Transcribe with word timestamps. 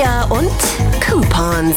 Trivia 0.00 0.24
und 0.30 0.50
Coupons. 1.06 1.76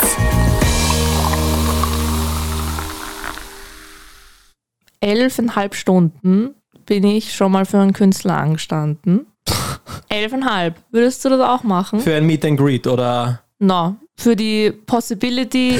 Elfeinhalb 5.01 5.76
Stunden 5.76 6.55
bin 6.86 7.04
ich 7.04 7.33
schon 7.36 7.51
mal 7.51 7.65
für 7.65 7.79
einen 7.79 7.91
Künstler 7.91 8.38
angestanden. 8.38 9.28
Elfeinhalb. 10.07 10.78
Würdest 10.91 11.25
du 11.25 11.29
das 11.29 11.41
auch 11.41 11.63
machen? 11.63 11.99
Für 11.99 12.15
ein 12.15 12.26
Meet 12.26 12.46
and 12.46 12.58
Greet 12.58 12.87
oder. 12.87 13.41
No. 13.59 13.97
Für 14.15 14.37
die 14.37 14.71
Possibility, 14.71 15.79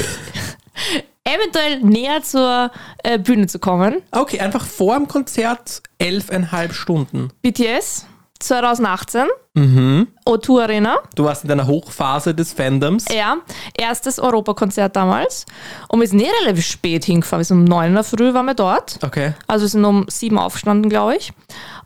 eventuell 1.24 1.80
näher 1.80 2.24
zur 2.24 2.72
äh, 3.06 3.20
Bühne 3.20 3.48
zu 3.48 3.60
kommen. 3.60 4.02
Okay, 4.12 4.42
einfach 4.42 4.66
vor 4.66 4.98
dem 4.98 5.08
Konzert 5.08 5.82
elfeinhalb 5.98 6.74
Stunden. 6.74 7.30
BTS 7.42 8.06
2018, 8.40 9.26
Mhm. 9.56 10.08
O2 10.26 10.64
Arena. 10.64 10.98
Du 11.14 11.26
warst 11.26 11.44
in 11.44 11.48
deiner 11.50 11.68
Hochphase 11.68 12.34
des 12.34 12.54
Fandoms. 12.54 13.06
Ja, 13.14 13.38
erstes 13.78 14.18
Europakonzert 14.18 14.96
damals. 14.96 15.46
Und 15.90 16.00
wir 16.00 16.08
sind 16.08 16.18
nicht 16.18 16.32
relativ 16.42 16.66
spät 16.66 17.06
hingefahren. 17.06 17.42
Wir 17.42 17.46
sind 17.46 17.58
um 17.60 17.64
9 17.66 17.90
in 17.90 17.94
der 17.94 18.04
Früh 18.04 18.34
waren 18.34 18.48
wir 18.48 18.56
dort. 18.56 18.98
Okay. 19.04 19.34
Also 19.46 19.66
wir 19.66 19.70
sind 19.70 19.86
um 19.86 20.06
7 20.10 20.40
aufgestanden, 20.40 20.90
glaube 20.90 21.18
ich. 21.18 21.34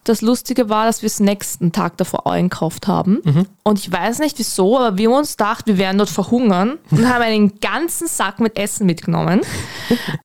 Das 0.05 0.21
Lustige 0.21 0.69
war, 0.69 0.85
dass 0.85 1.01
wir 1.01 1.07
es 1.07 1.19
nächsten 1.19 1.73
Tag 1.73 1.97
davor 1.97 2.25
einkauft 2.31 2.87
haben. 2.87 3.45
Und 3.63 3.79
ich 3.79 3.91
weiß 3.91 4.19
nicht 4.19 4.39
wieso, 4.39 4.79
aber 4.79 4.97
wir 4.97 5.09
haben 5.09 5.17
uns 5.17 5.35
gedacht, 5.35 5.67
wir 5.67 5.77
werden 5.77 5.97
dort 5.97 6.09
verhungern 6.09 6.77
und 6.89 7.09
haben 7.13 7.21
einen 7.21 7.59
ganzen 7.59 8.07
Sack 8.07 8.39
mit 8.39 8.57
Essen 8.57 8.85
mitgenommen. 8.85 9.41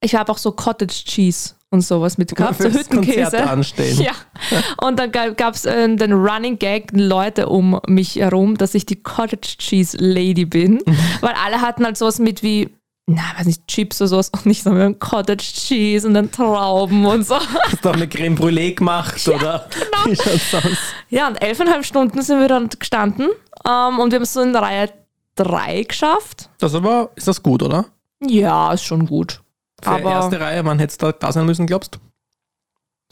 Ich 0.01 0.15
habe 0.15 0.31
auch 0.31 0.39
so 0.39 0.53
Cottage 0.53 1.05
Cheese 1.07 1.55
und 1.73 1.81
sowas 1.81 2.19
mitgehabt, 2.19 2.59
so 2.59 2.65
Fürs 2.65 2.85
Hüttenkäse. 2.85 3.49
Anstellen. 3.49 3.99
Ja. 4.03 4.13
Und 4.87 4.99
dann 4.99 5.13
gab 5.13 5.55
es 5.55 5.65
äh, 5.65 5.97
den 5.97 6.13
Running 6.13 6.59
Gag, 6.59 6.91
Leute 6.93 7.49
um 7.49 7.81
mich 7.87 8.17
herum, 8.17 8.57
dass 8.57 8.75
ich 8.75 8.85
die 8.87 9.03
Cottage 9.03 9.57
Cheese 9.59 9.97
Lady 9.99 10.45
bin. 10.45 10.81
Weil 11.21 11.35
alle 11.45 11.61
hatten 11.61 11.85
halt 11.85 11.97
sowas 11.97 12.19
mit 12.19 12.43
wie, 12.43 12.69
na, 13.07 13.23
weiß 13.39 13.47
nicht, 13.47 13.67
Chips 13.69 14.01
oder 14.01 14.09
sowas 14.09 14.31
und 14.31 14.47
nicht 14.47 14.63
so 14.63 14.71
mit 14.71 15.01
Cottage 15.01 15.45
Cheese 15.45 16.07
und 16.07 16.15
dann 16.15 16.31
Trauben 16.31 17.07
und 17.07 17.27
so. 17.27 17.37
Hast 17.63 17.85
du 17.85 17.91
auch 17.91 17.95
eine 17.95 18.09
Creme 18.09 18.37
Brûlée 18.37 18.75
gemacht, 18.75 19.27
oder? 19.29 19.69
genau. 19.71 20.07
Wie 20.07 20.17
schaut's 20.17 20.55
aus? 20.55 20.79
Ja, 21.09 21.29
und 21.29 21.41
elfeinhalb 21.41 21.85
Stunden 21.85 22.21
sind 22.23 22.41
wir 22.41 22.49
dann 22.49 22.69
gestanden 22.69 23.29
ähm, 23.67 23.99
und 23.99 24.11
wir 24.11 24.17
haben 24.17 24.23
es 24.23 24.33
so 24.33 24.41
in 24.41 24.55
Reihe 24.55 24.91
3 25.37 25.85
geschafft. 25.85 26.51
Das 26.59 26.75
aber, 26.75 27.11
ist 27.17 27.29
das 27.29 27.43
gut, 27.43 27.63
oder? 27.63 27.87
Ja, 28.25 28.73
ist 28.73 28.85
schon 28.85 29.07
gut. 29.07 29.41
Für 29.83 29.91
Aber 29.91 30.11
erste 30.11 30.41
Reihe, 30.41 30.65
wann 30.65 30.79
hättest 30.79 31.03
du 31.03 31.13
da, 31.13 31.33
sein 31.33 31.47
müssen, 31.47 31.67
glaubst 31.67 31.99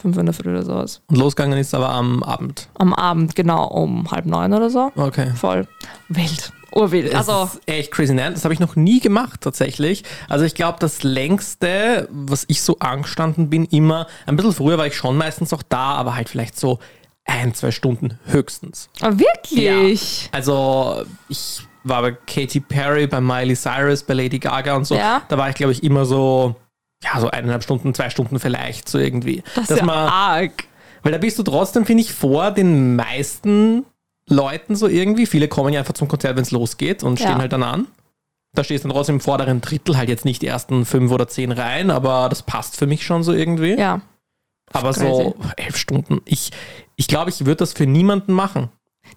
fünf 0.00 0.16
in 0.16 0.24
der 0.26 0.32
Früh 0.34 0.50
oder 0.50 0.62
sowas. 0.64 1.02
Und 1.08 1.18
losgegangen 1.18 1.58
ist 1.58 1.74
aber 1.74 1.90
am 1.90 2.22
Abend. 2.22 2.68
Am 2.78 2.94
Abend, 2.94 3.34
genau, 3.36 3.66
um 3.66 4.10
halb 4.10 4.24
neun 4.24 4.54
oder 4.54 4.70
so. 4.70 4.90
Okay. 4.96 5.32
Voll 5.36 5.66
wild. 6.08 6.52
Urwild. 6.72 7.12
Das 7.12 7.28
Also, 7.28 7.58
ist 7.58 7.68
echt 7.68 7.90
crazy. 7.90 8.14
Nein, 8.14 8.32
das 8.32 8.44
habe 8.44 8.54
ich 8.54 8.60
noch 8.60 8.76
nie 8.76 9.00
gemacht 9.00 9.40
tatsächlich. 9.40 10.04
Also 10.28 10.44
ich 10.44 10.54
glaube, 10.54 10.78
das 10.80 11.02
längste, 11.02 12.08
was 12.12 12.44
ich 12.48 12.62
so 12.62 12.78
angestanden 12.78 13.50
bin, 13.50 13.64
immer, 13.66 14.06
ein 14.26 14.36
bisschen 14.36 14.52
früher 14.54 14.78
war 14.78 14.86
ich 14.86 14.96
schon 14.96 15.16
meistens 15.16 15.52
auch 15.52 15.64
da, 15.68 15.94
aber 15.96 16.14
halt 16.14 16.28
vielleicht 16.28 16.58
so 16.58 16.78
ein, 17.24 17.54
zwei 17.54 17.70
Stunden 17.72 18.18
höchstens. 18.26 18.88
ah, 19.00 19.10
wirklich? 19.18 20.28
Also 20.32 21.02
ich 21.28 21.62
war 21.84 22.02
bei 22.02 22.12
Katy 22.12 22.60
Perry, 22.60 23.06
bei 23.06 23.20
Miley 23.20 23.54
Cyrus, 23.56 24.02
bei 24.02 24.14
Lady 24.14 24.38
Gaga 24.38 24.74
und 24.76 24.84
so. 24.84 24.94
Ja. 24.94 25.22
Da 25.28 25.38
war 25.38 25.48
ich, 25.48 25.54
glaube 25.54 25.72
ich, 25.72 25.82
immer 25.82 26.04
so, 26.04 26.56
ja, 27.02 27.18
so 27.20 27.30
eineinhalb 27.30 27.62
Stunden, 27.62 27.94
zwei 27.94 28.10
Stunden 28.10 28.38
vielleicht, 28.38 28.88
so 28.88 28.98
irgendwie. 28.98 29.42
Das 29.54 29.62
ist 29.64 29.70
Dass 29.72 29.78
ja 29.80 29.84
man- 29.84 30.08
arg. 30.08 30.64
weil 31.02 31.12
da 31.12 31.18
bist 31.18 31.38
du 31.38 31.42
trotzdem, 31.42 31.86
finde 31.86 32.02
ich, 32.02 32.12
vor 32.12 32.50
den 32.50 32.96
meisten 32.96 33.84
Leuten 34.28 34.76
so 34.76 34.86
irgendwie. 34.86 35.26
Viele 35.26 35.48
kommen 35.48 35.72
ja 35.72 35.80
einfach 35.80 35.94
zum 35.94 36.08
Konzert, 36.08 36.36
wenn 36.36 36.42
es 36.42 36.50
losgeht 36.50 37.02
und 37.02 37.18
stehen 37.18 37.30
Ja. 37.32 37.38
halt 37.38 37.52
dann 37.52 37.62
an. 37.62 37.86
Da 38.52 38.64
stehst 38.64 38.84
du 38.84 38.88
dann 38.88 38.96
trotzdem 38.96 39.16
im 39.16 39.20
vorderen 39.20 39.60
Drittel, 39.60 39.96
halt 39.96 40.08
jetzt 40.08 40.24
nicht 40.24 40.42
die 40.42 40.46
ersten 40.48 40.84
fünf 40.84 41.10
oder 41.12 41.28
zehn 41.28 41.52
Reihen, 41.52 41.90
aber 41.90 42.28
das 42.28 42.42
passt 42.42 42.76
für 42.76 42.86
mich 42.86 43.04
schon 43.06 43.22
so 43.22 43.32
irgendwie. 43.32 43.78
Ja. 43.78 44.00
aber 44.72 44.92
so 44.92 45.34
elf 45.56 45.76
Stunden. 45.76 46.20
Ich 46.26 46.50
ich, 46.96 47.08
glaube, 47.08 47.30
ich 47.30 47.40
würde 47.40 47.56
das 47.56 47.72
für 47.72 47.86
niemanden 47.86 48.32
machen. 48.34 48.68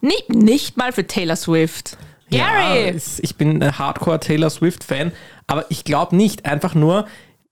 Nicht, 0.02 0.30
nicht 0.30 0.78
mal 0.78 0.92
für 0.94 1.06
Taylor 1.06 1.36
Swift. 1.36 1.98
Ja, 2.38 2.74
Gary! 2.74 2.90
es- 2.90 3.20
ich 3.20 3.36
bin 3.36 3.62
ein 3.64 3.78
Hardcore 3.80 4.20
Taylor 4.20 4.50
Swift-Fan, 4.50 5.12
aber 5.48 5.66
ich 5.70 5.84
glaube 5.84 6.16
nicht, 6.16 6.46
einfach 6.46 6.76
nur, 6.76 7.06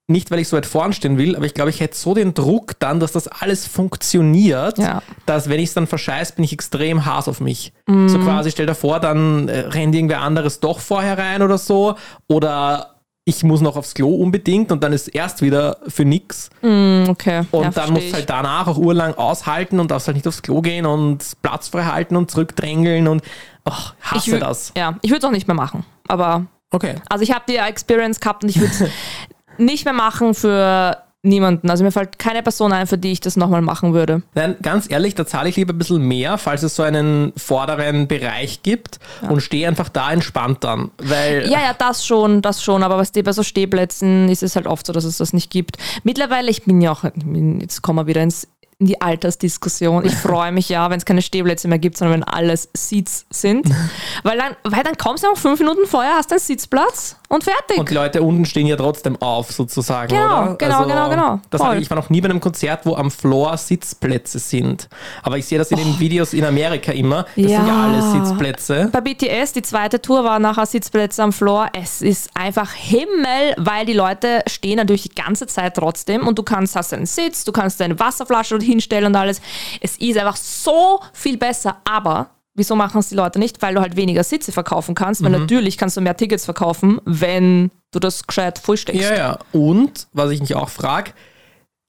nicht 0.07 0.29
weil 0.31 0.39
ich 0.39 0.49
so 0.49 0.57
weit 0.57 0.65
vorn 0.65 0.91
stehen 0.91 1.17
will, 1.17 1.35
aber 1.37 1.45
ich 1.45 1.53
glaube, 1.53 1.69
ich 1.69 1.79
hätte 1.79 1.95
so 1.95 2.13
den 2.13 2.33
Druck 2.33 2.77
dann, 2.79 2.99
dass 2.99 3.13
das 3.13 3.27
alles 3.29 3.65
funktioniert, 3.67 4.77
Ja. 4.77 5.01
dass 5.25 5.47
wenn 5.49 5.59
ich 5.59 5.69
es 5.69 5.73
dann 5.73 5.87
verscheiß, 5.87 6.33
bin 6.33 6.43
ich 6.43 6.51
extrem 6.53 7.05
Hass 7.05 7.27
auf 7.27 7.39
mich. 7.39 7.71
Mhm. 7.87 8.09
So 8.09 8.19
quasi, 8.19 8.51
stell 8.51 8.65
dir 8.65 8.75
vor, 8.75 8.99
dann 8.99 9.47
äh, 9.47 9.59
rennt 9.59 9.95
irgendwer 9.95 10.21
anderes 10.21 10.59
doch 10.59 10.79
vorher 10.79 11.17
rein 11.17 11.41
oder 11.41 11.57
so 11.57 11.95
oder 12.27 12.87
ich 13.23 13.43
muss 13.43 13.61
noch 13.61 13.77
aufs 13.77 13.93
Klo 13.93 14.15
unbedingt 14.15 14.71
und 14.71 14.83
dann 14.83 14.93
ist 14.93 15.07
erst 15.07 15.43
wieder 15.43 15.77
für 15.87 16.03
nix. 16.03 16.49
Hm, 16.61 17.05
okay. 17.07 17.43
Und 17.51 17.63
ja, 17.65 17.69
dann 17.69 17.93
musst 17.93 18.09
du 18.09 18.13
halt 18.13 18.29
danach 18.29 18.67
auch 18.67 18.77
urlang 18.79 19.13
aushalten 19.13 19.79
und 19.79 19.91
darfst 19.91 20.07
halt 20.07 20.15
nicht 20.17 20.27
aufs 20.27 20.41
Klo 20.41 20.61
gehen 20.61 20.87
und 20.87 21.23
Platz 21.43 21.67
frei 21.67 21.83
halten 21.83 22.15
und 22.15 22.31
zurückdrängeln 22.31 23.07
und 23.07 23.21
ach, 23.65 23.93
ich 24.03 24.11
hasse 24.11 24.31
wür- 24.37 24.39
das. 24.39 24.73
Ja, 24.77 24.95
ich 25.01 25.09
würde 25.11 25.19
es 25.19 25.23
auch 25.25 25.31
nicht 25.31 25.47
mehr 25.47 25.55
machen. 25.55 25.85
Aber, 26.07 26.45
Okay. 26.71 26.95
also 27.09 27.23
ich 27.23 27.31
habe 27.31 27.43
die 27.49 27.57
Experience 27.57 28.19
gehabt 28.19 28.43
und 28.43 28.49
ich 28.49 28.59
würde 28.59 28.73
es 28.73 28.83
nicht 29.57 29.85
mehr 29.85 29.93
machen 29.93 30.33
für 30.33 30.97
niemanden. 31.23 31.69
Also 31.69 31.83
mir 31.83 31.91
fällt 31.91 32.17
keine 32.17 32.41
Person 32.41 32.73
ein, 32.73 32.87
für 32.87 32.97
die 32.97 33.11
ich 33.11 33.19
das 33.19 33.37
nochmal 33.37 33.61
machen 33.61 33.93
würde. 33.93 34.23
Nein, 34.33 34.55
ganz 34.63 34.89
ehrlich, 34.89 35.13
da 35.13 35.23
zahle 35.23 35.49
ich 35.49 35.55
lieber 35.55 35.71
ein 35.71 35.77
bisschen 35.77 36.01
mehr, 36.01 36.39
falls 36.39 36.63
es 36.63 36.75
so 36.75 36.81
einen 36.81 37.31
vorderen 37.37 38.07
Bereich 38.07 38.63
gibt 38.63 38.97
und 39.29 39.41
stehe 39.41 39.67
einfach 39.67 39.89
da 39.89 40.11
entspannt 40.11 40.63
dann. 40.63 40.89
Weil 40.97 41.43
Ja, 41.47 41.59
ja, 41.61 41.73
das 41.77 42.07
schon, 42.07 42.41
das 42.41 42.63
schon. 42.63 42.81
Aber 42.81 42.97
was 42.97 43.11
die 43.11 43.21
bei 43.21 43.33
so 43.33 43.43
Stehplätzen 43.43 44.29
ist 44.29 44.41
es 44.41 44.55
halt 44.55 44.65
oft 44.65 44.87
so, 44.87 44.93
dass 44.93 45.03
es 45.03 45.17
das 45.17 45.31
nicht 45.31 45.51
gibt. 45.51 45.77
Mittlerweile, 46.03 46.49
ich 46.49 46.63
bin 46.63 46.81
ja 46.81 46.91
auch, 46.91 47.03
ich 47.03 47.13
jetzt 47.61 47.83
kommen 47.83 47.99
wir 47.99 48.07
wieder 48.07 48.23
ins, 48.23 48.47
in 48.81 48.87
die 48.87 48.99
Altersdiskussion. 48.99 50.05
Ich 50.05 50.15
freue 50.15 50.51
mich 50.51 50.67
ja, 50.67 50.89
wenn 50.89 50.97
es 50.97 51.05
keine 51.05 51.21
Stehplätze 51.21 51.67
mehr 51.67 51.77
gibt, 51.79 51.97
sondern 51.97 52.21
wenn 52.21 52.23
alles 52.23 52.67
Seats 52.75 53.25
sind. 53.29 53.67
weil, 54.23 54.37
dann, 54.37 54.55
weil 54.63 54.83
dann 54.83 54.97
kommst 54.97 55.23
du 55.23 55.27
auch 55.29 55.37
fünf 55.37 55.59
Minuten 55.59 55.85
vorher, 55.85 56.15
hast 56.15 56.31
einen 56.31 56.39
Sitzplatz 56.39 57.15
und 57.29 57.43
fertig. 57.43 57.77
und 57.77 57.89
die 57.89 57.93
Leute 57.93 58.21
unten 58.23 58.43
stehen 58.45 58.65
ja 58.67 58.75
trotzdem 58.75 59.21
auf, 59.21 59.51
sozusagen, 59.51 60.09
Genau, 60.09 60.25
oder? 60.25 60.41
Also, 60.41 60.57
genau, 60.57 60.83
genau, 60.87 61.09
genau. 61.09 61.39
Das 61.49 61.61
ich, 61.75 61.83
ich 61.83 61.89
war 61.89 61.95
noch 61.97 62.09
nie 62.09 62.19
bei 62.21 62.29
einem 62.29 62.41
Konzert, 62.41 62.85
wo 62.85 62.95
am 62.95 63.09
Floor 63.11 63.55
Sitzplätze 63.55 64.39
sind. 64.39 64.89
Aber 65.23 65.37
ich 65.37 65.45
sehe 65.45 65.57
das 65.59 65.69
in 65.71 65.77
den 65.77 65.99
Videos 65.99 66.33
in 66.33 66.43
Amerika 66.43 66.91
immer. 66.91 67.23
Das 67.23 67.35
sind 67.35 67.49
ja 67.51 67.65
Ja. 67.67 67.83
alles 67.83 68.11
Sitzplätze. 68.11 68.89
Bei 68.91 68.99
BTS, 68.99 69.53
die 69.53 69.61
zweite 69.61 70.01
Tour 70.01 70.23
war 70.23 70.39
nachher 70.39 70.65
Sitzplätze 70.65 71.21
am 71.23 71.31
Floor. 71.31 71.67
Es 71.73 72.01
ist 72.01 72.31
einfach 72.33 72.73
Himmel, 72.73 73.53
weil 73.57 73.85
die 73.85 73.93
Leute 73.93 74.41
stehen 74.47 74.77
natürlich 74.77 75.03
die 75.03 75.15
ganze 75.15 75.45
Zeit 75.47 75.75
trotzdem 75.75 76.27
und 76.27 76.37
du 76.39 76.43
kannst, 76.43 76.75
hast 76.75 76.93
einen 76.93 77.05
Sitz, 77.05 77.45
du 77.45 77.51
kannst 77.51 77.79
deine 77.79 77.97
Wasserflasche 77.99 78.55
dort 78.55 78.63
hinstellen 78.71 79.07
und 79.07 79.15
alles. 79.15 79.41
Es 79.79 79.97
ist 79.97 80.17
einfach 80.17 80.35
so 80.35 80.99
viel 81.13 81.37
besser, 81.37 81.77
aber 81.83 82.29
wieso 82.53 82.75
machen 82.75 82.99
es 82.99 83.09
die 83.09 83.15
Leute 83.15 83.39
nicht? 83.39 83.61
Weil 83.61 83.75
du 83.75 83.81
halt 83.81 83.95
weniger 83.95 84.23
Sitze 84.23 84.51
verkaufen 84.51 84.95
kannst, 84.95 85.23
weil 85.23 85.31
natürlich 85.31 85.77
kannst 85.77 85.97
du 85.97 86.01
mehr 86.01 86.17
Tickets 86.17 86.45
verkaufen, 86.45 86.99
wenn 87.05 87.71
du 87.91 87.99
das 87.99 88.27
gescheit 88.27 88.59
vollsteckst. 88.59 89.01
Ja, 89.01 89.15
ja. 89.15 89.39
Und, 89.51 90.07
was 90.13 90.31
ich 90.31 90.41
mich 90.41 90.55
auch 90.55 90.69
frage, 90.69 91.11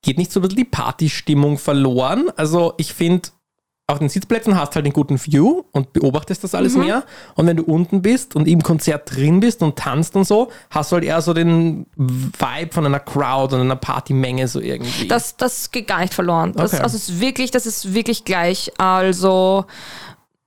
geht 0.03 0.19
nicht 0.19 0.33
so 0.33 0.41
ein 0.41 0.43
bisschen 0.43 0.57
die 0.57 0.65
Partystimmung 0.65 1.59
verloren? 1.59 2.31
Also, 2.37 2.75
ich 2.77 2.93
finde, 2.95 3.29
auf 3.93 3.99
den 3.99 4.09
Sitzplätzen 4.09 4.59
hast 4.59 4.75
halt 4.75 4.85
einen 4.85 4.93
guten 4.93 5.19
View 5.25 5.63
und 5.73 5.93
beobachtest 5.93 6.43
das 6.45 6.53
Mhm. 6.53 6.59
alles 6.59 6.77
mehr. 6.77 7.05
Und 7.35 7.47
wenn 7.47 7.57
du 7.57 7.63
unten 7.65 8.03
bist 8.03 8.35
und 8.37 8.47
im 8.49 8.63
Konzert 8.63 9.15
drin 9.15 9.41
bist 9.41 9.63
und 9.63 9.77
tanzt 9.77 10.17
und 10.17 10.25
so, 10.25 10.51
hast 10.71 10.91
du 10.93 10.95
halt 10.97 11.05
eher 11.05 11.21
so 11.23 11.33
den 11.35 11.87
Vibe 11.97 12.73
von 12.73 12.87
einer 12.87 13.01
Crowd 13.01 13.55
und 13.55 13.61
einer 13.61 13.77
Partymenge 13.77 14.49
so 14.49 14.61
irgendwie. 14.61 15.09
Das, 15.09 15.37
das 15.37 15.71
geht 15.71 15.87
gar 15.87 16.01
nicht 16.01 16.15
verloren. 16.15 16.53
Das, 16.55 16.73
Okay. 16.75 16.83
also 16.83 16.97
es 16.97 17.09
ist 17.09 17.21
wirklich, 17.21 17.51
das 17.51 17.67
ist 17.67 17.95
wirklich 17.95 18.25
gleich. 18.25 18.73
Also 18.79 19.65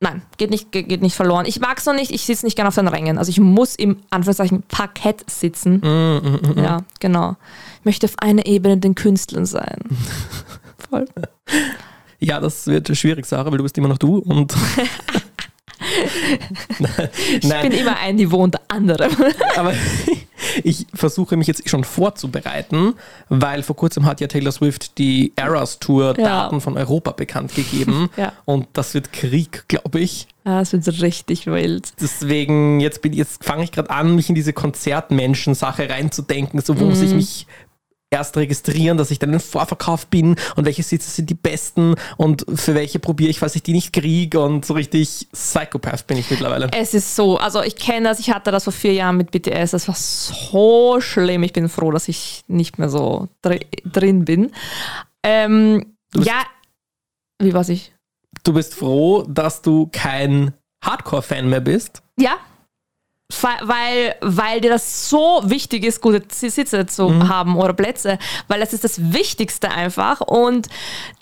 nein, 0.02 0.22
geht 0.38 0.50
nicht, 0.52 0.72
geht 0.72 1.02
nicht 1.02 1.16
verloren. 1.16 1.46
Ich 1.48 1.60
mag 1.60 1.78
es 1.80 1.86
noch 1.86 1.94
nicht, 1.96 2.12
ich 2.12 2.26
sitze 2.26 2.46
nicht 2.46 2.56
gerne 2.56 2.68
auf 2.68 2.76
den 2.76 2.88
Rängen. 2.88 3.18
Also 3.18 3.30
ich 3.30 3.40
muss 3.40 3.76
im 3.76 3.98
Anführungszeichen 4.12 4.64
Parkett 4.68 5.24
sitzen. 5.30 5.78
Mm, 5.80 6.60
Ja, 6.60 6.82
genau. 7.00 7.36
Ich 7.80 7.86
möchte 7.86 8.06
auf 8.06 8.14
einer 8.20 8.46
Ebene 8.46 8.78
den 8.78 8.94
Künstlern 8.96 9.46
sein. 9.46 9.78
Voll. 10.90 11.08
Ja, 12.26 12.40
das 12.40 12.68
wird 12.68 12.96
schwierig, 12.98 13.26
Sarah, 13.26 13.52
weil 13.52 13.58
du 13.58 13.64
bist 13.64 13.78
immer 13.78 13.88
noch 13.88 13.98
du 13.98 14.18
und. 14.18 14.54
Ich 17.42 17.50
bin 17.50 17.72
immer 17.72 17.98
ein 18.00 18.16
Niveau 18.16 18.38
unter 18.44 18.60
anderem. 18.68 19.12
Aber 19.56 19.74
ich 20.64 20.88
versuche 20.94 21.38
mich 21.38 21.48
jetzt 21.48 21.68
schon 21.70 21.84
vorzubereiten, 21.84 22.94
weil 23.30 23.62
vor 23.64 23.76
kurzem 23.76 24.06
hat 24.06 24.22
ja 24.22 24.28
Taylor 24.28 24.52
Swift 24.52 24.98
die 24.98 25.34
Eras 25.36 25.80
Tour 25.80 26.16
Ja. 26.18 26.24
Daten 26.24 26.62
von 26.62 26.78
Europa 26.78 27.12
bekannt 27.12 27.54
gegeben. 27.56 28.10
Ja. 28.18 28.34
Und 28.46 28.68
das 28.74 28.94
wird 28.94 29.12
Krieg, 29.14 29.66
glaube 29.68 30.00
ich. 30.00 30.28
Ja, 30.46 30.62
es 30.62 30.74
wird 30.74 30.88
richtig 31.02 31.46
wild. 31.48 31.90
Deswegen, 32.02 32.80
jetzt, 32.80 33.02
bin- 33.02 33.14
jetzt 33.14 33.44
fange 33.44 33.64
ich 33.64 33.72
gerade 33.72 33.90
an, 33.90 34.16
mich 34.16 34.30
in 34.30 34.36
diese 34.36 34.54
Konzertmenschen-Sache 34.54 35.90
reinzudenken, 35.90 36.62
so 36.62 36.80
wo 36.80 36.86
muss 36.86 37.00
Mhm. 37.00 37.06
ich 37.06 37.14
mich 37.14 37.48
erst 38.10 38.38
registrieren, 38.38 38.98
dass 38.98 39.12
ich 39.12 39.20
dann 39.20 39.34
im 39.34 39.40
Vorverkauf 39.40 40.08
bin 40.08 40.36
und 40.56 40.66
welche 40.66 40.84
Sitze 40.84 41.10
sind 41.10 41.30
die 41.30 41.36
besten 41.36 41.96
und 42.18 42.46
für 42.54 42.76
welche 42.76 43.00
probiere 43.00 43.30
ich, 43.30 43.40
falls 43.40 43.56
ich 43.56 43.64
die 43.64 43.74
nicht 43.74 43.94
kriege 43.94 44.40
und 44.40 44.66
so 44.66 44.74
richtig 44.74 45.28
Psychopath 45.34 46.08
bin 46.08 46.18
ich 46.18 46.30
mittlerweile. 46.30 46.70
Es 46.76 46.94
ist 46.94 47.16
so, 47.16 47.38
also 47.38 47.62
ich 47.62 47.76
kenne 47.76 48.10
das, 48.10 48.20
ich 48.20 48.32
hatte 48.32 48.52
das 48.52 48.64
vor 48.64 48.74
vier 48.74 48.94
Jahren 48.94 49.18
mit 49.18 49.32
BTS, 49.32 49.72
das 49.72 49.88
war 49.88 49.96
so 49.96 51.02
schlimm. 51.02 51.44
Ich 51.44 51.54
bin 51.54 51.68
froh, 51.68 51.92
dass 51.92 52.08
ich 52.08 52.44
nicht 52.48 52.78
mehr 52.78 52.90
so 52.90 53.28
dr 53.42 53.60
drin 53.86 54.26
bin. 54.26 54.52
Ähm, 55.24 55.96
ja, 56.16 56.44
wie 57.40 57.54
weiß 57.54 57.70
ich? 57.70 57.94
Du 58.44 58.54
bist 58.54 58.76
froh, 58.76 59.24
dass 59.24 59.62
du 59.62 59.90
kein 59.92 60.54
Hardcore-Fan 60.84 61.50
mehr 61.50 61.62
bist? 61.62 62.04
Ja, 62.18 62.38
weil, 63.64 64.16
weil 64.22 64.62
dir 64.62 64.70
das 64.70 65.10
so 65.10 65.42
wichtig 65.46 65.84
ist, 65.84 66.00
gute 66.00 66.24
Sitze 66.30 66.86
zu 66.86 67.10
mhm. 67.10 67.28
haben 67.28 67.58
oder 67.58 67.74
Plätze, 67.74 68.20
weil 68.48 68.60
das 68.60 68.72
ist 68.72 68.84
das 68.84 69.14
Wichtigste 69.14 69.72
einfach 69.72 70.22
und 70.22 70.68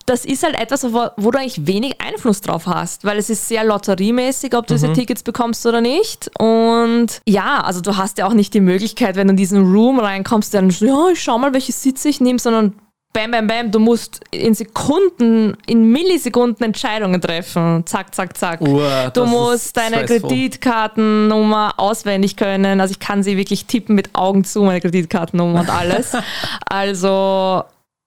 das 0.06 0.26
ist 0.26 0.44
halt 0.44 0.56
etwas, 0.56 0.84
wo, 0.92 1.08
wo, 1.16 1.32
du 1.32 1.40
eigentlich 1.40 1.66
wenig 1.66 2.02
Einfluss 2.02 2.42
drauf 2.42 2.68
hast, 2.68 3.06
weil 3.06 3.18
es 3.18 3.30
ist 3.30 3.48
sehr 3.48 3.64
lotteriemäßig, 3.64 4.54
ob 4.54 4.68
du 4.68 4.74
mhm. 4.74 4.78
diese 4.78 4.94
Tickets 4.94 5.24
bekommst 5.24 5.66
oder 5.66 5.80
nicht. 5.80 6.30
Und 6.40 7.22
ja, 7.26 7.62
also 7.62 7.80
du 7.80 7.96
hast 7.96 8.18
ja 8.18 8.28
auch 8.28 8.34
nicht 8.34 8.54
die 8.54 8.60
Möglichkeit, 8.60 9.16
wenn 9.16 9.28
du 9.28 9.32
in 9.32 9.38
diesen 9.38 9.74
Room 9.74 10.00
reinkommst, 10.00 10.54
dann, 10.54 10.70
ja, 10.72 11.08
ich 11.10 11.24
schau 11.24 11.38
mal, 11.38 11.54
welche 11.54 11.72
Sitze 11.72 12.10
ich 12.10 12.20
nehme, 12.20 12.40
sondern 12.40 12.74
bam, 13.14 13.32
bam, 13.32 13.48
bam, 13.48 13.72
du 13.72 13.80
musst 13.80 14.22
in 14.32 14.54
Sekunden, 14.56 15.56
in 15.68 15.92
Millisekunden 15.92 16.66
Entscheidungen 16.66 17.22
treffen. 17.22 17.86
Zack, 17.86 18.14
zack, 18.14 18.36
zack. 18.36 18.60
Uah, 18.62 19.12
du 19.12 19.26
musst 19.26 19.78
deine 19.78 20.04
stressful. 20.04 20.30
Kreditkartennummer 20.30 21.76
auswendig 21.78 22.36
können. 22.36 22.82
Also 22.82 22.92
ich 22.92 23.00
kann 23.00 23.24
sie 23.24 23.38
wirklich 23.38 23.66
tippen 23.66 23.96
mit 23.96 24.14
Augen 24.14 24.44
zu, 24.44 24.64
meine 24.64 24.82
Kreditkartennummer 24.82 25.62
und 25.62 25.70
alles. 25.70 26.14
also 26.66 27.64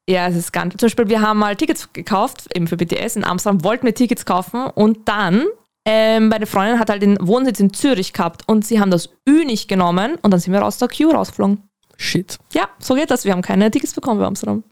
ja, 0.09 0.29
es 0.29 0.37
ist 0.37 0.53
ganz. 0.53 0.77
Zum 0.77 0.87
Beispiel, 0.87 1.09
wir 1.09 1.21
haben 1.21 1.39
mal 1.39 1.57
Tickets 1.57 1.93
gekauft, 1.93 2.49
eben 2.55 2.67
für 2.67 2.77
BTS 2.77 3.17
in 3.17 3.25
Amsterdam, 3.25 3.65
wollten 3.65 3.87
wir 3.87 3.95
Tickets 3.95 4.25
kaufen 4.25 4.67
und 4.67 5.09
dann 5.09 5.47
ähm, 5.89 6.29
meine 6.29 6.47
Freundin 6.47 6.81
hat 6.81 6.91
halt 6.91 7.03
den 7.03 7.17
Wohnsitz 7.21 7.61
in 7.61 7.73
Zürich 7.73 8.13
gehabt 8.13 8.43
und 8.47 8.67
sie 8.67 8.81
haben 8.81 8.91
das 8.91 9.09
Ü 9.29 9.45
nicht 9.45 9.69
genommen 9.69 10.17
und 10.21 10.33
dann 10.33 10.41
sind 10.41 10.53
wir 10.53 10.65
aus 10.65 10.79
der 10.79 10.89
Queue 10.89 11.15
rausgeflogen. 11.15 11.63
Shit. 11.97 12.39
Ja, 12.53 12.69
so 12.79 12.95
geht 12.95 13.11
das. 13.11 13.25
Wir 13.25 13.33
haben 13.33 13.43
keine 13.43 13.71
Tickets 13.71 13.95
bekommen 13.95 14.21
bei 14.21 14.27
Amsterdam. 14.27 14.65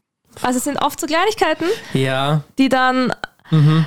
Also 0.43 0.59
es 0.59 0.65
sind 0.65 0.79
oft 0.83 1.01
so 1.01 1.07
Kleinigkeiten, 1.07 1.67
ja. 1.93 2.43
die 2.59 2.69
dann, 2.69 3.13
mhm. 3.51 3.87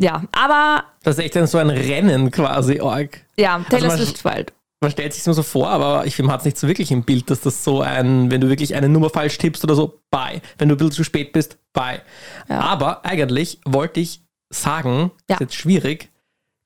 ja, 0.00 0.24
aber... 0.32 0.84
Das 1.02 1.18
ist 1.18 1.24
echt 1.24 1.36
dann 1.36 1.46
so 1.46 1.58
ein 1.58 1.70
Rennen 1.70 2.30
quasi, 2.30 2.80
Org. 2.80 3.20
Ja, 3.36 3.64
Taylor 3.68 3.90
also 3.90 4.04
Swift 4.04 4.22
bald. 4.22 4.52
Man 4.80 4.90
stellt 4.90 5.14
sich 5.14 5.24
nur 5.24 5.34
so 5.34 5.42
vor, 5.42 5.68
aber 5.68 6.04
ich 6.06 6.14
finde, 6.14 6.26
man 6.26 6.34
hat 6.34 6.40
es 6.40 6.44
nicht 6.44 6.58
so 6.58 6.68
wirklich 6.68 6.90
im 6.90 7.04
Bild, 7.04 7.30
dass 7.30 7.40
das 7.40 7.64
so 7.64 7.80
ein, 7.80 8.30
wenn 8.30 8.40
du 8.40 8.48
wirklich 8.50 8.74
eine 8.74 8.88
Nummer 8.88 9.08
falsch 9.08 9.38
tippst 9.38 9.64
oder 9.64 9.74
so, 9.74 10.00
bye. 10.10 10.42
Wenn 10.58 10.68
du 10.68 10.74
ein 10.74 10.78
bisschen 10.78 10.92
zu 10.92 11.04
spät 11.04 11.32
bist, 11.32 11.56
bye. 11.72 12.02
Ja. 12.48 12.60
Aber 12.60 13.04
eigentlich 13.04 13.60
wollte 13.64 14.00
ich 14.00 14.20
sagen, 14.50 15.10
ja. 15.28 15.36
ist 15.36 15.40
jetzt 15.40 15.54
schwierig, 15.54 16.10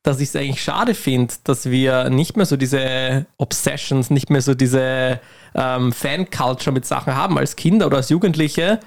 dass 0.02 0.20
ich 0.20 0.30
es 0.30 0.36
eigentlich 0.36 0.62
schade 0.62 0.94
finde, 0.94 1.34
dass 1.44 1.70
wir 1.70 2.10
nicht 2.10 2.36
mehr 2.36 2.46
so 2.46 2.56
diese 2.56 3.26
Obsessions, 3.36 4.10
nicht 4.10 4.30
mehr 4.30 4.42
so 4.42 4.54
diese 4.54 5.20
ähm, 5.54 5.92
Fan-Culture 5.92 6.72
mit 6.72 6.86
Sachen 6.86 7.14
haben 7.14 7.38
als 7.38 7.56
Kinder 7.56 7.86
oder 7.86 7.98
als 7.98 8.08
Jugendliche 8.08 8.80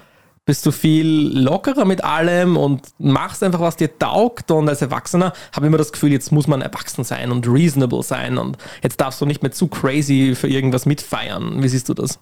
bist 0.44 0.66
du 0.66 0.72
viel 0.72 1.06
lockerer 1.38 1.84
mit 1.84 2.02
allem 2.02 2.56
und 2.56 2.88
machst 2.98 3.42
einfach, 3.42 3.60
was 3.60 3.76
dir 3.76 3.96
taugt. 3.98 4.50
Und 4.50 4.68
als 4.68 4.82
Erwachsener 4.82 5.32
habe 5.52 5.66
ich 5.66 5.68
immer 5.68 5.78
das 5.78 5.92
Gefühl, 5.92 6.12
jetzt 6.12 6.32
muss 6.32 6.48
man 6.48 6.62
erwachsen 6.62 7.04
sein 7.04 7.30
und 7.30 7.46
reasonable 7.46 8.02
sein 8.02 8.38
und 8.38 8.58
jetzt 8.82 9.00
darfst 9.00 9.20
du 9.20 9.26
nicht 9.26 9.42
mehr 9.42 9.52
zu 9.52 9.68
crazy 9.68 10.34
für 10.34 10.48
irgendwas 10.48 10.86
mitfeiern. 10.86 11.62
Wie 11.62 11.68
siehst 11.68 11.88
du 11.88 11.94
das? 11.94 12.18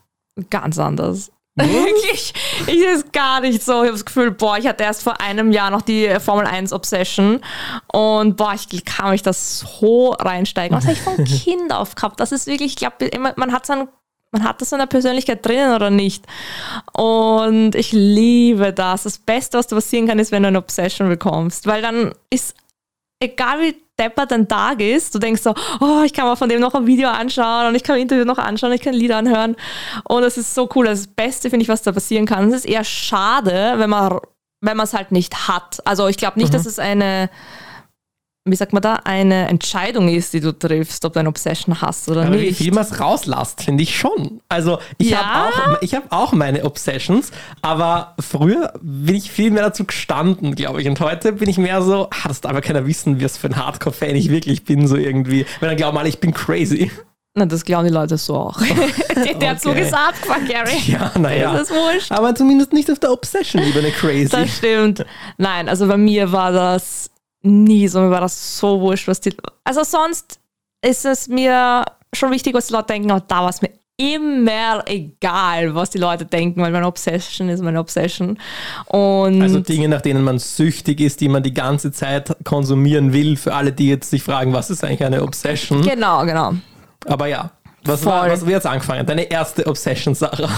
Ganz 0.51 0.79
anders. 0.79 1.33
Wirklich? 1.57 2.33
ich 2.67 2.83
ist 2.83 3.13
gar 3.13 3.41
nicht 3.41 3.63
so. 3.63 3.73
Ich 3.83 3.89
habe 3.89 3.93
das 3.93 4.05
Gefühl, 4.05 4.31
boah, 4.31 4.57
ich 4.57 4.69
hatte 4.69 4.85
erst 4.85 5.03
vor 5.03 5.21
einem 5.21 5.51
Jahr 5.51 5.71
noch 5.71 5.83
die 5.83 6.09
Formel 6.21 6.47
1 6.47 6.73
Obsession 6.73 7.41
und 7.93 8.37
boah, 8.37 8.55
ich 8.55 8.85
kann 8.85 9.11
mich 9.11 9.23
das 9.23 9.61
so 9.61 10.11
reinsteigen. 10.11 10.77
Was 10.77 10.85
habe 10.85 10.93
ich 10.93 11.01
von 11.01 11.17
Kind 11.25 11.73
auf 11.73 11.97
gehabt? 11.97 12.21
Das 12.21 12.33
ist 12.33 12.47
wirklich, 12.47 12.73
ich 12.73 12.77
glaube, 12.77 13.11
man 13.37 13.53
hat 13.53 13.67
so 13.67 13.73
ein 13.73 13.89
man 14.33 14.45
hat 14.45 14.61
das 14.61 14.73
in 14.73 14.79
der 14.79 14.87
Persönlichkeit 14.87 15.45
drinnen 15.45 15.75
oder 15.75 15.91
nicht. 15.91 16.25
Und 16.93 17.75
ich 17.75 17.93
liebe 17.93 18.73
das. 18.73 19.03
Das 19.03 19.19
Beste, 19.19 19.59
was 19.59 19.67
passieren 19.67 20.07
kann, 20.07 20.19
ist, 20.19 20.33
wenn 20.33 20.43
du 20.43 20.49
eine 20.49 20.59
Obsession 20.59 21.09
bekommst. 21.09 21.67
Weil 21.67 21.83
dann 21.83 22.15
ist, 22.31 22.55
egal 23.21 23.61
wie 23.61 23.77
deppert 23.99 24.31
dein 24.31 24.49
Tag 24.49 24.81
ist, 24.81 25.15
du 25.15 25.19
denkst 25.19 25.43
so, 25.43 25.55
oh, 25.81 26.03
ich 26.05 26.13
kann 26.13 26.27
mal 26.27 26.37
von 26.37 26.49
dem 26.49 26.61
noch 26.61 26.75
ein 26.75 26.87
Video 26.87 27.09
anschauen 27.09 27.67
und 27.67 27.75
ich 27.75 27.83
kann 27.83 27.97
ein 27.97 28.03
Interview 28.03 28.25
noch 28.25 28.39
anschauen, 28.39 28.73
ich 28.73 28.81
kann 28.81 28.95
Lieder 28.95 29.19
anhören. 29.19 29.57
Und 30.05 30.23
das 30.23 30.39
ist 30.39 30.55
so 30.55 30.69
cool. 30.75 30.87
Das 30.87 31.07
Beste, 31.09 31.51
finde 31.51 31.65
ich, 31.65 31.69
was 31.69 31.83
da 31.83 31.93
passieren 31.93 32.25
kann. 32.25 32.49
Es 32.49 32.55
ist 32.55 32.67
eher 32.67 32.85
schade, 32.85 33.75
wenn 33.77 33.91
man 33.91 34.21
wenn 34.63 34.77
man 34.77 34.85
es 34.85 34.93
halt 34.93 35.11
nicht 35.11 35.49
hat. 35.49 35.81
Also 35.87 36.07
ich 36.09 36.19
glaube 36.19 36.39
nicht, 36.39 36.51
mhm. 36.51 36.53
dass 36.53 36.67
es 36.67 36.79
eine 36.79 37.31
wie 38.51 38.57
sagt 38.57 38.73
man 38.73 38.83
da, 38.83 38.95
eine 39.05 39.49
Entscheidung 39.49 40.09
ist, 40.09 40.33
die 40.33 40.41
du 40.41 40.53
triffst, 40.53 41.05
ob 41.05 41.13
du 41.13 41.21
eine 41.21 41.29
Obsession 41.29 41.81
hast 41.81 42.09
oder 42.09 42.23
Aber 42.23 42.37
nicht. 42.37 42.61
Wie 42.61 42.65
viel 42.65 42.75
man 42.75 42.85
es 42.85 43.01
rauslässt, 43.01 43.63
finde 43.63 43.83
ich 43.83 43.97
schon. 43.97 44.41
Also 44.49 44.79
ich 44.99 45.11
ja? 45.11 45.23
habe 45.23 45.79
auch, 45.81 45.93
hab 45.93 46.13
auch 46.13 46.33
meine 46.33 46.65
Obsessions, 46.65 47.31
aber 47.63 48.15
früher 48.19 48.73
bin 48.81 49.15
ich 49.15 49.31
viel 49.31 49.51
mehr 49.51 49.65
dazu 49.65 49.85
gestanden, 49.85 50.55
glaube 50.55 50.83
ich. 50.83 50.89
Und 50.89 51.01
heute 51.01 51.33
bin 51.33 51.49
ich 51.49 51.59
mehr 51.59 51.83
so, 51.83 52.09
ah, 52.11 52.29
das 52.29 52.41
darf 52.41 52.51
aber 52.51 52.61
keiner 52.61 52.87
wissen, 52.87 53.21
wie 53.21 53.25
es 53.25 53.39
für 53.39 53.47
ein 53.47 53.57
Hardcore-Fan 53.57 54.17
ich 54.17 54.31
wirklich 54.31 54.65
bin, 54.65 54.87
so 54.87 54.97
irgendwie. 54.97 55.47
Weil 55.61 55.71
dann 55.71 55.77
glauben 55.77 55.97
alle, 55.97 56.09
ich 56.09 56.19
bin 56.19 56.35
crazy. 56.35 56.91
Na, 57.35 57.47
das 57.47 57.65
glauben 57.65 57.87
die 57.87 57.93
Leute 57.93 58.19
so 58.19 58.35
auch. 58.35 58.61
der 59.15 59.35
okay. 59.37 59.57
Zug 59.57 59.77
ist 59.77 59.95
abgefahren, 59.95 60.47
Gary. 60.47 60.79
Ja, 60.87 61.13
naja. 61.17 61.53
Das 61.53 61.71
ist 61.71 61.77
wurscht. 61.77 62.11
Aber 62.11 62.35
zumindest 62.35 62.73
nicht 62.73 62.91
auf 62.91 62.99
der 62.99 63.13
Obsession-Ebene 63.13 63.93
crazy. 63.93 64.31
Das 64.31 64.57
stimmt. 64.57 65.07
Nein, 65.39 65.69
also 65.69 65.87
bei 65.87 65.97
mir 65.97 66.33
war 66.33 66.51
das 66.51 67.11
nie 67.43 67.89
so. 67.89 68.01
Mir 68.01 68.11
war 68.11 68.21
das 68.21 68.59
so 68.59 68.81
wurscht, 68.81 69.09
was 69.09 69.21
die. 69.21 69.35
Also 69.65 69.83
sonst 69.85 70.41
ist 70.85 71.05
es 71.05 71.29
mir 71.29 71.85
schon 72.13 72.31
wichtig, 72.31 72.55
was 72.55 72.69
die 72.69 72.73
Leute 72.73 72.87
denken, 72.87 73.11
aber 73.11 73.25
da 73.27 73.43
war 73.43 73.51
es 73.51 73.63
mir 73.63 73.71
immer 74.01 74.83
egal, 74.87 75.75
was 75.75 75.91
die 75.91 75.99
Leute 75.99 76.25
denken, 76.25 76.63
weil 76.63 76.73
meine 76.73 76.87
Obsession 76.87 77.51
ist 77.51 77.63
meine 77.63 77.79
Obsession. 77.79 78.39
Und 78.87 79.43
also 79.43 79.61
Dinge, 79.61 79.89
nach 79.89 80.01
denen 80.01 80.25
man 80.25 80.39
süchtig 80.39 81.01
ist, 81.01 81.21
die 81.21 81.29
man 81.29 81.43
die 81.43 81.53
ganze 81.53 81.93
Zeit 81.93 82.35
konsumieren 82.45 83.13
will, 83.13 83.37
für 83.37 83.55
alle, 83.55 83.73
die 83.73 83.89
jetzt 83.89 84.09
sich 84.09 84.23
fragen, 84.23 84.55
was 84.55 84.71
ist 84.71 84.83
eigentlich 84.85 85.05
eine 85.05 85.23
Obsession? 85.23 85.83
Genau, 85.83 86.25
genau. 86.25 86.55
Aber 87.07 87.27
ja, 87.27 87.51
was, 87.85 88.05
war, 88.05 88.29
was 88.31 88.45
wir 88.45 88.53
jetzt 88.53 88.67
angefangen? 88.67 89.07
Deine 89.07 89.23
erste 89.23 89.67
Obsession, 89.67 90.15
Sarah. 90.15 90.51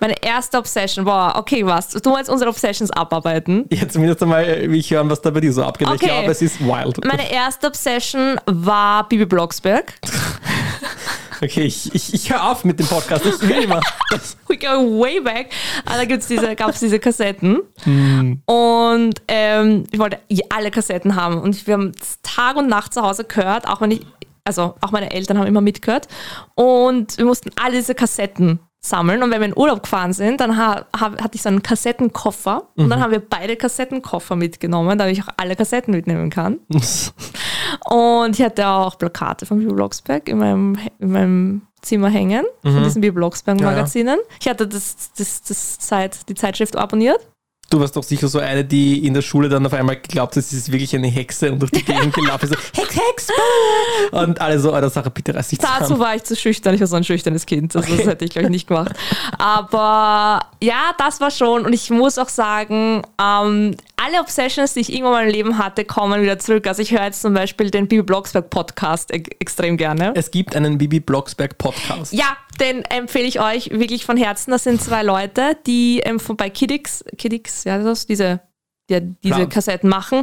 Meine 0.00 0.14
erste 0.22 0.58
Obsession, 0.58 1.04
boah, 1.04 1.34
okay, 1.36 1.64
was? 1.64 1.90
Du 1.90 2.14
willst 2.14 2.28
unsere 2.28 2.50
Obsessions 2.50 2.90
abarbeiten. 2.90 3.66
Ja, 3.70 3.88
zumindest 3.88 4.22
einmal 4.22 4.70
wie 4.70 4.78
ich 4.78 4.90
hören, 4.90 5.08
was 5.08 5.20
da 5.20 5.30
bei 5.30 5.40
dir 5.40 5.52
so 5.52 5.62
abgeht. 5.62 5.88
Okay. 5.88 5.96
Ich 6.00 6.08
glaube, 6.08 6.30
es 6.30 6.42
ist 6.42 6.60
wild. 6.60 7.04
Meine 7.04 7.30
erste 7.30 7.68
Obsession 7.68 8.40
war 8.46 9.08
Bibi 9.08 9.26
Blocksberg. 9.26 9.94
Okay, 11.42 11.64
ich, 11.64 11.94
ich, 11.94 12.14
ich 12.14 12.32
höre 12.32 12.50
auf 12.50 12.64
mit 12.64 12.78
dem 12.78 12.86
Podcast. 12.86 13.26
Ich 13.26 13.40
will 13.42 13.64
immer. 13.64 13.80
We 14.48 14.56
go 14.56 14.98
way 14.98 15.20
back. 15.20 15.50
Ah, 15.84 16.02
da 16.02 16.04
diese, 16.04 16.56
gab 16.56 16.70
es 16.70 16.80
diese 16.80 16.98
Kassetten. 16.98 17.60
Mm. 17.84 18.34
Und 18.46 19.20
ähm, 19.28 19.84
ich 19.90 19.98
wollte 19.98 20.18
alle 20.48 20.70
Kassetten 20.70 21.14
haben. 21.14 21.38
Und 21.38 21.66
wir 21.66 21.74
haben 21.74 21.92
Tag 22.22 22.56
und 22.56 22.68
Nacht 22.68 22.94
zu 22.94 23.02
Hause 23.02 23.24
gehört, 23.24 23.68
auch 23.68 23.80
wenn 23.82 23.90
ich 23.90 24.06
also 24.46 24.74
auch 24.80 24.92
meine 24.92 25.10
Eltern 25.10 25.38
haben 25.38 25.46
immer 25.46 25.60
mitgehört. 25.60 26.08
Und 26.54 27.18
wir 27.18 27.24
mussten 27.24 27.50
alle 27.56 27.76
diese 27.76 27.94
Kassetten 27.94 28.60
sammeln. 28.80 29.22
Und 29.22 29.30
wenn 29.30 29.40
wir 29.40 29.46
in 29.46 29.56
Urlaub 29.56 29.82
gefahren 29.82 30.12
sind, 30.12 30.40
dann 30.40 30.56
ha, 30.56 30.86
ha, 30.98 31.12
hatte 31.20 31.34
ich 31.34 31.42
so 31.42 31.48
einen 31.48 31.62
Kassettenkoffer. 31.62 32.68
Und 32.76 32.86
mhm. 32.86 32.90
dann 32.90 33.00
haben 33.00 33.10
wir 33.10 33.20
beide 33.20 33.56
Kassettenkoffer 33.56 34.36
mitgenommen, 34.36 34.98
damit 34.98 35.16
ich 35.18 35.24
auch 35.24 35.32
alle 35.36 35.56
Kassetten 35.56 35.92
mitnehmen 35.92 36.30
kann. 36.30 36.60
und 37.90 38.38
ich 38.38 38.44
hatte 38.44 38.66
auch 38.66 38.96
Plakate 38.98 39.46
von 39.46 39.58
Bibi 39.58 39.74
Blocksberg 39.74 40.28
in 40.28 40.38
meinem, 40.38 40.78
in 40.98 41.10
meinem 41.10 41.62
Zimmer 41.82 42.08
hängen, 42.08 42.44
mhm. 42.62 42.72
von 42.72 42.82
diesen 42.84 43.00
Bibi 43.00 43.16
Blocksberg-Magazinen. 43.16 44.18
Ja, 44.18 44.22
ja. 44.22 44.36
Ich 44.40 44.48
hatte 44.48 44.66
das, 44.66 45.12
das, 45.16 45.42
das 45.42 45.78
Zeit, 45.78 46.28
die 46.28 46.34
Zeitschrift 46.34 46.76
abonniert. 46.76 47.20
Du 47.68 47.80
warst 47.80 47.96
doch 47.96 48.04
sicher 48.04 48.28
so 48.28 48.38
eine, 48.38 48.64
die 48.64 49.04
in 49.04 49.12
der 49.14 49.22
Schule 49.22 49.48
dann 49.48 49.66
auf 49.66 49.72
einmal 49.72 49.96
geglaubt 49.96 50.36
hat, 50.36 50.44
sie 50.44 50.56
ist 50.56 50.70
wirklich 50.70 50.94
eine 50.94 51.08
Hexe 51.08 51.50
und 51.50 51.58
durch 51.60 51.72
die 51.72 51.84
Gegend 51.84 52.14
gelaufen 52.14 52.44
ist. 52.44 52.52
So, 52.52 52.82
Hex, 52.82 52.94
Hex! 52.94 53.28
Und 54.12 54.40
alle 54.40 54.60
so, 54.60 54.72
Alter, 54.72 54.88
Sache, 54.88 55.10
bitte 55.10 55.34
reiß 55.34 55.48
dich 55.48 55.58
Dazu 55.58 55.82
zusammen. 55.82 56.00
war 56.00 56.14
ich 56.14 56.22
zu 56.22 56.36
schüchtern. 56.36 56.74
Ich 56.76 56.80
war 56.80 56.86
so 56.86 56.94
ein 56.96 57.02
schüchternes 57.02 57.44
Kind. 57.44 57.74
Also 57.74 57.88
okay. 57.88 57.98
Das 57.98 58.06
hätte 58.06 58.24
ich, 58.24 58.30
glaube 58.30 58.46
ich, 58.46 58.50
nicht 58.50 58.68
gemacht. 58.68 58.92
Aber 59.38 60.46
ja, 60.62 60.94
das 60.98 61.20
war 61.20 61.30
schon. 61.32 61.66
Und 61.66 61.72
ich 61.72 61.90
muss 61.90 62.18
auch 62.18 62.28
sagen, 62.28 63.02
ähm, 63.20 63.76
alle 63.96 64.20
Obsessions, 64.20 64.74
die 64.74 64.80
ich 64.80 64.92
irgendwann 64.92 65.12
mal 65.12 65.26
im 65.26 65.32
Leben 65.32 65.58
hatte, 65.58 65.84
kommen 65.84 66.22
wieder 66.22 66.38
zurück. 66.38 66.66
Also 66.66 66.82
ich 66.82 66.92
höre 66.92 67.04
jetzt 67.04 67.22
zum 67.22 67.34
Beispiel 67.34 67.70
den 67.70 67.88
Bibi 67.88 68.02
Blocksberg 68.02 68.50
Podcast 68.50 69.12
e 69.12 69.22
extrem 69.40 69.76
gerne. 69.76 70.12
Es 70.14 70.30
gibt 70.30 70.54
einen 70.54 70.78
Bibi 70.78 71.00
Blocksberg 71.00 71.56
Podcast. 71.58 72.12
Ja, 72.12 72.36
den 72.60 72.82
empfehle 72.82 73.26
ich 73.26 73.40
euch 73.40 73.70
wirklich 73.70 74.04
von 74.04 74.16
Herzen. 74.16 74.50
Das 74.50 74.64
sind 74.64 74.82
zwei 74.82 75.02
Leute, 75.02 75.56
die 75.66 76.00
ähm, 76.00 76.20
von, 76.20 76.36
bei 76.36 76.50
Kiddix, 76.50 77.04
Kiddix, 77.16 77.64
ja, 77.64 77.78
das 77.78 78.00
ist 78.00 78.08
diese 78.08 78.40
die 78.88 79.00
diese 79.22 79.34
Klar. 79.34 79.48
Kassetten 79.48 79.90
machen, 79.90 80.22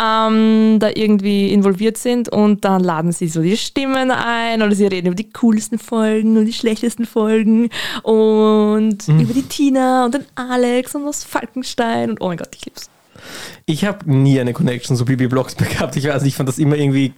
ähm, 0.00 0.78
da 0.78 0.90
irgendwie 0.94 1.52
involviert 1.52 1.98
sind 1.98 2.28
und 2.28 2.64
dann 2.64 2.84
laden 2.84 3.10
sie 3.10 3.26
so 3.26 3.42
die 3.42 3.56
Stimmen 3.56 4.12
ein 4.12 4.62
oder 4.62 4.76
sie 4.76 4.86
reden 4.86 5.08
über 5.08 5.16
die 5.16 5.32
coolsten 5.32 5.80
Folgen 5.80 6.36
und 6.36 6.44
die 6.44 6.52
schlechtesten 6.52 7.04
Folgen 7.04 7.68
und 8.04 9.08
über 9.08 9.34
die 9.34 9.42
Tina 9.42 10.04
und 10.04 10.14
den 10.14 10.24
Alex 10.36 10.94
und 10.94 11.04
das 11.04 11.24
Falkenstein 11.24 12.10
und 12.10 12.20
oh 12.20 12.28
mein 12.28 12.36
Gott, 12.36 12.54
ich 12.54 12.64
lieb's. 12.64 12.90
Ich 13.66 13.84
habe 13.84 14.10
nie 14.10 14.38
eine 14.40 14.52
Connection 14.52 14.96
zu 14.96 15.04
Bibi 15.04 15.28
Blocksberg 15.28 15.70
gehabt. 15.78 15.96
Ich 15.96 16.06
weiß 16.06 16.22
nicht, 16.22 16.32
ich 16.32 16.36
fand 16.36 16.48
das 16.48 16.58
immer 16.58 16.76
irgendwie 16.76 17.12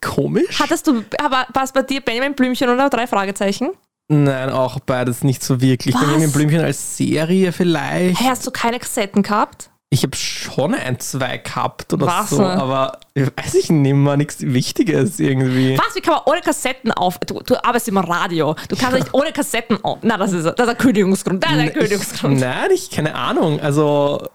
komisch. 0.00 0.58
Hattest 0.60 0.86
du, 0.86 1.02
aber 1.18 1.46
war 1.52 1.64
es 1.64 1.72
bei 1.72 1.82
dir 1.82 2.00
Benjamin 2.00 2.34
Blümchen 2.34 2.68
oder 2.68 2.88
drei 2.88 3.06
Fragezeichen? 3.06 3.70
Nein, 4.08 4.50
auch 4.50 4.78
beides 4.80 5.24
nicht 5.24 5.42
so 5.42 5.60
wirklich. 5.60 5.94
Was? 5.94 6.00
Benjamin 6.02 6.32
Blümchen 6.32 6.60
als 6.60 6.96
Serie 6.96 7.52
vielleicht. 7.52 8.20
Hey, 8.20 8.28
hast 8.28 8.46
du 8.46 8.50
keine 8.50 8.78
Kassetten 8.78 9.22
gehabt? 9.22 9.70
Ich 9.88 10.02
habe 10.02 10.16
schon 10.16 10.74
ein, 10.74 10.98
zwei 10.98 11.38
gehabt 11.38 11.92
oder 11.92 12.06
Was? 12.06 12.30
so, 12.30 12.42
aber 12.44 12.98
ich 13.14 13.24
weiß 13.36 13.54
ich 13.54 13.70
nicht 13.70 13.94
mehr, 13.94 14.16
nichts 14.16 14.40
Wichtiges 14.42 15.20
irgendwie. 15.20 15.78
Was? 15.78 15.94
Wie 15.94 16.00
kann 16.00 16.14
man 16.14 16.22
ohne 16.26 16.40
Kassetten 16.40 16.90
auf. 16.92 17.18
Du, 17.20 17.40
du 17.40 17.56
arbeitest 17.64 17.88
im 17.88 17.98
Radio. 17.98 18.56
Du 18.68 18.76
kannst 18.76 18.94
nicht 18.98 19.14
ohne 19.14 19.32
Kassetten 19.32 19.82
auf. 19.84 19.98
Na, 20.02 20.16
das 20.16 20.32
ist, 20.32 20.44
das 20.44 20.54
ist 20.54 20.68
ein 20.68 20.78
Kündigungsgrund. 20.78 21.42
Das 21.44 21.52
ist 21.52 21.58
ein 21.58 21.68
Ich, 21.68 21.74
Kündigungsgrund. 21.74 22.40
nein, 22.40 22.70
ich 22.72 22.90
keine 22.90 23.14
Ahnung. 23.14 23.60
Also, 23.60 24.26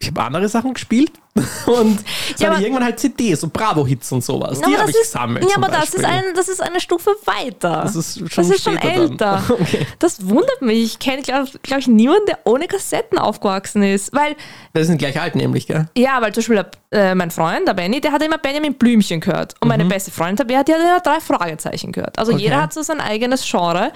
ich 0.00 0.08
habe 0.08 0.22
andere 0.22 0.48
Sachen 0.48 0.74
gespielt 0.74 1.10
und 1.66 1.98
Ja, 2.38 2.50
aber- 2.52 2.60
irgendwann 2.60 2.84
halt 2.84 3.00
CDs 3.00 3.42
und 3.42 3.52
Bravo-Hits 3.52 4.12
und 4.12 4.22
sowas. 4.24 4.60
Die 4.60 4.64
habe 4.66 4.86
das 4.86 4.90
ich 4.90 4.96
gesammelt. 5.02 5.44
ja, 5.48 5.56
aber 5.56 5.68
das 5.68 5.92
ist, 5.92 6.04
ein, 6.04 6.22
das 6.36 6.48
ist 6.48 6.60
eine 6.62 6.80
Stufe 6.80 7.10
weiter. 7.24 7.80
Das 7.82 7.96
ist 7.96 8.18
schon 8.18 8.28
das 8.36 8.50
ist 8.50 8.62
schon 8.64 8.76
älter. 8.76 9.42
Okay. 9.50 9.86
Das 9.98 10.26
wundert 10.28 10.62
mich. 10.62 10.84
Ich 10.84 10.98
kenne, 11.00 11.22
glaube 11.22 11.48
glaub 11.62 11.80
ich, 11.80 11.88
niemanden, 11.88 12.26
der 12.26 12.38
ohne 12.44 12.66
Kassetten 12.68 13.18
aufgewachsen 13.18 13.82
ist. 13.82 14.12
Weil, 14.14 14.36
Wir 14.72 14.84
sind 14.84 14.98
gleich 14.98 15.20
alt 15.20 15.34
nämlich, 15.34 15.66
gell? 15.66 15.88
ja, 15.96 16.20
weil 16.22 16.32
zum 16.32 16.42
Beispiel 16.42 16.64
äh, 16.92 17.14
mein 17.16 17.30
Freund, 17.32 17.66
der 17.66 17.74
Benny, 17.74 18.00
der 18.00 18.12
hat 18.12 18.22
immer 18.22 18.38
Benjamin 18.38 18.74
Blümchen 18.74 19.20
gehört. 19.20 19.54
Und 19.60 19.68
meine 19.68 19.84
beste 19.84 20.10
Freundin, 20.12 20.46
die 20.46 20.56
hat 20.56 20.68
immer 20.68 21.00
drei 21.00 21.18
Fragezeichen 21.20 21.90
gehört. 21.92 22.18
Also 22.18 22.30
Mhm. 22.32 22.36
Okay. 22.36 22.44
jeder 22.44 22.62
hat 22.62 22.72
so 22.72 22.82
sein 22.82 23.00
eigenes 23.00 23.44
Genre. 23.48 23.92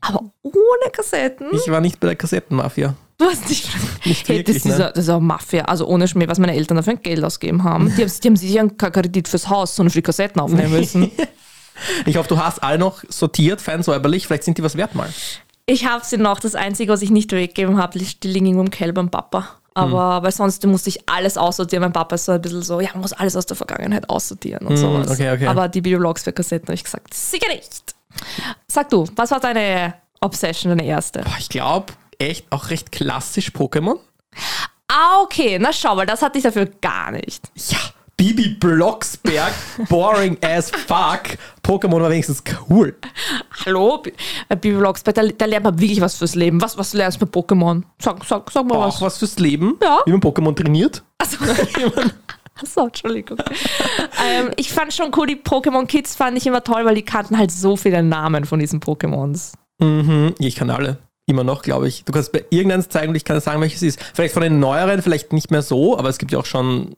Aber 0.00 0.20
ohne 0.42 0.90
Kassetten? 0.92 1.48
Ich 1.52 1.70
war 1.70 1.80
nicht 1.80 1.98
bei 2.00 2.08
der 2.08 2.16
Kassettenmafia. 2.16 2.94
Du 3.18 3.24
hast 3.24 3.48
nicht. 3.48 3.68
Nicht 4.04 4.28
hey, 4.28 4.38
wirklich, 4.38 4.62
das, 4.62 4.66
ist 4.66 4.78
ne? 4.78 4.84
ja, 4.84 4.90
das 4.92 5.04
ist 5.04 5.10
auch 5.10 5.20
Mafia. 5.20 5.64
Also 5.64 5.86
ohne 5.86 6.06
Schmäh, 6.06 6.28
was 6.28 6.38
meine 6.38 6.54
Eltern 6.54 6.76
dafür 6.76 6.92
ein 6.92 7.02
Geld 7.02 7.24
ausgegeben 7.24 7.64
haben. 7.64 7.92
Die 7.96 8.02
haben, 8.02 8.12
die 8.22 8.28
haben 8.28 8.36
sicher 8.36 8.68
keinen 8.68 8.92
Kredit 8.92 9.26
fürs 9.26 9.48
Haus, 9.48 9.74
sondern 9.74 9.90
für 9.90 9.98
die 9.98 10.02
Kassetten 10.02 10.40
aufnehmen 10.40 10.72
müssen. 10.72 11.10
Ich 12.06 12.16
hoffe, 12.16 12.30
du 12.30 12.38
hast 12.38 12.62
alle 12.62 12.78
noch 12.78 13.04
sortiert, 13.10 13.60
fein 13.60 13.82
säuberlich. 13.82 14.26
Vielleicht 14.26 14.44
sind 14.44 14.56
die 14.56 14.62
was 14.62 14.78
wert 14.78 14.94
mal. 14.94 15.10
Ich 15.66 15.84
habe 15.84 16.02
sie 16.06 16.16
noch. 16.16 16.40
Das 16.40 16.54
Einzige, 16.54 16.90
was 16.90 17.02
ich 17.02 17.10
nicht 17.10 17.32
weggegeben 17.32 17.76
habe, 17.76 17.98
die 17.98 18.28
liegen 18.28 18.46
irgendwo 18.46 18.64
im 18.64 18.70
Keller 18.70 18.94
beim 18.94 19.10
Papa. 19.10 19.48
Aber 19.74 20.22
weil 20.22 20.32
sonst 20.32 20.64
musste 20.66 20.88
ich 20.88 21.06
alles 21.06 21.36
aussortieren. 21.36 21.82
Mein 21.82 21.92
Papa 21.92 22.14
ist 22.14 22.24
so 22.24 22.32
ein 22.32 22.40
bisschen 22.40 22.62
so, 22.62 22.80
ja, 22.80 22.88
man 22.94 23.02
muss 23.02 23.12
alles 23.12 23.36
aus 23.36 23.44
der 23.44 23.58
Vergangenheit 23.58 24.08
aussortieren 24.08 24.66
und 24.66 24.78
sowas. 24.78 25.10
okay, 25.10 25.30
okay. 25.30 25.46
Aber 25.46 25.68
die 25.68 25.84
Videologs 25.84 26.22
für 26.22 26.32
Kassetten 26.32 26.68
habe 26.68 26.74
ich 26.76 26.84
gesagt, 26.84 27.12
sicher 27.12 27.48
nicht. 27.48 27.94
Sag 28.68 28.88
du, 28.88 29.04
was 29.16 29.30
war 29.30 29.40
deine 29.40 29.92
Obsession, 30.22 30.70
deine 30.70 30.88
erste? 30.88 31.20
Boah, 31.20 31.36
ich 31.38 31.50
glaube, 31.50 31.92
echt 32.18 32.46
auch 32.50 32.70
recht 32.70 32.92
klassisch 32.92 33.48
Pokémon. 33.50 33.98
Ah, 34.88 35.20
okay, 35.22 35.58
na 35.58 35.72
schau, 35.72 35.96
weil 35.96 36.06
das 36.06 36.22
hatte 36.22 36.38
ich 36.38 36.44
dafür 36.44 36.66
gar 36.80 37.10
nicht. 37.10 37.42
Ja, 37.70 37.78
Bibi 38.16 38.48
Blocksberg, 38.50 39.52
boring 39.88 40.38
as 40.42 40.70
fuck. 40.70 41.36
Pokémon 41.62 42.00
war 42.00 42.08
wenigstens 42.10 42.42
cool. 42.70 42.96
Hallo, 43.66 44.02
äh, 44.48 44.56
Bibi 44.56 44.76
Blocksberg, 44.78 45.14
da, 45.16 45.22
da 45.26 45.44
lernt 45.44 45.64
man 45.64 45.78
wirklich 45.78 46.00
was 46.00 46.16
fürs 46.16 46.34
Leben. 46.34 46.62
Was, 46.62 46.78
was 46.78 46.92
lernst 46.94 47.20
du 47.20 47.26
bei 47.26 47.40
Pokémon? 47.40 47.82
Sag, 48.00 48.24
sag, 48.24 48.50
sag 48.50 48.64
mal 48.66 48.76
Auch 48.76 48.86
was. 48.96 49.02
was 49.02 49.18
fürs 49.18 49.38
Leben, 49.38 49.76
Ja. 49.82 49.98
wie 50.06 50.12
man 50.12 50.20
Pokémon 50.20 50.54
trainiert. 50.54 51.02
Also, 51.18 51.36
Achso, 52.58 52.86
Entschuldigung. 52.86 53.36
ähm, 54.26 54.50
ich 54.56 54.72
fand 54.72 54.94
schon 54.94 55.10
cool, 55.16 55.26
die 55.26 55.36
Pokémon 55.36 55.84
Kids 55.86 56.16
fand 56.16 56.38
ich 56.38 56.46
immer 56.46 56.64
toll, 56.64 56.86
weil 56.86 56.94
die 56.94 57.02
kannten 57.04 57.36
halt 57.36 57.50
so 57.50 57.76
viele 57.76 58.02
Namen 58.02 58.46
von 58.46 58.58
diesen 58.60 58.80
Pokémons. 58.80 59.52
Mhm, 59.78 60.34
ich 60.38 60.54
kann 60.56 60.70
alle. 60.70 60.96
Immer 61.26 61.44
noch, 61.44 61.62
glaube 61.62 61.88
ich. 61.88 62.04
Du 62.04 62.12
kannst 62.12 62.32
bei 62.32 62.44
irgendeinem 62.50 62.88
zeigen 62.88 63.08
und 63.10 63.16
ich 63.16 63.24
kann 63.24 63.40
sagen, 63.40 63.60
welches 63.60 63.82
es 63.82 63.96
ist. 63.96 64.02
Vielleicht 64.14 64.32
von 64.34 64.42
den 64.42 64.60
neueren, 64.60 65.02
vielleicht 65.02 65.32
nicht 65.32 65.50
mehr 65.50 65.62
so, 65.62 65.98
aber 65.98 66.08
es 66.08 66.18
gibt 66.18 66.32
ja 66.32 66.38
auch 66.38 66.46
schon 66.46 66.94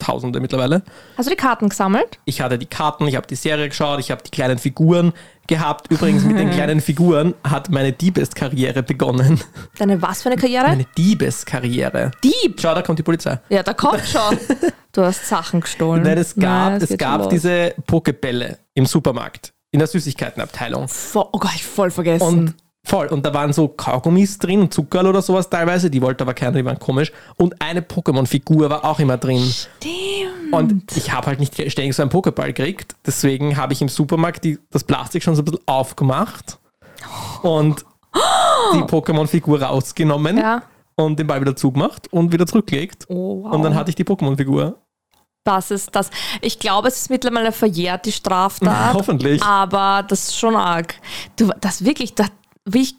Tausende 0.00 0.38
mittlerweile. 0.38 0.84
Hast 1.16 1.26
du 1.26 1.30
die 1.30 1.36
Karten 1.36 1.68
gesammelt? 1.70 2.20
Ich 2.24 2.40
hatte 2.40 2.56
die 2.56 2.66
Karten, 2.66 3.08
ich 3.08 3.16
habe 3.16 3.26
die 3.26 3.34
Serie 3.34 3.68
geschaut, 3.68 3.98
ich 3.98 4.12
habe 4.12 4.22
die 4.22 4.30
kleinen 4.30 4.56
Figuren 4.58 5.12
gehabt. 5.48 5.90
Übrigens, 5.90 6.22
mit 6.22 6.38
den 6.38 6.50
kleinen 6.52 6.80
Figuren 6.80 7.34
hat 7.42 7.68
meine 7.70 7.90
Diebeskarriere 7.92 8.84
begonnen. 8.84 9.40
Deine 9.76 10.00
was 10.00 10.22
für 10.22 10.30
eine 10.30 10.40
Karriere? 10.40 10.68
Meine 10.68 10.86
Diebeskarriere. 10.96 12.12
Dieb! 12.22 12.60
Schau, 12.60 12.74
da 12.76 12.82
kommt 12.82 13.00
die 13.00 13.02
Polizei. 13.02 13.40
Ja, 13.48 13.62
da 13.64 13.74
kommt 13.74 14.02
schon. 14.06 14.38
Du 14.92 15.02
hast 15.04 15.26
Sachen 15.26 15.60
gestohlen. 15.60 16.02
Nein, 16.02 16.16
es 16.18 16.34
gab, 16.34 16.72
Nein, 16.72 16.82
es 16.82 16.96
gab 16.96 17.28
diese 17.28 17.74
Pokebälle 17.86 18.58
im 18.74 18.86
Supermarkt, 18.86 19.52
in 19.70 19.78
der 19.80 19.86
Süßigkeitenabteilung. 19.86 20.86
Vo- 20.86 21.28
Oh 21.30 21.38
Gott, 21.38 21.52
ich 21.54 21.62
voll 21.64 21.90
vergessen. 21.90 22.24
Und 22.26 22.54
voll, 22.88 23.06
und 23.08 23.24
da 23.24 23.32
waren 23.34 23.52
so 23.52 23.68
Kaugummis 23.68 24.38
drin 24.38 24.60
und 24.62 24.74
Zuckerl 24.74 25.06
oder 25.06 25.22
sowas 25.22 25.48
teilweise, 25.48 25.90
die 25.90 26.00
wollte 26.02 26.24
aber 26.24 26.34
keiner, 26.34 26.52
die 26.52 26.64
waren 26.64 26.78
komisch. 26.78 27.12
Und 27.36 27.60
eine 27.60 27.80
Pokémon-Figur 27.82 28.70
war 28.70 28.84
auch 28.84 28.98
immer 28.98 29.16
drin. 29.16 29.42
Stimmt. 29.42 30.52
Und 30.52 30.96
ich 30.96 31.12
habe 31.12 31.26
halt 31.26 31.40
nicht 31.40 31.54
ständig 31.70 31.94
so 31.94 32.02
einen 32.02 32.10
Pokéball 32.10 32.46
gekriegt, 32.52 32.96
deswegen 33.06 33.56
habe 33.56 33.72
ich 33.74 33.82
im 33.82 33.88
Supermarkt 33.88 34.44
die, 34.44 34.58
das 34.70 34.84
Plastik 34.84 35.22
schon 35.22 35.34
so 35.34 35.42
ein 35.42 35.44
bisschen 35.44 35.60
aufgemacht 35.66 36.58
und 37.42 37.84
die 38.74 38.82
Pokémon-Figur 38.82 39.62
rausgenommen 39.62 40.38
Ja. 40.38 40.62
und 40.96 41.18
den 41.18 41.26
Ball 41.26 41.40
wieder 41.40 41.54
zugemacht 41.54 42.10
und 42.12 42.32
wieder 42.32 42.46
zurückgelegt. 42.46 43.04
Oh, 43.08 43.44
wow. 43.44 43.52
Und 43.52 43.62
dann 43.62 43.74
hatte 43.74 43.90
ich 43.90 43.96
die 43.96 44.04
Pokémon-Figur. 44.04 44.78
Das 45.44 45.70
ist 45.70 45.94
das. 45.94 46.10
Ich 46.42 46.58
glaube, 46.58 46.88
es 46.88 46.96
ist 47.02 47.10
mittlerweile 47.10 47.52
verjährt, 47.52 48.04
die 48.06 48.12
Straftat. 48.12 48.92
Hoffentlich. 48.94 49.42
Aber 49.42 50.04
das 50.06 50.28
ist 50.28 50.38
schon 50.38 50.56
arg. 50.56 50.94
Du, 51.36 51.50
das 51.60 51.84
wirklich, 51.84 52.14
das, 52.14 52.28
wie 52.70 52.82
ich, 52.82 52.94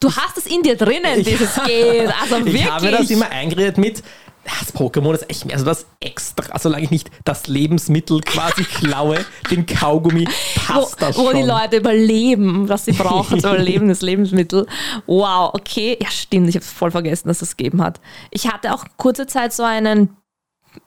du 0.00 0.10
hast 0.10 0.36
es 0.38 0.46
in 0.46 0.62
dir 0.62 0.76
drinnen, 0.76 1.22
dieses 1.24 1.54
Geht. 1.66 2.08
Also 2.20 2.36
wirklich. 2.36 2.54
Ich 2.62 2.70
habe 2.70 2.90
das 2.90 3.10
immer 3.10 3.28
eingeredet 3.30 3.78
mit, 3.78 4.02
das 4.42 4.74
Pokémon 4.74 5.12
ist 5.12 5.28
echt 5.28 5.44
mehr 5.44 5.58
so 5.58 5.66
das 5.66 5.84
Extra, 6.00 6.58
solange 6.58 6.84
ich 6.84 6.90
nicht 6.90 7.10
das 7.24 7.46
Lebensmittel 7.46 8.20
quasi 8.22 8.64
klaue, 8.80 9.18
den 9.50 9.66
Kaugummi, 9.66 10.26
wo, 10.26 10.72
passt 10.74 11.02
das 11.02 11.18
wo 11.18 11.26
schon. 11.26 11.36
die 11.36 11.42
Leute 11.42 11.76
überleben, 11.76 12.66
was 12.68 12.86
sie 12.86 12.92
brauchen 12.92 13.38
zum 13.38 13.50
Überleben 13.54 13.88
des 13.88 14.00
Lebensmittel. 14.00 14.66
Wow, 15.06 15.50
okay. 15.52 15.98
Ja, 16.00 16.10
stimmt, 16.10 16.48
ich 16.48 16.54
habe 16.54 16.64
voll 16.64 16.90
vergessen, 16.90 17.28
dass 17.28 17.42
es 17.42 17.50
das 17.50 17.56
gegeben 17.58 17.82
hat. 17.82 18.00
Ich 18.30 18.48
hatte 18.50 18.72
auch 18.74 18.86
kurze 18.96 19.26
Zeit 19.26 19.52
so 19.52 19.62
einen, 19.62 20.16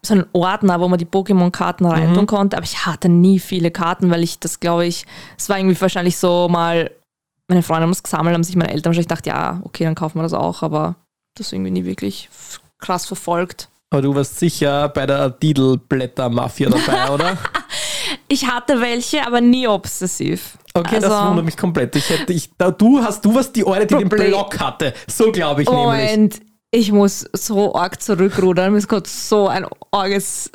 so 0.02 0.16
einen 0.16 0.26
Ordner, 0.34 0.80
wo 0.80 0.88
man 0.88 0.98
die 0.98 1.06
Pokémon-Karten 1.06 1.86
reintun 1.86 2.24
Mhm. 2.24 2.28
konnte, 2.28 2.58
aber 2.58 2.66
ich 2.66 2.88
hatte 2.88 3.08
nie 3.08 3.38
viele 3.40 3.70
Karten, 3.70 4.10
weil 4.10 4.24
ich 4.24 4.40
das, 4.40 4.60
glaube 4.60 4.88
ich, 4.88 5.06
es 5.38 5.48
war 5.50 5.60
irgendwie 5.60 5.80
wahrscheinlich 5.80 6.18
so 6.18 6.48
mal, 6.50 6.90
meine 7.54 7.64
Freunde 7.64 7.84
haben 7.84 7.92
es 7.92 8.04
gesammelt, 8.04 8.34
haben 8.34 8.44
sich 8.44 8.56
meine 8.56 8.72
Eltern 8.72 8.92
wahrscheinlich 8.92 9.08
gedacht, 9.08 9.28
ja, 9.28 9.62
okay, 9.64 9.84
dann 9.84 9.96
kaufen 9.96 10.18
wir 10.18 10.24
das 10.24 10.34
auch, 10.34 10.64
aber 10.64 10.96
das 11.38 11.52
irgendwie 11.54 11.72
nie 11.72 11.86
wirklich 11.86 12.30
krass 12.80 13.06
verfolgt. 13.06 13.70
Aber 13.92 14.02
du 14.02 14.16
warst 14.16 14.40
sicher 14.40 14.90
bei 14.90 15.06
der 15.06 15.30
Didelblätter-Mafia 15.30 16.70
dabei, 16.70 17.10
oder? 17.14 17.38
Ich 18.28 18.48
hatte 18.48 18.82
welche, 18.82 19.26
aber 19.26 19.40
nie 19.42 19.68
obsessiv. 19.68 20.58
Okay, 20.74 21.00
das 21.00 21.12
Also- 21.12 21.30
wundert 21.30 21.46
mich 21.46 21.58
komplett. 21.58 21.96
Ich 21.96 22.10
hätte, 22.10 22.34
ich, 22.34 22.50
da, 22.58 22.72
du 22.72 23.04
hast, 23.04 23.24
du 23.24 23.36
warst 23.36 23.56
die 23.56 23.66
Eure, 23.66 23.86
die 23.86 23.96
den 23.96 24.10
Block 24.10 24.60
hatte. 24.60 24.94
So 25.08 25.32
glaube 25.32 25.62
ich 25.62 25.70
nämlich. 25.70 25.86
Moment, 25.86 26.40
ich 26.72 26.92
muss 26.92 27.26
so 27.34 27.76
arg 27.76 28.02
zurückrudern. 28.02 28.72
Mir 28.72 28.80
ist 28.80 28.88
gerade 28.88 29.08
so 29.08 29.48
ein 29.48 29.68
arges. 29.92 30.52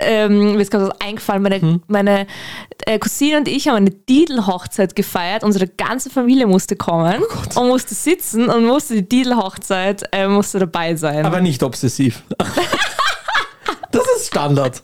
Ähm, 0.00 0.54
mir 0.54 0.60
ist 0.62 0.70
gerade 0.70 0.88
was 0.88 1.00
eingefallen. 1.00 1.42
Meine, 1.42 1.60
Hm. 1.60 1.82
meine 1.88 2.26
äh, 2.86 2.98
Cousine 2.98 3.36
und 3.38 3.48
ich 3.48 3.68
haben 3.68 3.76
eine 3.76 3.90
Didel-Hochzeit 3.90 4.96
gefeiert. 4.96 5.42
Unsere 5.44 5.68
ganze 5.68 6.10
Familie 6.10 6.46
musste 6.46 6.76
kommen 6.76 7.22
Oh 7.54 7.60
und 7.60 7.68
musste 7.68 7.94
sitzen 7.94 8.48
und 8.48 8.64
musste 8.66 8.94
die 8.94 9.08
Didel-Hochzeit 9.08 10.04
äh, 10.12 10.26
musste 10.26 10.58
dabei 10.58 10.94
sein. 10.96 11.24
Aber 11.26 11.40
nicht 11.40 11.62
obsessiv. 11.62 12.22
das 13.92 14.02
ist 14.16 14.28
Standard. 14.28 14.82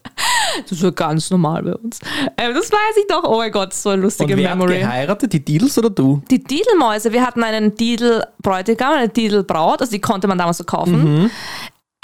das 0.68 0.82
war 0.82 0.92
ganz 0.92 1.30
normal 1.30 1.62
bei 1.62 1.75
uns. 1.75 1.99
Ähm, 2.37 2.54
das 2.54 2.70
weiß 2.73 2.96
ich 2.99 3.06
doch. 3.08 3.23
Oh 3.25 3.38
mein 3.38 3.52
Gott, 3.52 3.73
so 3.73 3.90
eine 3.90 3.99
Und 3.99 4.02
lustige 4.04 4.37
wer 4.37 4.50
hat 4.50 4.58
Memory. 4.58 4.80
geheiratet? 4.80 5.32
Die 5.32 5.44
Didels 5.44 5.78
oder 5.78 5.90
du? 5.90 6.23
Die 6.30 6.42
Didelmäuse, 6.42 7.12
wir 7.12 7.25
hatten 7.25 7.42
einen 7.44 7.75
Didel-Bräutigam, 7.76 8.92
eine 8.94 9.08
Didel-Braut, 9.08 9.80
also 9.80 9.92
die 9.92 10.00
konnte 10.00 10.26
man 10.28 10.38
damals 10.38 10.58
so 10.58 10.64
kaufen. 10.64 11.23
Mhm. 11.23 11.30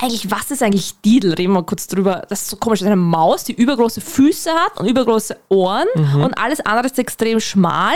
Eigentlich, 0.02 0.30
was 0.30 0.50
ist 0.50 0.62
eigentlich 0.62 1.00
Didel? 1.02 1.34
Reden 1.34 1.52
wir 1.52 1.62
kurz 1.62 1.86
drüber. 1.86 2.26
Das 2.28 2.42
ist 2.42 2.48
so 2.50 2.56
komisch. 2.56 2.80
Das 2.80 2.86
ist 2.86 2.92
eine 2.92 3.00
Maus, 3.00 3.44
die 3.44 3.52
übergroße 3.52 4.00
Füße 4.00 4.50
hat 4.52 4.78
und 4.80 4.86
übergroße 4.86 5.36
Ohren 5.48 5.86
Mhm. 5.94 6.22
und 6.24 6.38
alles 6.38 6.60
andere 6.60 6.86
ist 6.86 6.98
extrem 6.98 7.38
schmal. 7.38 7.94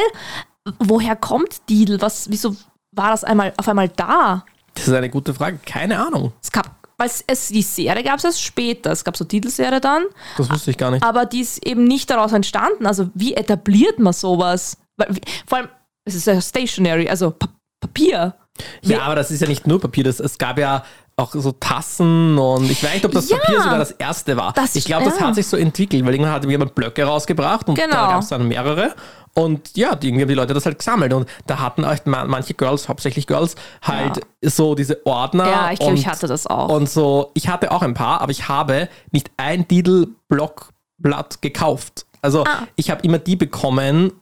Woher 0.78 1.16
kommt 1.16 1.68
Didel? 1.68 2.00
Was, 2.00 2.30
wieso 2.30 2.54
war 2.92 3.10
das 3.10 3.24
einmal 3.24 3.52
auf 3.56 3.68
einmal 3.68 3.88
da? 3.88 4.44
Das 4.74 4.86
ist 4.86 4.94
eine 4.94 5.10
gute 5.10 5.34
Frage. 5.34 5.58
Keine 5.66 5.98
Ahnung. 6.04 6.32
Es 6.42 6.52
gab, 6.52 6.70
weil 6.96 7.10
es, 7.26 7.48
die 7.48 7.62
Serie 7.62 8.04
gab 8.04 8.18
es 8.18 8.24
erst 8.24 8.40
später. 8.42 8.92
Es 8.92 9.02
gab 9.02 9.16
so 9.16 9.24
Didel-Serie 9.24 9.80
dann, 9.80 10.04
Das 10.36 10.48
wusste 10.50 10.70
ich 10.70 10.78
gar 10.78 10.92
nicht. 10.92 11.02
aber 11.02 11.26
die 11.26 11.40
ist 11.40 11.64
eben 11.66 11.84
nicht 11.84 12.08
daraus 12.10 12.32
entstanden. 12.32 12.86
Also 12.86 13.10
wie 13.14 13.34
etabliert 13.34 13.98
man 13.98 14.12
sowas? 14.12 14.76
Weil, 14.96 15.08
vor 15.46 15.58
allem, 15.58 15.68
es 16.04 16.14
ist 16.14 16.26
ja 16.28 16.40
stationary, 16.40 17.08
also 17.08 17.32
Pa- 17.32 17.48
Papier. 17.80 18.34
Ja, 18.82 19.02
aber 19.02 19.16
das 19.16 19.30
ist 19.32 19.40
ja 19.42 19.48
nicht 19.48 19.66
nur 19.66 19.80
Papier. 19.80 20.04
Das, 20.04 20.20
es 20.20 20.38
gab 20.38 20.58
ja 20.58 20.84
auch 21.18 21.32
so 21.32 21.52
Tassen 21.52 22.36
und 22.38 22.70
ich 22.70 22.82
weiß 22.84 22.92
nicht, 22.94 23.04
ob 23.06 23.12
das 23.12 23.28
Ja. 23.30 23.38
Papier 23.38 23.62
sogar 23.62 23.78
das 23.78 23.90
erste 23.92 24.36
war. 24.36 24.52
Das- 24.52 24.74
ich 24.76 24.84
glaube, 24.84 25.06
das 25.06 25.18
ja. 25.18 25.26
hat 25.26 25.34
sich 25.34 25.46
so 25.46 25.56
entwickelt, 25.56 26.04
weil 26.04 26.12
irgendwann 26.12 26.34
hat 26.34 26.44
jemand 26.44 26.74
Blöcke 26.74 27.04
rausgebracht 27.04 27.68
und 27.68 27.74
Genau. 27.76 27.90
da 27.90 28.06
gab 28.10 28.20
es 28.22 28.28
dann 28.28 28.46
mehrere. 28.46 28.94
Und 29.32 29.76
ja, 29.76 29.90
irgendwie 29.92 30.22
haben 30.22 30.28
die 30.28 30.34
Leute 30.34 30.54
das 30.54 30.64
halt 30.66 30.78
gesammelt. 30.78 31.12
Und 31.12 31.28
da 31.46 31.58
hatten 31.58 31.82
ma- 32.10 32.24
manche 32.24 32.54
Girls, 32.54 32.88
hauptsächlich 32.88 33.26
Girls, 33.26 33.54
halt 33.82 34.20
so 34.42 34.74
diese 34.74 35.04
Ordner. 35.06 35.46
Ja, 35.46 35.72
ich 35.72 35.78
glaube, 35.78 35.94
ich 35.94 36.06
hatte 36.06 36.26
das 36.26 36.46
auch. 36.46 36.68
Und 36.70 36.88
so, 36.88 37.30
ich 37.34 37.48
hatte 37.48 37.70
auch 37.70 37.82
ein 37.82 37.92
paar, 37.94 38.20
aber 38.22 38.30
ich 38.32 38.48
habe 38.48 38.88
nicht 39.10 39.30
ein 39.38 39.66
Diddle-Blockblatt 39.68 41.42
gekauft. 41.42 42.06
Also 42.22 42.44
Ah. 42.44 42.66
ich 42.76 42.90
habe 42.90 43.02
immer 43.02 43.18
die 43.18 43.36
bekommen, 43.36 44.12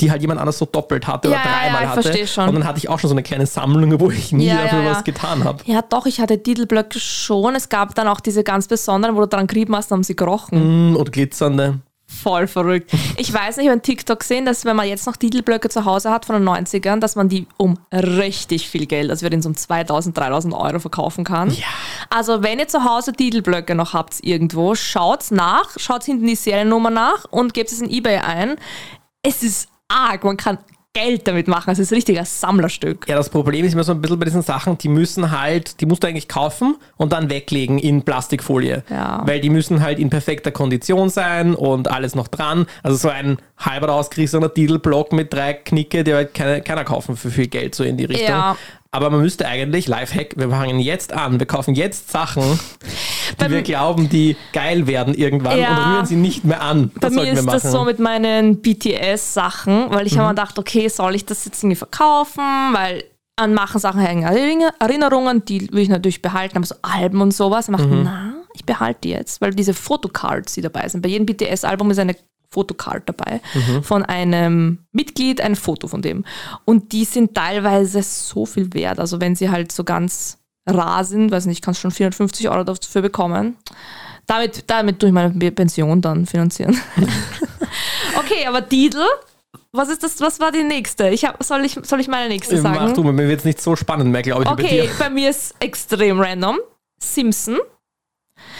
die 0.00 0.10
halt 0.10 0.20
jemand 0.22 0.40
anders 0.40 0.58
so 0.58 0.64
doppelt 0.66 1.06
hatte 1.06 1.28
Ja, 1.28 1.34
oder 1.34 1.42
dreimal 1.44 1.82
ja, 1.84 1.98
ich 1.98 2.06
hatte. 2.06 2.26
schon. 2.26 2.48
Und 2.48 2.54
dann 2.56 2.64
hatte 2.64 2.78
ich 2.78 2.88
auch 2.88 2.98
schon 2.98 3.08
so 3.08 3.14
eine 3.14 3.22
kleine 3.22 3.46
Sammlung, 3.46 4.00
wo 4.00 4.10
ich 4.10 4.32
nie 4.32 4.46
Ja, 4.46 4.62
dafür 4.64 4.84
was 4.86 5.04
getan 5.04 5.44
habe. 5.44 5.58
Ja, 5.66 5.82
doch, 5.82 6.06
ich 6.06 6.20
hatte 6.20 6.42
Titelblöcke 6.42 6.98
schon. 6.98 7.54
Es 7.54 7.68
gab 7.68 7.94
dann 7.94 8.08
auch 8.08 8.20
diese 8.20 8.42
ganz 8.42 8.66
besonderen, 8.68 9.14
wo 9.16 9.20
du 9.20 9.28
dran 9.28 9.46
gerieben 9.46 9.76
hast, 9.76 9.90
haben 9.90 10.02
sie 10.02 10.16
gerochen. 10.16 10.92
Mm, 10.92 10.96
Und 10.96 11.12
glitzernde. 11.12 11.78
Voll 12.06 12.46
verrückt. 12.46 12.92
Ich 13.16 13.32
weiß 13.32 13.56
nicht, 13.56 13.64
ich 13.66 13.70
habe 13.70 13.80
TikTok 13.80 14.20
gesehen, 14.20 14.44
dass 14.44 14.64
wenn 14.66 14.76
man 14.76 14.86
jetzt 14.86 15.06
noch 15.06 15.16
Titelblöcke 15.16 15.68
zu 15.70 15.84
Hause 15.84 16.10
hat 16.10 16.26
von 16.26 16.36
den 16.36 16.46
90ern, 16.48 17.00
dass 17.00 17.16
man 17.16 17.28
die 17.28 17.46
um 17.56 17.78
richtig 17.92 18.68
viel 18.68 18.86
Geld, 18.86 19.10
also 19.10 19.22
wir 19.22 19.30
reden 19.32 19.42
so 19.42 19.48
um 19.48 19.56
2000, 19.56 20.16
3000 20.16 20.54
Euro 20.54 20.78
verkaufen 20.80 21.24
kann. 21.24 21.50
Ja. 21.50 21.64
Also 22.10 22.42
wenn 22.42 22.58
ihr 22.58 22.68
zu 22.68 22.84
Hause 22.84 23.12
Titelblöcke 23.14 23.74
noch 23.74 23.94
habt 23.94 24.16
irgendwo, 24.22 24.74
schaut's 24.74 25.30
nach, 25.30 25.70
schaut 25.78 26.04
hinten 26.04 26.26
die 26.26 26.36
Seriennummer 26.36 26.90
nach 26.90 27.24
und 27.30 27.54
gebt 27.54 27.72
es 27.72 27.80
in 27.80 27.88
Ebay 27.90 28.18
ein. 28.18 28.56
Es 29.22 29.42
ist 29.42 29.68
arg, 29.88 30.24
man 30.24 30.36
kann 30.36 30.58
Geld 30.96 31.26
damit 31.26 31.48
machen. 31.48 31.70
Es 31.70 31.80
ist 31.80 31.90
ein 31.90 31.96
richtiges 31.96 32.40
Sammlerstück. 32.40 33.08
Ja, 33.08 33.16
das 33.16 33.28
Problem 33.28 33.64
ist 33.64 33.72
immer 33.72 33.82
so 33.82 33.90
ein 33.90 34.00
bisschen 34.00 34.18
bei 34.18 34.26
diesen 34.26 34.42
Sachen, 34.42 34.78
die 34.78 34.88
müssen 34.88 35.32
halt, 35.32 35.80
die 35.80 35.86
musst 35.86 36.04
du 36.04 36.06
eigentlich 36.06 36.28
kaufen 36.28 36.76
und 36.96 37.12
dann 37.12 37.30
weglegen 37.30 37.80
in 37.80 38.02
Plastikfolie. 38.02 38.84
Ja. 38.88 39.22
Weil 39.26 39.40
die 39.40 39.50
müssen 39.50 39.82
halt 39.82 39.98
in 39.98 40.08
perfekter 40.08 40.52
Kondition 40.52 41.08
sein 41.10 41.56
und 41.56 41.90
alles 41.90 42.14
noch 42.14 42.28
dran. 42.28 42.66
Also 42.84 42.96
so 42.96 43.08
ein 43.08 43.38
halber 43.58 43.92
ausgerissener 43.92 44.54
Titelblock 44.54 45.12
mit 45.12 45.32
drei 45.32 45.54
Knicke, 45.54 46.04
der 46.04 46.16
halt 46.16 46.34
keine, 46.34 46.62
keiner 46.62 46.84
kaufen 46.84 47.16
für 47.16 47.30
viel 47.30 47.48
Geld, 47.48 47.74
so 47.74 47.82
in 47.82 47.96
die 47.96 48.04
Richtung. 48.04 48.28
Ja. 48.28 48.56
Aber 48.92 49.10
man 49.10 49.22
müsste 49.22 49.48
eigentlich, 49.48 49.88
Lifehack, 49.88 50.36
wir 50.36 50.50
fangen 50.50 50.78
jetzt 50.78 51.12
an, 51.12 51.40
wir 51.40 51.46
kaufen 51.46 51.74
jetzt 51.74 52.12
Sachen, 52.12 52.60
die 53.40 53.50
wir 53.50 53.62
glauben, 53.62 54.08
die 54.08 54.36
geil 54.52 54.86
werden 54.86 55.14
irgendwann 55.14 55.58
Ja. 55.58 55.70
und 55.70 55.92
rühren 55.92 56.06
sie 56.06 56.16
nicht 56.16 56.44
mehr 56.44 56.62
an. 56.62 56.90
Bei 56.94 57.00
Das 57.00 57.10
mir 57.10 57.16
sollten 57.26 57.46
wir 57.46 57.54
ist 57.54 57.64
das 57.64 57.72
so 57.72 57.84
mit 57.84 57.98
meinen 57.98 58.60
BTS-Sachen, 58.60 59.86
weil 59.90 60.06
ich 60.06 60.14
habe 60.18 60.28
mir 60.28 60.34
gedacht, 60.34 60.58
okay, 60.58 60.88
soll 60.88 61.14
ich 61.14 61.24
das 61.24 61.44
jetzt 61.44 61.62
irgendwie 61.62 61.76
verkaufen? 61.76 62.42
Weil 62.72 63.04
an 63.36 63.52
machen 63.54 63.80
Sachen 63.80 64.00
hängen 64.00 64.22
Erinner- 64.22 64.72
Erinnerungen, 64.78 65.44
die 65.44 65.68
will 65.72 65.82
ich 65.82 65.88
natürlich 65.88 66.22
behalten, 66.22 66.56
aber 66.56 66.66
so 66.66 66.76
Alben 66.82 67.20
und 67.20 67.32
sowas. 67.34 67.68
Ich 67.68 67.76
dachte, 67.76 67.88
na, 67.88 68.34
ich 68.54 68.64
behalte 68.64 69.00
die 69.04 69.10
jetzt, 69.10 69.40
weil 69.40 69.50
diese 69.52 69.74
Fotocards, 69.74 70.54
die 70.54 70.60
dabei 70.60 70.88
sind. 70.88 71.02
Bei 71.02 71.08
jedem 71.08 71.26
BTS-Album 71.26 71.90
ist 71.90 71.98
eine 71.98 72.14
Fotocard 72.50 73.02
dabei 73.08 73.40
von 73.82 74.04
einem 74.04 74.78
Mitglied, 74.92 75.40
ein 75.40 75.56
Foto 75.56 75.88
von 75.88 76.02
dem. 76.02 76.24
Und 76.64 76.92
die 76.92 77.04
sind 77.04 77.34
teilweise 77.34 78.00
so 78.04 78.46
viel 78.46 78.72
wert. 78.72 79.00
Also 79.00 79.20
wenn 79.20 79.34
sie 79.34 79.50
halt 79.50 79.72
so 79.72 79.82
ganz 79.82 80.38
rar 80.66 81.04
sind, 81.04 81.30
weiß 81.30 81.46
nicht, 81.46 81.62
kannst 81.62 81.80
schon 81.80 81.90
450 81.90 82.48
Euro 82.48 82.64
dafür 82.64 83.02
bekommen. 83.02 83.56
Damit, 84.26 84.64
damit 84.68 84.98
tue 85.00 85.08
ich 85.10 85.12
meine 85.14 85.30
Pension 85.52 86.00
dann 86.00 86.26
finanzieren. 86.26 86.80
okay, 88.18 88.46
aber 88.46 88.62
Didel, 88.62 89.06
was 89.72 89.88
ist 89.90 90.02
das? 90.02 90.20
Was 90.20 90.40
war 90.40 90.50
die 90.50 90.62
nächste? 90.62 91.08
Ich 91.10 91.24
hab, 91.24 91.42
soll, 91.42 91.64
ich, 91.64 91.78
soll 91.82 92.00
ich 92.00 92.08
meine 92.08 92.28
nächste 92.28 92.58
sagen? 92.60 92.94
du, 92.94 93.02
mir 93.02 93.28
wird 93.28 93.40
es 93.40 93.44
nicht 93.44 93.60
so 93.60 93.76
spannend 93.76 94.10
mehr, 94.10 94.22
glaube 94.22 94.42
ich, 94.44 94.48
bei 94.48 94.54
Okay, 94.54 94.82
dir. 94.82 94.90
bei 94.98 95.10
mir 95.10 95.30
ist 95.30 95.54
extrem 95.60 96.20
random. 96.20 96.58
Simpson. 96.98 97.58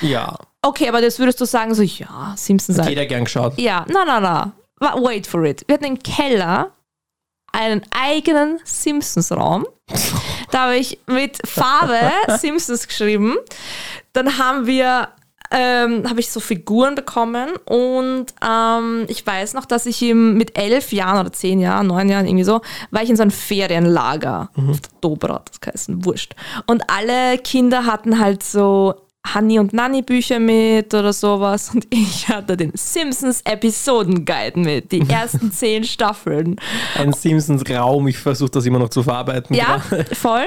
Ja, 0.03 0.37
Okay, 0.65 0.89
aber 0.89 1.03
das 1.03 1.19
würdest 1.19 1.39
du 1.43 1.45
sagen, 1.45 1.75
so, 1.75 1.83
ja, 1.83 2.33
Simpsons 2.39 2.79
hat 2.79 2.89
jeder 2.89 3.05
gern 3.05 3.25
geschaut. 3.25 3.59
Ja, 3.59 3.85
na, 3.91 4.03
na, 4.07 4.19
na. 4.19 4.53
Wa- 4.81 4.95
Wait 4.99 5.27
for 5.27 5.45
it. 5.45 5.63
Wir 5.67 5.75
hatten 5.75 5.85
im 5.85 5.99
Keller 6.03 6.71
einen 7.53 7.83
eigenen 7.91 8.61
Simpsons-Raum. 8.65 9.67
Da 10.55 10.67
habe 10.67 10.77
ich 10.77 11.01
mit 11.09 11.41
Farbe 11.45 11.99
Simpsons 12.39 12.87
geschrieben. 12.87 13.35
Dann 14.13 14.39
haben 14.39 14.69
wir, 14.69 15.09
ähm, 15.51 16.09
habe 16.09 16.21
ich 16.21 16.31
so 16.31 16.39
Figuren 16.39 16.95
bekommen 16.95 17.57
und 17.65 18.27
ähm, 18.41 19.05
ich 19.09 19.27
weiß 19.27 19.55
noch, 19.55 19.65
dass 19.65 19.85
ich 19.87 20.01
ihm 20.01 20.35
mit 20.35 20.57
elf 20.57 20.93
Jahren 20.93 21.19
oder 21.19 21.33
zehn 21.33 21.59
Jahren, 21.59 21.89
neun 21.89 22.09
Jahren 22.09 22.27
irgendwie 22.27 22.45
so, 22.45 22.61
war 22.93 23.03
ich 23.03 23.11
in 23.11 23.17
so 23.17 23.23
einem 23.23 23.33
Ferienlager 23.33 24.51
auf 24.55 24.81
der 24.81 24.91
Dobra, 25.01 25.43
das 25.45 25.73
heißt 25.73 26.05
wurscht. 26.05 26.37
Und 26.67 26.89
alle 26.89 27.37
Kinder 27.39 27.85
hatten 27.85 28.21
halt 28.21 28.45
so 28.45 28.95
Honey 29.33 29.59
und 29.59 29.73
Nanny 29.73 30.03
Bücher 30.03 30.39
mit 30.39 30.93
oder 30.93 31.13
sowas 31.13 31.71
und 31.75 31.87
ich 31.91 32.29
hatte 32.29 32.57
den 32.57 32.73
Simpsons 32.75 33.41
Episodenguide 33.45 34.59
mit, 34.61 34.93
die 34.93 35.01
ersten 35.09 35.51
zehn 35.51 35.85
Staffeln. 35.85 36.57
Ein 36.97 37.13
Simpsons-Raum, 37.13 38.07
ich 38.09 38.19
versuche 38.19 38.51
das 38.51 38.67
immer 38.67 38.79
noch 38.79 38.91
zu 38.91 39.03
verarbeiten. 39.03 39.57
Ja, 39.57 39.79
gerade. 39.89 40.15
voll. 40.15 40.47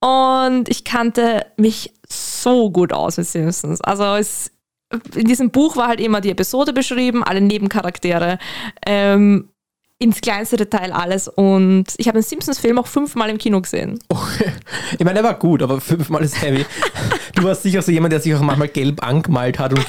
Und 0.00 0.68
ich 0.68 0.84
kannte 0.84 1.46
mich 1.56 1.92
so 2.08 2.70
gut 2.70 2.92
aus 2.92 3.16
mit 3.16 3.26
Simpsons. 3.26 3.80
Also 3.80 4.04
es, 4.14 4.50
in 5.14 5.26
diesem 5.26 5.50
Buch 5.50 5.76
war 5.76 5.88
halt 5.88 6.00
immer 6.00 6.20
die 6.20 6.30
Episode 6.30 6.72
beschrieben, 6.72 7.24
alle 7.24 7.40
Nebencharaktere, 7.40 8.38
ähm, 8.86 9.51
ins 10.02 10.20
kleinste 10.20 10.56
Detail 10.56 10.92
alles. 10.92 11.28
Und 11.28 11.84
ich 11.96 12.08
habe 12.08 12.18
den 12.18 12.24
Simpsons-Film 12.24 12.78
auch 12.78 12.86
fünfmal 12.86 13.30
im 13.30 13.38
Kino 13.38 13.60
gesehen. 13.60 13.98
Ich 14.98 15.04
meine, 15.04 15.20
er 15.20 15.24
war 15.24 15.34
gut, 15.34 15.62
aber 15.62 15.80
fünfmal 15.80 16.22
ist 16.22 16.40
heavy. 16.42 16.64
Du 17.34 17.44
warst 17.44 17.62
sicher 17.62 17.80
so 17.82 17.90
jemand, 17.90 18.12
der 18.12 18.20
sich 18.20 18.32
auch 18.34 18.40
manchmal 18.40 18.68
gelb 18.68 19.02
angemalt 19.04 19.58
hat 19.58 19.72
und, 19.72 19.84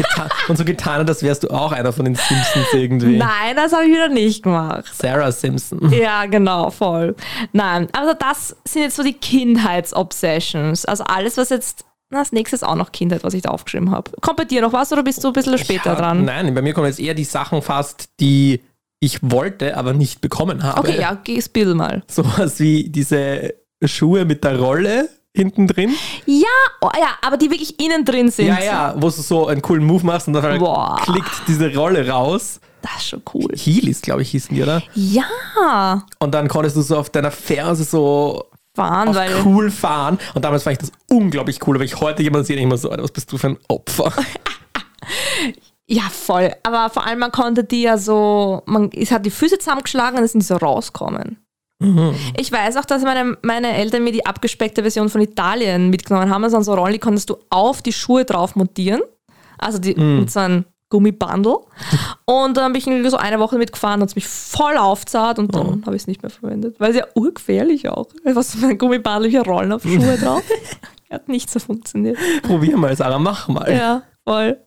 und 0.48 0.58
so 0.58 0.64
getan 0.66 1.02
hat, 1.02 1.10
als 1.10 1.22
wärst 1.22 1.44
du 1.44 1.50
auch 1.50 1.72
einer 1.72 1.92
von 1.92 2.06
den 2.06 2.16
Simpsons 2.16 2.68
irgendwie. 2.72 3.18
Nein, 3.18 3.56
das 3.56 3.74
habe 3.74 3.84
ich 3.84 3.92
wieder 3.92 4.08
nicht 4.08 4.44
gemacht. 4.44 4.86
Sarah 4.96 5.32
Simpson. 5.32 5.92
Ja, 5.92 6.26
genau, 6.26 6.72
voll. 6.72 7.16
Nein, 7.52 7.90
also 7.92 8.14
das 8.18 8.56
sind 8.66 8.84
jetzt 8.84 8.96
so 8.96 9.04
die 9.04 9.14
Kindheitsobsessions. 9.14 10.86
Also 10.86 11.04
alles, 11.04 11.38
was 11.38 11.50
jetzt 11.50 11.86
als 12.12 12.32
nächstes 12.32 12.64
auch 12.64 12.76
noch 12.76 12.92
Kindheit, 12.92 13.24
was 13.24 13.34
ich 13.34 13.42
da 13.42 13.50
aufgeschrieben 13.50 13.92
habe. 13.92 14.12
Kommt 14.22 14.38
bei 14.38 14.46
dir 14.46 14.62
noch 14.62 14.74
was 14.74 14.92
oder 14.94 15.04
bist 15.04 15.24
du 15.24 15.28
ein 15.28 15.34
bisschen 15.34 15.58
später 15.58 15.92
Ja, 15.92 15.96
dran? 15.96 16.26
Nein, 16.26 16.54
bei 16.54 16.62
mir 16.62 16.74
kommen 16.74 16.88
jetzt 16.88 17.00
eher 17.00 17.14
die 17.14 17.24
Sachen 17.24 17.62
fast, 17.62 18.10
die 18.20 18.62
ich 19.04 19.20
wollte, 19.22 19.76
aber 19.76 19.94
nicht 19.94 20.22
bekommen 20.22 20.64
habe. 20.64 20.80
Okay, 20.80 21.00
ja, 21.00 21.18
geh 21.24 21.42
spiel 21.42 21.74
mal. 21.74 22.04
Sowas 22.08 22.60
wie 22.60 22.90
diese 22.90 23.54
Schuhe 23.84 24.26
mit 24.26 24.44
der 24.44 24.58
Rolle 24.58 25.10
hinten 25.36 25.68
drin. 25.68 25.94
Ja, 26.26 26.46
oh, 26.82 26.90
ja, 26.98 27.10
aber 27.22 27.38
die 27.38 27.50
wirklich 27.50 27.80
innen 27.80 28.06
drin 28.06 28.32
sind. 28.32 28.48
Ja, 28.48 28.64
ja, 28.64 28.94
wo 28.96 29.10
du 29.10 29.22
so 29.22 29.48
einen 29.48 29.62
coolen 29.62 29.84
Move 29.84 30.06
machst 30.06 30.28
und 30.28 30.34
dann 30.34 30.60
Boah. 30.60 31.00
klickt 31.04 31.32
diese 31.48 31.74
Rolle 31.76 32.08
raus. 32.08 32.60
Das 32.82 32.98
ist 32.98 33.10
schon 33.10 33.22
cool. 33.34 33.50
Heelys, 33.56 34.02
glaube 34.02 34.22
ich, 34.22 34.32
hießen 34.32 34.56
die, 34.56 34.62
oder? 34.62 34.82
Ja, 34.94 36.06
Und 36.20 36.34
dann 36.34 36.48
konntest 36.48 36.76
du 36.76 36.82
so 36.82 36.98
auf 36.98 37.10
deiner 37.10 37.32
Ferse 37.32 37.84
so 37.84 38.46
fahren, 38.76 39.16
weil 39.16 39.32
cool 39.46 39.72
fahren. 39.72 40.18
Und 40.34 40.44
damals 40.44 40.64
fand 40.64 40.82
ich 40.82 40.90
das 40.90 40.92
unglaublich 41.10 41.66
cool. 41.66 41.76
Aber 41.76 41.86
ich 41.86 42.00
heute 42.00 42.24
jemanden 42.24 42.46
sehe, 42.46 42.58
ich 42.58 42.64
immer 42.64 42.78
so, 42.78 42.90
was 42.90 43.12
bist 43.12 43.32
du 43.32 43.38
für 43.38 43.48
ein 43.48 43.58
Opfer? 43.68 44.12
ja, 45.88 46.04
voll. 46.04 46.52
Aber 46.64 46.90
vor 46.90 47.06
allem 47.06 47.20
man 47.20 47.32
konnte 47.32 47.64
die 47.64 47.84
ja 47.84 47.98
so, 47.98 48.62
man 48.66 48.90
es 48.94 49.12
hat 49.12 49.26
die 49.26 49.32
Füße 49.32 49.60
zusammengeschlagen 49.60 50.16
und 50.16 50.22
dann 50.22 50.28
sind 50.28 50.42
die 50.42 50.46
so 50.48 50.56
rauskommen. 50.56 51.38
Ich 52.38 52.52
weiß 52.52 52.78
auch, 52.78 52.86
dass 52.86 53.04
meine, 53.04 53.38
meine 53.42 53.76
Eltern 53.76 54.04
mir 54.06 54.14
die 54.14 54.26
abgespeckte 54.26 54.84
Version 54.84 55.10
von 55.10 55.20
Italien 55.20 55.90
mitgenommen 55.90 56.30
haben. 56.30 56.44
Also 56.44 56.62
so 56.62 56.74
Rollen, 56.76 56.94
die 56.94 57.00
konntest 57.00 57.30
du 57.30 57.38
auf 57.50 57.82
die 57.82 57.92
Schuhe 57.92 58.24
drauf 58.24 58.56
montieren. 58.56 59.02
Also 59.58 59.80
die, 59.80 59.94
mit 59.96 60.32
so 60.32 60.40
einem 60.40 60.66
Gummibundle. 60.90 61.58
Und 62.26 62.56
dann 62.56 62.72
bin 62.72 63.04
ich 63.04 63.12
so 63.12 63.18
eine 63.18 63.40
Woche 63.40 63.58
mitgefahren 63.58 64.02
und 64.02 64.08
es 64.08 64.16
mich 64.16 64.28
voll 64.28 64.78
aufzahlt 64.78 65.40
und 65.40 65.54
dann 65.54 65.84
habe 65.86 65.96
ich 65.96 66.04
es 66.04 66.08
nicht 66.08 66.22
mehr 66.22 66.30
verwendet. 66.30 66.80
Weil 66.80 66.92
es 66.92 66.98
ja 66.98 67.06
urgefährlich 67.16 67.90
auch. 67.90 68.08
Was 68.24 68.56
für 68.56 68.68
ein 68.68 68.78
Gummibundle, 68.78 69.28
hier 69.28 69.42
Rollen 69.42 69.72
auf 69.72 69.84
Schuhe 69.84 70.18
drauf. 70.18 70.44
Hat 71.12 71.28
nicht 71.28 71.50
so 71.50 71.60
funktioniert. 71.60 72.18
Probier 72.44 72.78
mal, 72.78 72.96
Sarah, 72.96 73.20
mach 73.20 73.48
mal. 73.48 73.72
Ja, 73.72 74.04
voll. 74.24 74.58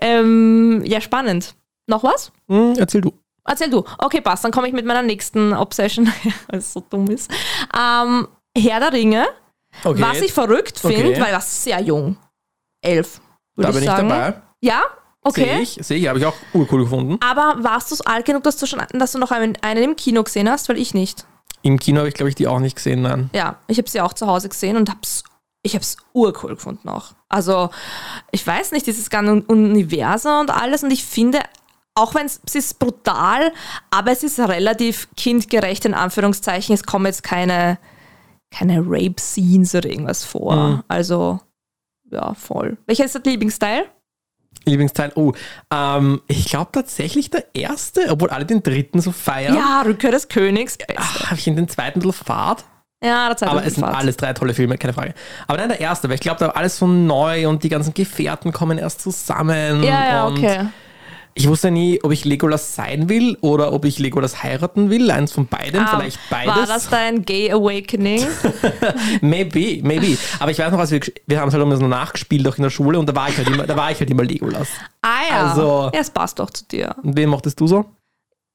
Ähm, 0.00 0.82
ja, 0.84 1.00
spannend. 1.00 1.54
Noch 1.86 2.02
was? 2.04 2.32
Hm, 2.48 2.74
erzähl 2.78 3.00
du. 3.00 3.12
Erzähl 3.44 3.70
du. 3.70 3.84
Okay, 3.98 4.20
passt. 4.20 4.44
Dann 4.44 4.52
komme 4.52 4.68
ich 4.68 4.72
mit 4.74 4.84
meiner 4.86 5.02
nächsten 5.02 5.52
Obsession, 5.54 6.06
weil 6.48 6.58
es 6.60 6.72
so 6.72 6.80
dumm 6.88 7.08
ist. 7.08 7.30
Ähm, 7.76 8.28
Herr 8.56 8.80
der 8.80 8.92
Ringe. 8.92 9.26
Okay, 9.84 10.00
Was 10.02 10.20
ich 10.20 10.32
verrückt 10.32 10.78
finde, 10.78 11.10
Okay. 11.10 11.20
weil 11.20 11.28
er 11.28 11.34
war 11.34 11.40
sehr 11.40 11.80
jung. 11.80 12.16
Elf, 12.82 13.20
da 13.56 13.62
würde 13.68 13.72
bin 13.74 13.82
ich 13.82 13.88
ich 13.88 13.96
sagen. 13.96 14.08
dabei. 14.08 14.42
Ja? 14.60 14.80
Sehe 15.28 15.44
Okay. 15.44 15.60
ich, 15.62 15.78
sehe 15.82 15.98
ich, 15.98 16.08
habe 16.08 16.18
ich 16.18 16.24
auch 16.24 16.34
urcool 16.54 16.82
gefunden. 16.84 17.18
Aber 17.22 17.62
warst 17.62 17.90
du 17.92 17.96
alt 18.06 18.24
genug, 18.24 18.42
dass 18.42 18.56
du 18.56 18.66
schon 18.66 18.80
dass 18.92 19.12
du 19.12 19.18
noch 19.18 19.30
einen, 19.30 19.56
einen 19.60 19.82
im 19.82 19.96
Kino 19.96 20.22
gesehen 20.24 20.48
hast? 20.48 20.68
Weil 20.68 20.78
ich 20.78 20.94
nicht. 20.94 21.26
Im 21.62 21.78
Kino 21.78 21.98
habe 21.98 22.08
ich, 22.08 22.14
glaube 22.14 22.30
ich, 22.30 22.34
die 22.34 22.46
auch 22.48 22.58
nicht 22.58 22.76
gesehen, 22.76 23.02
nein. 23.02 23.28
Ja, 23.34 23.56
ich 23.66 23.76
habe 23.76 23.88
sie 23.88 24.00
auch 24.00 24.14
zu 24.14 24.26
Hause 24.26 24.48
gesehen 24.48 24.76
und 24.78 24.88
hab's, 24.90 25.22
ich 25.62 25.74
habe 25.74 25.82
es 25.82 25.96
urcool 26.12 26.54
gefunden 26.54 26.88
auch. 26.88 27.12
Also, 27.28 27.70
ich 28.30 28.46
weiß 28.46 28.72
nicht, 28.72 28.86
dieses 28.86 29.10
ganze 29.10 29.42
Universum 29.46 30.40
und 30.40 30.50
alles 30.50 30.82
und 30.82 30.90
ich 30.90 31.04
finde, 31.04 31.40
auch 31.94 32.14
wenn 32.14 32.26
es 32.26 32.40
ist 32.54 32.78
brutal, 32.78 33.52
aber 33.90 34.12
es 34.12 34.22
ist 34.22 34.38
relativ 34.38 35.08
kindgerecht 35.16 35.84
in 35.84 35.94
Anführungszeichen. 35.94 36.74
Es 36.74 36.84
kommen 36.84 37.06
jetzt 37.06 37.22
keine, 37.22 37.78
keine 38.50 38.82
Rape-Scenes 38.86 39.74
oder 39.74 39.90
irgendwas 39.90 40.24
vor. 40.24 40.84
Also, 40.88 41.40
ja, 42.10 42.34
voll. 42.34 42.78
Welcher 42.86 43.04
ist 43.04 43.14
dein 43.14 43.22
Lieblingsteil? 43.24 43.84
Lieblingsteil, 44.64 45.12
oh, 45.14 45.32
ähm, 45.72 46.20
ich 46.26 46.46
glaube 46.46 46.70
tatsächlich 46.72 47.30
der 47.30 47.54
erste, 47.54 48.08
obwohl 48.10 48.30
alle 48.30 48.44
den 48.44 48.62
dritten 48.62 49.00
so 49.00 49.12
feiern. 49.12 49.54
Ja, 49.54 49.82
Rückkehr 49.82 50.10
des 50.10 50.28
Königs. 50.28 50.76
Beste. 50.76 51.30
Habe 51.30 51.38
ich 51.38 51.46
in 51.46 51.56
den 51.56 51.68
zweiten 51.68 52.00
bisschen 52.00 52.24
Fahrt. 52.24 52.64
Ja, 53.02 53.28
der 53.28 53.36
zweite 53.36 53.52
Aber 53.52 53.64
es 53.64 53.74
sind 53.74 53.84
Fahrt. 53.84 53.96
alles 53.96 54.16
drei 54.16 54.32
tolle 54.34 54.52
Filme, 54.54 54.76
keine 54.76 54.92
Frage. 54.92 55.14
Aber 55.46 55.56
nein, 55.58 55.68
der 55.70 55.80
erste, 55.80 56.08
weil 56.08 56.16
ich 56.16 56.20
glaube, 56.20 56.38
da 56.40 56.48
war 56.48 56.56
alles 56.56 56.76
so 56.76 56.86
neu 56.86 57.48
und 57.48 57.62
die 57.64 57.68
ganzen 57.70 57.94
Gefährten 57.94 58.52
kommen 58.52 58.76
erst 58.78 59.00
zusammen. 59.00 59.82
Ja, 59.82 60.04
ja, 60.06 60.26
okay. 60.26 60.66
Ich 61.32 61.48
wusste 61.48 61.70
nie, 61.70 61.98
ob 62.02 62.10
ich 62.10 62.24
Legolas 62.24 62.74
sein 62.74 63.08
will 63.08 63.38
oder 63.40 63.72
ob 63.72 63.84
ich 63.84 63.98
Legolas 64.00 64.42
heiraten 64.42 64.90
will. 64.90 65.10
Eins 65.12 65.32
von 65.32 65.46
beidem, 65.46 65.80
Ah, 65.84 65.96
vielleicht 65.96 66.18
beides. 66.28 66.54
War 66.54 66.66
das 66.66 66.88
dein 66.90 67.24
Gay 67.24 67.50
Awakening? 67.52 68.26
Maybe, 69.20 69.80
maybe. 69.82 70.18
Aber 70.40 70.50
ich 70.50 70.58
weiß 70.58 70.72
noch, 70.72 70.78
als 70.80 70.90
wir, 70.90 71.00
wir 71.26 71.40
haben 71.40 71.48
es 71.48 71.54
halt 71.54 71.62
immer 71.62 71.76
so 71.76 71.86
nachgespielt, 71.86 72.46
auch 72.48 72.56
in 72.56 72.64
der 72.64 72.70
Schule, 72.70 72.98
und 72.98 73.08
da 73.08 73.14
war 73.14 73.28
ich 73.28 73.36
halt 73.38 73.48
immer, 73.48 73.66
da 73.66 73.76
war 73.76 73.90
ich 73.92 74.00
halt 74.00 74.10
immer 74.10 74.24
Legolas. 74.24 74.68
Ah 75.02 75.08
ja. 75.30 75.48
Also- 75.50 75.90
ja, 75.94 76.00
es 76.00 76.10
passt 76.10 76.38
doch 76.38 76.50
zu 76.50 76.64
dir. 76.66 76.94
Und 77.02 77.16
wen 77.16 77.28
mochtest 77.28 77.58
du 77.60 77.66
so? 77.66 77.86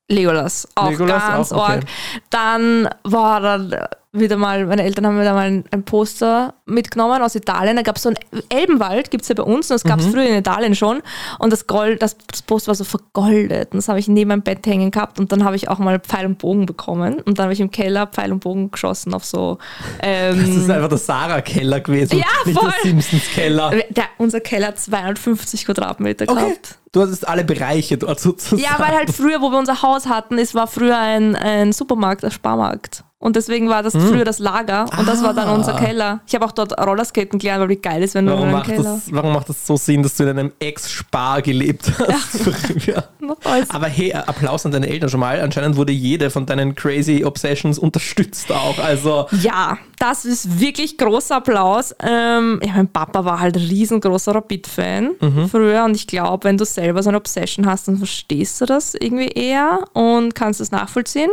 Legolas, 0.08 0.68
auch 0.76 0.90
Legolas 0.92 1.24
ganz 1.24 1.52
auch, 1.52 1.64
okay. 1.64 1.72
arg. 1.78 1.84
Dann 2.30 2.90
war 3.04 3.40
dann 3.40 3.76
wieder 4.20 4.38
mal, 4.38 4.66
meine 4.66 4.84
Eltern 4.84 5.06
haben 5.08 5.18
mir 5.18 5.24
da 5.24 5.34
mal 5.34 5.48
ein, 5.48 5.64
ein 5.72 5.84
Poster 5.84 6.54
mitgenommen 6.66 7.22
aus 7.22 7.36
Italien. 7.36 7.76
Da 7.76 7.82
gab 7.82 7.98
es 7.98 8.04
so 8.04 8.10
ein 8.10 8.16
Elbenwald, 8.50 9.12
gibt 9.12 9.24
es 9.24 9.30
ja 9.30 9.36
bei 9.36 9.44
uns, 9.44 9.70
und 9.70 9.76
das 9.76 9.84
Mhm. 9.84 9.90
gab 9.90 10.00
es 10.00 10.08
früher 10.08 10.24
in 10.26 10.36
Italien 10.36 10.76
schon. 10.76 11.02
Und 11.40 11.52
das 11.54 11.68
Gold, 11.68 12.02
das, 12.02 12.18
das 12.32 12.42
Poster 12.42 12.68
war 12.70 12.76
so 12.76 12.84
vergoldet. 12.84 13.72
Und 13.72 13.78
das 13.78 13.88
habe 13.88 14.00
ich 14.00 14.08
neben 14.08 14.30
meinem 14.30 14.42
Bett 14.42 14.66
hängen 14.66 14.92
gehabt. 14.92 15.20
Und 15.20 15.32
dann 15.32 15.44
habe 15.44 15.56
ich 15.56 15.70
auch 15.70 15.80
mal 15.80 16.00
Pfeil 16.00 16.26
und 16.26 16.38
Bogen 16.38 16.66
bekommen. 16.66 17.22
Und 17.22 17.38
dann 17.40 17.44
habe 17.46 17.54
ich 17.54 17.60
im 17.60 17.72
Keller 17.72 18.08
Pfeil 18.08 18.32
und 18.32 18.40
Bogen 18.40 18.72
geschossen 18.72 19.14
auf 19.14 19.24
so. 19.26 19.58
Ähm, 20.02 20.38
Das 20.40 20.50
ist 20.64 20.70
einfach 20.70 20.90
der 20.90 20.98
Sarah-Keller 20.98 21.80
gewesen, 21.80 22.18
Ja, 22.18 22.26
nicht 22.46 22.60
voll. 22.60 22.70
der 22.84 22.92
Simpsons-Keller. 22.92 23.72
der, 23.90 24.06
unser 24.18 24.40
Keller 24.42 24.68
hat 24.68 24.80
250 24.80 25.66
Quadratmeter 25.66 26.26
Okay. 26.28 26.36
gehabt. 26.42 26.76
Du 26.92 27.02
hattest 27.02 27.28
alle 27.28 27.44
Bereiche 27.44 27.98
dort 27.98 28.20
sozusagen. 28.20 28.62
Ja, 28.62 28.76
weil 28.78 28.96
halt 28.96 29.10
früher, 29.12 29.42
wo 29.42 29.50
wir 29.52 29.58
unser 29.58 29.82
Haus 29.82 30.08
hatten, 30.08 30.38
es 30.38 30.54
war 30.56 30.68
früher 30.68 30.98
ein, 30.98 31.36
ein 31.36 31.72
Supermarkt, 31.74 32.24
ein 32.24 32.32
Sparmarkt. 32.32 33.04
Und 33.18 33.38
deswegen 33.38 33.70
war 33.70 33.82
das 33.82 33.94
früher 33.94 34.26
das 34.26 34.40
Lager 34.40 34.86
und 35.00 35.08
das 35.08 35.24
war 35.24 35.34
dann 35.34 35.48
Ah. 35.48 35.56
unser 35.56 35.74
Keller. 35.74 36.20
Ich 36.28 36.36
habe 36.36 36.46
auch 36.46 36.52
dort 36.52 36.78
Rollerskaten 36.78 37.40
gelernt, 37.40 37.62
weil 37.62 37.70
wie 37.70 37.76
geil 37.78 38.04
ist, 38.04 38.14
wenn 38.14 38.26
du 38.26 38.34
in 38.34 38.38
Warum 38.38 38.50
einem 38.50 38.58
macht, 38.60 38.68
Keller. 38.70 38.84
das, 38.84 39.12
warum 39.14 39.34
macht 39.34 39.50
das 39.50 39.66
so 39.66 39.78
Sinn, 39.78 40.04
dass 40.04 40.16
du 40.18 40.24
in 40.24 40.30
einem 40.30 40.52
Ex-Spar 40.60 41.42
gelebt 41.42 41.92
hast 41.98 42.40
alles. 43.46 43.70
Aber 43.72 43.88
hey, 43.88 44.14
Applaus 44.14 44.66
an 44.66 44.74
deine 44.74 44.88
Eltern 44.90 45.10
schon 45.10 45.22
mal. 45.22 45.40
Anscheinend 45.42 45.76
wurde 45.78 45.92
jede 45.94 46.30
von 46.30 46.46
deinen 46.46 46.76
crazy 46.76 47.24
Obsessions 47.26 47.80
unterstützt 47.80 48.52
auch. 48.52 48.78
Also, 48.80 49.28
Ja, 49.42 49.78
das 49.98 50.26
ist 50.26 50.60
wirklich 50.60 50.98
großer 50.98 51.38
Applaus. 51.38 51.96
Ähm, 52.04 52.60
ja, 52.64 52.74
mein 52.76 52.90
Papa 52.90 53.24
war 53.26 53.40
halt 53.40 53.56
riesengroßer 53.58 54.36
Rapid-Fan 54.36 55.12
Mhm. 55.22 55.50
früher 55.50 55.86
und 55.86 55.96
ich 55.96 56.06
glaube, 56.06 56.44
wenn 56.44 56.58
du 56.58 56.66
selber 56.66 57.02
so 57.02 57.10
eine 57.10 57.18
Obsession 57.18 57.66
hast, 57.66 57.88
dann 57.88 57.98
verstehst 57.98 58.60
du 58.62 58.66
das 58.66 58.94
irgendwie 58.94 59.30
eher 59.30 59.86
und 59.94 60.36
kannst 60.36 60.60
es 60.62 60.72
nachvollziehen. 60.72 61.30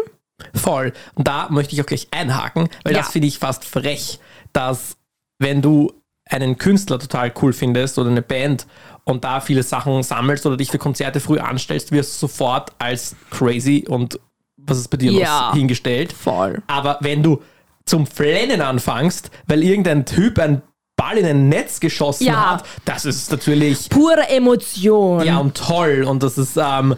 Voll. 0.55 0.93
Und 1.15 1.27
da 1.29 1.49
möchte 1.51 1.75
ich 1.75 1.83
auch 1.83 1.87
gleich 1.87 2.09
einhaken, 2.11 2.69
weil 2.85 2.93
Ja. 2.95 3.01
das 3.01 3.11
finde 3.11 3.29
ich 3.29 3.39
fast 3.39 3.65
frech, 3.65 4.19
dass 4.53 4.97
wenn 5.39 5.63
du 5.63 5.93
einen 6.31 6.57
Künstler 6.57 6.99
total 6.99 7.33
cool 7.43 7.53
findest 7.53 7.99
oder 7.99 8.11
eine 8.11 8.23
Band 8.23 8.67
und 9.05 9.25
da 9.25 9.41
viele 9.41 9.63
Sachen 9.63 10.03
sammelst 10.03 10.47
oder 10.47 10.57
dich 10.57 10.71
für 10.71 10.79
Konzerte 10.79 11.21
früh 11.21 11.39
anstellst, 11.39 11.91
wirst 11.93 12.15
du 12.15 12.27
sofort 12.29 12.71
als 12.79 13.17
crazy 13.31 13.85
und 13.89 14.19
was 14.57 14.79
ist 14.79 14.89
bei 14.89 14.97
dir 14.97 15.13
Ja. 15.13 15.49
los 15.49 15.57
hingestellt. 15.59 16.13
Voll. 16.13 16.63
Aber 16.69 16.99
wenn 17.01 17.23
du 17.23 17.43
zum 17.85 18.07
Flennen 18.07 18.61
anfängst, 18.61 19.31
weil 19.49 19.63
irgendein 19.65 20.07
Typ 20.07 20.39
einen 20.39 20.63
Ball 21.03 21.19
in 21.19 21.27
ein 21.27 21.49
Netz 21.49 21.81
geschossen 21.81 22.27
Ja. 22.27 22.51
hat, 22.53 22.65
das 22.85 23.05
ist 23.05 23.31
natürlich 23.31 23.89
Pure 23.89 24.29
Emotion. 24.29 25.25
ja 25.25 25.39
und 25.39 25.57
toll 25.57 26.05
und 26.09 26.23
das 26.23 26.39
ist 26.39 26.57
ähm, 26.57 26.95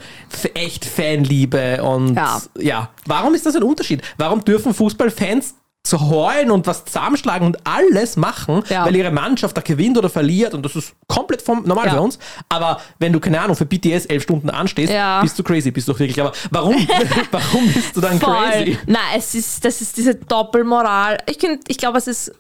echt 0.54 0.84
Fanliebe 0.84 1.82
und 1.82 2.14
Ja. 2.16 2.42
ja. 2.58 2.90
Warum 3.06 3.34
ist 3.34 3.46
das 3.46 3.56
ein 3.56 3.62
Unterschied? 3.62 4.02
Warum 4.18 4.44
dürfen 4.44 4.74
Fußballfans 4.74 5.54
zu 5.86 6.00
heulen 6.08 6.50
und 6.50 6.66
was 6.66 6.86
zusammenschlagen 6.86 7.46
und 7.46 7.58
alles 7.66 8.16
machen, 8.16 8.62
Ja. 8.70 8.86
weil 8.86 8.96
ihre 8.96 9.10
Mannschaft 9.10 9.54
da 9.54 9.60
gewinnt 9.60 9.98
oder 9.98 10.08
verliert 10.08 10.54
und 10.54 10.62
das 10.64 10.74
ist 10.76 10.94
komplett 11.06 11.42
vom, 11.42 11.62
normal 11.66 11.86
Ja. 11.86 11.92
für 11.94 12.00
uns. 12.00 12.18
Aber 12.48 12.80
wenn 12.98 13.12
du, 13.12 13.20
keine 13.20 13.38
Ahnung, 13.40 13.54
für 13.54 13.66
BTS 13.66 14.06
elf 14.06 14.22
Stunden 14.22 14.48
anstehst, 14.48 14.90
Ja. 14.90 15.20
bist 15.20 15.38
du 15.38 15.42
crazy, 15.42 15.70
bist 15.70 15.86
du 15.86 15.92
doch 15.92 15.98
wirklich. 16.00 16.18
Aber 16.20 16.32
warum, 16.50 16.74
warum 17.30 17.66
bist 17.72 17.94
du 17.96 18.00
dann 18.00 18.18
Voll. 18.18 18.34
crazy? 18.34 18.78
Nein, 18.86 19.00
es 19.18 19.34
ist, 19.34 19.62
das 19.62 19.82
ist 19.82 19.94
diese 19.98 20.14
Doppelmoral. 20.14 21.18
Ich, 21.28 21.38
ich 21.68 21.76
glaube, 21.76 21.98
es 21.98 22.06
ist 22.06 22.32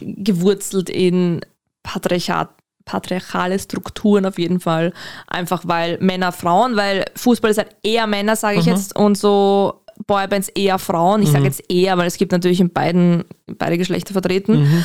gewurzelt 0.00 0.90
in 0.90 1.40
Patriarchat, 1.82 2.50
patriarchale 2.84 3.58
Strukturen 3.58 4.26
auf 4.26 4.38
jeden 4.38 4.60
Fall. 4.60 4.92
Einfach 5.26 5.62
weil 5.66 5.98
Männer, 6.00 6.32
Frauen, 6.32 6.76
weil 6.76 7.04
Fußball 7.16 7.50
ist 7.50 7.58
halt 7.58 7.76
eher 7.82 8.06
Männer, 8.06 8.36
sage 8.36 8.58
ich 8.58 8.66
jetzt, 8.66 8.96
und 8.96 9.16
so 9.16 9.82
Boybands 10.06 10.48
eher 10.48 10.78
Frauen. 10.78 11.22
Ich 11.22 11.30
sage 11.30 11.44
jetzt 11.44 11.70
eher, 11.70 11.96
weil 11.98 12.06
es 12.06 12.16
gibt 12.16 12.32
natürlich 12.32 12.60
in 12.60 12.70
beiden, 12.70 13.24
beide 13.46 13.78
Geschlechter 13.78 14.12
vertreten. 14.12 14.84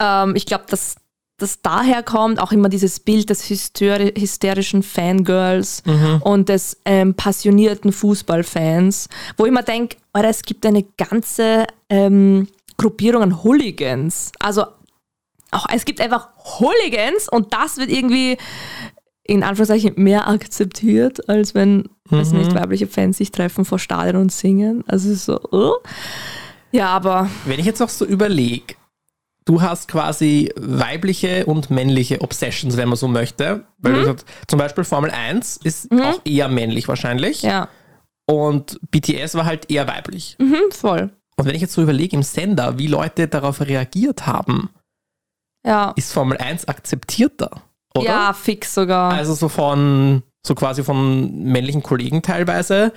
Ähm, 0.00 0.34
ich 0.34 0.46
glaube, 0.46 0.64
dass 0.68 0.96
das 1.40 1.62
daher 1.62 2.02
kommt, 2.02 2.38
auch 2.38 2.52
immer 2.52 2.68
dieses 2.68 3.00
Bild 3.00 3.30
des 3.30 3.48
hysteri 3.48 4.12
hysterischen 4.18 4.82
Fangirls 4.82 5.82
und 6.20 6.48
des 6.48 6.76
ähm, 6.84 7.14
passionierten 7.14 7.92
Fußballfans, 7.92 9.08
wo 9.36 9.46
ich 9.46 9.52
mir 9.52 9.62
denke, 9.62 9.96
es 10.12 10.42
gibt 10.42 10.66
eine 10.66 10.84
ganze 10.98 11.66
ähm, 11.88 12.48
Gruppierung 12.80 13.22
an 13.22 13.44
Hooligans. 13.44 14.32
Also 14.38 14.64
auch, 15.50 15.66
es 15.72 15.84
gibt 15.84 16.00
einfach 16.00 16.28
Hooligans 16.60 17.28
und 17.28 17.52
das 17.52 17.76
wird 17.76 17.90
irgendwie 17.90 18.38
in 19.22 19.42
Anführungszeichen 19.42 19.92
mehr 19.96 20.28
akzeptiert, 20.28 21.28
als 21.28 21.54
wenn, 21.54 21.90
weiß 22.06 22.32
nicht, 22.32 22.54
weibliche 22.54 22.86
Fans 22.86 23.18
sich 23.18 23.30
treffen 23.30 23.64
vor 23.64 23.78
Stadion 23.78 24.22
und 24.22 24.32
singen. 24.32 24.82
Also 24.86 25.14
so, 25.14 25.40
oh. 25.52 25.76
ja, 26.72 26.86
aber 26.86 27.28
Wenn 27.44 27.60
ich 27.60 27.66
jetzt 27.66 27.82
auch 27.82 27.90
so 27.90 28.06
überlege, 28.06 28.74
du 29.44 29.60
hast 29.60 29.88
quasi 29.88 30.50
weibliche 30.56 31.44
und 31.44 31.68
männliche 31.70 32.22
Obsessions, 32.22 32.78
wenn 32.78 32.88
man 32.88 32.96
so 32.96 33.08
möchte. 33.08 33.66
Weil 33.78 33.92
du 33.92 34.04
sagst, 34.06 34.26
zum 34.48 34.58
Beispiel 34.58 34.84
Formel 34.84 35.10
1 35.10 35.58
ist 35.58 35.92
auch 35.92 36.20
eher 36.24 36.48
männlich 36.48 36.88
wahrscheinlich. 36.88 37.42
ja, 37.42 37.68
Und 38.26 38.80
BTS 38.90 39.34
war 39.34 39.44
halt 39.44 39.70
eher 39.70 39.86
weiblich. 39.86 40.36
mhm, 40.38 40.70
voll. 40.70 41.10
Und 41.40 41.46
wenn 41.46 41.54
ich 41.54 41.62
jetzt 41.62 41.72
so 41.72 41.82
überlege 41.82 42.16
im 42.16 42.22
Sender, 42.22 42.78
wie 42.78 42.86
Leute 42.86 43.26
darauf 43.28 43.60
reagiert 43.60 44.26
haben, 44.26 44.68
Ja, 45.66 45.92
ist 45.96 46.12
Formel 46.12 46.36
1 46.38 46.68
akzeptierter, 46.68 47.62
oder? 47.94 48.04
ja 48.06 48.32
fix 48.32 48.74
sogar. 48.74 49.12
Also 49.12 49.34
so 49.34 49.48
von, 49.48 50.22
so 50.46 50.54
quasi 50.54 50.84
von 50.84 51.42
männlichen 51.44 51.82
Kollegen 51.82 52.22
teilweise, 52.22 52.92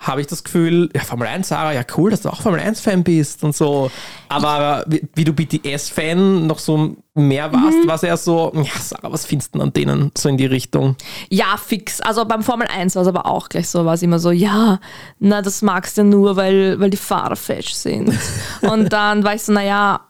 habe 0.00 0.22
ich 0.22 0.26
das 0.26 0.42
Gefühl, 0.42 0.88
ja, 0.94 1.02
Formel 1.02 1.28
1, 1.28 1.48
Sarah, 1.48 1.74
ja 1.74 1.82
cool, 1.96 2.10
dass 2.10 2.22
du 2.22 2.30
auch 2.30 2.40
Formel 2.40 2.58
1-Fan 2.58 3.04
bist 3.04 3.44
und 3.44 3.54
so. 3.54 3.90
Aber 4.30 4.82
wie, 4.86 5.06
wie 5.14 5.24
du 5.24 5.34
BTS-Fan 5.34 6.46
noch 6.46 6.58
so 6.58 6.96
mehr 7.14 7.52
warst, 7.52 7.86
war 7.86 7.96
es 7.96 8.02
eher 8.02 8.16
so, 8.16 8.50
ja, 8.54 8.80
Sarah, 8.80 9.12
was 9.12 9.26
findest 9.26 9.54
du 9.54 9.58
denn 9.58 9.68
an 9.68 9.72
denen 9.74 10.10
so 10.16 10.30
in 10.30 10.38
die 10.38 10.46
Richtung? 10.46 10.96
Ja, 11.28 11.58
fix. 11.58 12.00
Also 12.00 12.24
beim 12.24 12.42
Formel 12.42 12.66
1 12.66 12.96
war 12.96 13.02
es 13.02 13.08
aber 13.08 13.26
auch 13.26 13.50
gleich 13.50 13.68
so, 13.68 13.84
war 13.84 13.92
es 13.92 14.02
immer 14.02 14.18
so, 14.18 14.30
ja, 14.30 14.80
na, 15.18 15.42
das 15.42 15.60
magst 15.60 15.98
du 15.98 16.04
nur, 16.04 16.36
weil, 16.36 16.80
weil 16.80 16.88
die 16.88 16.96
Fahrer 16.96 17.36
fesch 17.36 17.74
sind. 17.74 18.18
Und 18.62 18.90
dann 18.90 19.22
war 19.22 19.34
ich 19.34 19.42
so, 19.42 19.52
naja, 19.52 20.00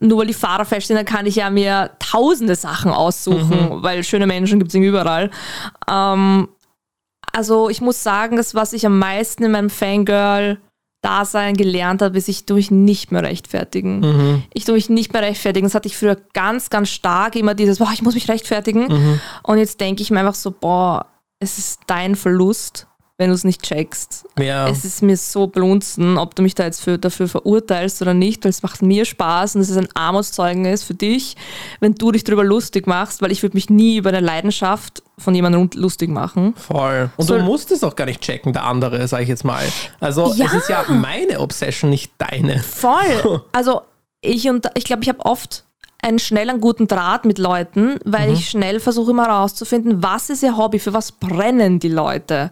nur 0.00 0.18
weil 0.18 0.26
die 0.26 0.34
Fahrer 0.34 0.66
fesch 0.66 0.86
sind, 0.86 0.96
dann 0.96 1.06
kann 1.06 1.24
ich 1.24 1.36
ja 1.36 1.48
mir 1.48 1.92
tausende 1.98 2.56
Sachen 2.56 2.90
aussuchen, 2.90 3.82
weil 3.82 4.04
schöne 4.04 4.26
Menschen 4.26 4.58
gibt 4.58 4.74
es 4.74 4.74
überall. 4.74 5.30
Ähm, 5.88 6.48
also 7.32 7.68
ich 7.68 7.80
muss 7.80 8.02
sagen, 8.02 8.36
das, 8.36 8.54
was 8.54 8.72
ich 8.72 8.86
am 8.86 8.98
meisten 8.98 9.44
in 9.44 9.52
meinem 9.52 9.70
Fangirl-Dasein 9.70 11.56
gelernt 11.56 12.02
habe, 12.02 12.18
ist, 12.18 12.28
ich 12.28 12.46
tue 12.46 12.56
mich 12.56 12.70
nicht 12.70 13.12
mehr 13.12 13.22
rechtfertigen. 13.22 14.42
Ich 14.52 14.64
tue 14.64 14.74
mich 14.74 14.90
nicht 14.90 15.12
mehr 15.12 15.22
rechtfertigen. 15.22 15.66
Das 15.66 15.74
hatte 15.74 15.88
ich 15.88 15.96
früher 15.96 16.16
ganz, 16.32 16.70
ganz 16.70 16.90
stark, 16.90 17.36
immer 17.36 17.54
dieses, 17.54 17.78
boah, 17.78 17.90
ich 17.92 18.02
muss 18.02 18.14
mich 18.14 18.28
rechtfertigen. 18.28 19.20
Und 19.42 19.58
jetzt 19.58 19.80
denke 19.80 20.02
ich 20.02 20.10
mir 20.10 20.20
einfach 20.20 20.34
so, 20.34 20.50
boah, 20.50 21.06
es 21.38 21.58
ist 21.58 21.80
dein 21.86 22.16
Verlust, 22.16 22.86
wenn 23.20 23.28
du 23.28 23.34
es 23.34 23.44
nicht 23.44 23.62
checkst. 23.62 24.24
Ja. 24.38 24.66
Es 24.66 24.84
ist 24.86 25.02
mir 25.02 25.14
so 25.16 25.46
blunzen, 25.46 26.16
ob 26.16 26.34
du 26.34 26.42
mich 26.42 26.54
da 26.54 26.64
jetzt 26.64 26.80
für, 26.80 26.96
dafür 26.98 27.28
verurteilst 27.28 28.00
oder 28.00 28.14
nicht, 28.14 28.42
weil 28.44 28.48
es 28.50 28.62
macht 28.62 28.80
mir 28.80 29.04
Spaß 29.04 29.56
und 29.56 29.60
es 29.60 29.68
ist 29.68 29.76
ein 29.76 29.88
Armutszeugnis 29.94 30.82
für 30.82 30.94
dich, 30.94 31.36
wenn 31.80 31.94
du 31.94 32.12
dich 32.12 32.24
darüber 32.24 32.44
lustig 32.44 32.86
machst, 32.86 33.20
weil 33.20 33.30
ich 33.30 33.42
würde 33.42 33.58
mich 33.58 33.68
nie 33.68 33.98
über 33.98 34.08
eine 34.08 34.20
Leidenschaft 34.20 35.02
von 35.18 35.34
jemandem 35.34 35.68
lustig 35.74 36.08
machen. 36.08 36.54
Voll. 36.56 37.10
Und 37.18 37.26
Soll- 37.26 37.40
du 37.40 37.44
musst 37.44 37.70
es 37.72 37.84
auch 37.84 37.94
gar 37.94 38.06
nicht 38.06 38.22
checken, 38.22 38.54
der 38.54 38.64
andere, 38.64 39.06
sage 39.06 39.24
ich 39.24 39.28
jetzt 39.28 39.44
mal. 39.44 39.64
Also 40.00 40.32
Ja. 40.34 40.46
es 40.46 40.54
ist 40.54 40.68
ja 40.70 40.82
meine 40.88 41.40
Obsession, 41.40 41.90
nicht 41.90 42.12
deine. 42.16 42.58
Voll. 42.60 43.42
Also 43.52 43.82
ich 44.22 44.48
und 44.48 44.66
ich 44.76 44.84
glaube, 44.84 45.02
ich 45.02 45.08
habe 45.10 45.20
oft 45.26 45.64
einen 46.02 46.18
schnellen 46.18 46.60
guten 46.60 46.88
Draht 46.88 47.24
mit 47.24 47.38
Leuten, 47.38 47.98
weil 48.04 48.32
ich 48.32 48.50
schnell 48.50 48.80
versuche 48.80 49.10
immer 49.10 49.26
herauszufinden, 49.26 50.02
was 50.02 50.30
ist 50.30 50.42
ihr 50.42 50.56
Hobby, 50.56 50.78
für 50.78 50.92
was 50.92 51.12
brennen 51.12 51.78
die 51.78 51.88
Leute. 51.88 52.50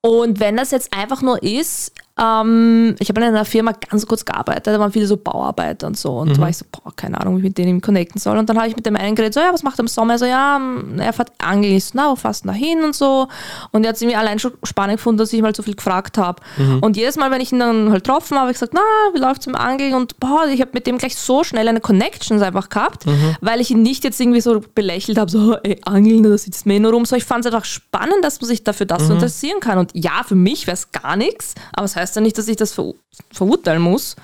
Und 0.00 0.40
wenn 0.40 0.56
das 0.56 0.70
jetzt 0.70 0.92
einfach 0.92 1.22
nur 1.22 1.42
ist, 1.42 1.92
Ähm, 2.18 2.94
ich 2.98 3.08
habe 3.10 3.20
in 3.20 3.26
einer 3.26 3.44
Firma 3.44 3.72
ganz 3.72 4.06
kurz 4.06 4.24
gearbeitet, 4.24 4.68
da 4.68 4.78
waren 4.78 4.92
viele 4.92 5.06
so 5.06 5.16
Bauarbeiter 5.16 5.86
und 5.86 5.98
so. 5.98 6.18
Und 6.18 6.36
da 6.36 6.40
war 6.40 6.48
ich 6.48 6.56
so, 6.56 6.64
boah, 6.70 6.94
keine 6.96 7.20
Ahnung, 7.20 7.36
wie 7.36 7.38
ich 7.40 7.44
mit 7.44 7.58
denen 7.58 7.80
connecten 7.80 8.20
soll. 8.20 8.38
Und 8.38 8.48
dann 8.48 8.56
habe 8.56 8.68
ich 8.68 8.76
mit 8.76 8.86
dem 8.86 8.96
einen 8.96 9.14
geredet, 9.14 9.34
so, 9.34 9.40
ja, 9.40 9.52
was 9.52 9.62
macht 9.62 9.78
er 9.78 9.80
im 9.80 9.88
Sommer? 9.88 10.14
Er 10.14 10.18
so, 10.18 10.24
ja, 10.24 10.56
ähm, 10.56 10.98
er 10.98 11.12
fährt 11.12 11.32
angeln. 11.38 11.82
Na, 11.92 12.10
wo 12.10 12.16
fährst 12.16 12.44
du 12.44 12.52
hin 12.52 12.82
und 12.84 12.94
so. 12.94 13.28
Und 13.72 13.84
er 13.84 13.90
hat 13.90 13.96
es 13.96 14.02
irgendwie 14.02 14.16
allein 14.16 14.38
schon 14.38 14.52
spannend 14.62 14.96
gefunden, 14.96 15.18
dass 15.18 15.32
ich 15.32 15.42
mal 15.42 15.54
so 15.54 15.62
viel 15.62 15.74
gefragt 15.74 16.16
habe. 16.16 16.42
Und 16.80 16.96
jedes 16.96 17.16
Mal, 17.16 17.30
wenn 17.30 17.40
ich 17.40 17.52
ihn 17.52 17.58
dann 17.58 17.90
halt 17.90 18.04
getroffen 18.04 18.36
habe, 18.36 18.42
habe 18.42 18.50
ich 18.52 18.56
gesagt, 18.56 18.72
na, 18.74 18.80
wie 19.12 19.18
läuft's 19.18 19.46
im 19.46 19.54
Angeln? 19.54 19.94
Und 19.94 20.18
boah, 20.18 20.46
ich 20.50 20.60
habe 20.60 20.70
mit 20.72 20.86
dem 20.86 20.98
gleich 20.98 21.16
so 21.16 21.44
schnell 21.44 21.68
eine 21.68 21.80
Connections 21.80 22.40
einfach 22.40 22.68
gehabt, 22.68 23.04
weil 23.40 23.60
ich 23.60 23.70
ihn 23.70 23.82
nicht 23.82 24.04
jetzt 24.04 24.20
irgendwie 24.20 24.40
so 24.40 24.62
belächelt 24.74 25.18
habe, 25.18 25.30
so, 25.30 25.56
ey, 25.56 25.80
Angeln, 25.84 26.22
da 26.22 26.36
sitzt 26.38 26.66
mir 26.66 26.80
nur 26.80 26.92
rum. 26.92 27.04
So, 27.04 27.16
ich 27.16 27.24
fand 27.24 27.44
es 27.44 27.52
einfach 27.52 27.66
spannend, 27.66 28.22
dass 28.22 28.40
man 28.40 28.48
sich 28.48 28.64
dafür 28.64 28.86
das 28.86 29.06
so 29.06 29.14
interessieren 29.14 29.60
kann. 29.60 29.78
Und 29.78 29.90
ja, 29.94 30.22
für 30.26 30.34
mich 30.34 30.66
wäre 30.66 30.74
es 30.74 30.92
gar 30.92 31.16
nichts, 31.16 31.54
aber 31.72 31.84
es 31.84 31.92
das 31.92 32.02
heißt 32.02 32.05
ja 32.14 32.22
nicht, 32.22 32.36
dass 32.38 32.46
ich 32.48 32.56
das 32.56 32.72
ver 32.72 32.92
verurteilen 33.32 33.82
muss. 33.82 34.14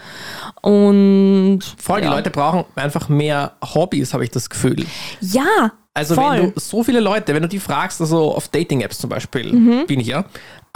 Und 0.60 1.60
Voll, 1.78 2.00
die 2.00 2.06
ja. 2.06 2.14
Leute 2.14 2.30
brauchen 2.30 2.64
einfach 2.76 3.08
mehr 3.08 3.52
Hobbys, 3.74 4.14
habe 4.14 4.24
ich 4.24 4.30
das 4.30 4.48
Gefühl. 4.48 4.86
Ja, 5.20 5.72
Also 5.94 6.14
voll. 6.14 6.30
wenn 6.38 6.52
du 6.54 6.60
so 6.60 6.84
viele 6.84 7.00
Leute, 7.00 7.34
wenn 7.34 7.42
du 7.42 7.48
die 7.48 7.58
fragst, 7.58 8.00
also 8.00 8.34
auf 8.34 8.48
Dating-Apps 8.48 8.98
zum 8.98 9.10
Beispiel, 9.10 9.52
Mhm. 9.52 9.86
bin 9.86 10.00
ich 10.00 10.06
ja, 10.06 10.24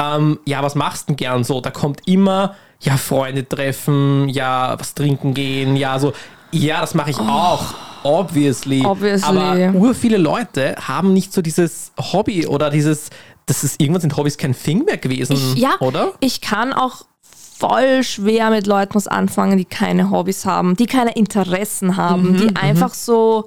ähm, 0.00 0.38
ja, 0.44 0.62
was 0.62 0.74
machst 0.74 1.04
du 1.04 1.12
denn 1.12 1.16
gern 1.16 1.44
so? 1.44 1.60
Da 1.60 1.70
kommt 1.70 2.00
immer, 2.06 2.54
ja, 2.80 2.96
Freunde 2.96 3.48
treffen, 3.48 4.28
ja, 4.28 4.78
was 4.78 4.94
trinken 4.94 5.32
gehen, 5.32 5.76
ja, 5.76 5.98
so, 5.98 6.12
ja, 6.50 6.80
das 6.80 6.94
mache 6.94 7.10
ich 7.10 7.18
auch, 7.18 7.62
obviously. 8.02 8.82
Oh. 8.84 8.90
Obviously. 8.90 9.24
Aber 9.38 9.72
ur 9.74 9.94
viele 9.94 10.16
Leute 10.18 10.74
haben 10.86 11.12
nicht 11.12 11.32
so 11.32 11.40
dieses 11.42 11.92
Hobby 11.98 12.46
oder 12.46 12.70
dieses, 12.70 13.08
das 13.46 13.64
ist, 13.64 13.80
irgendwann 13.80 14.00
sind 14.02 14.16
Hobbys 14.16 14.37
kein 14.38 14.54
Thing 14.54 14.85
mehr 14.85 14.96
gewesen, 14.98 15.35
ich, 15.54 15.62
ja, 15.62 15.76
oder? 15.80 16.12
ich 16.20 16.40
kann 16.40 16.72
auch 16.72 17.06
voll 17.59 18.02
schwer 18.02 18.50
mit 18.50 18.66
Leuten 18.66 18.94
was 18.94 19.06
anfangen, 19.09 19.56
die 19.56 19.64
keine 19.64 20.11
Hobbys 20.11 20.44
haben, 20.44 20.76
die 20.76 20.87
keine 20.87 21.12
Interessen 21.14 21.96
haben, 21.96 22.32
Mhm, 22.32 22.37
die 22.48 22.56
einfach 22.56 22.92
so 22.92 23.46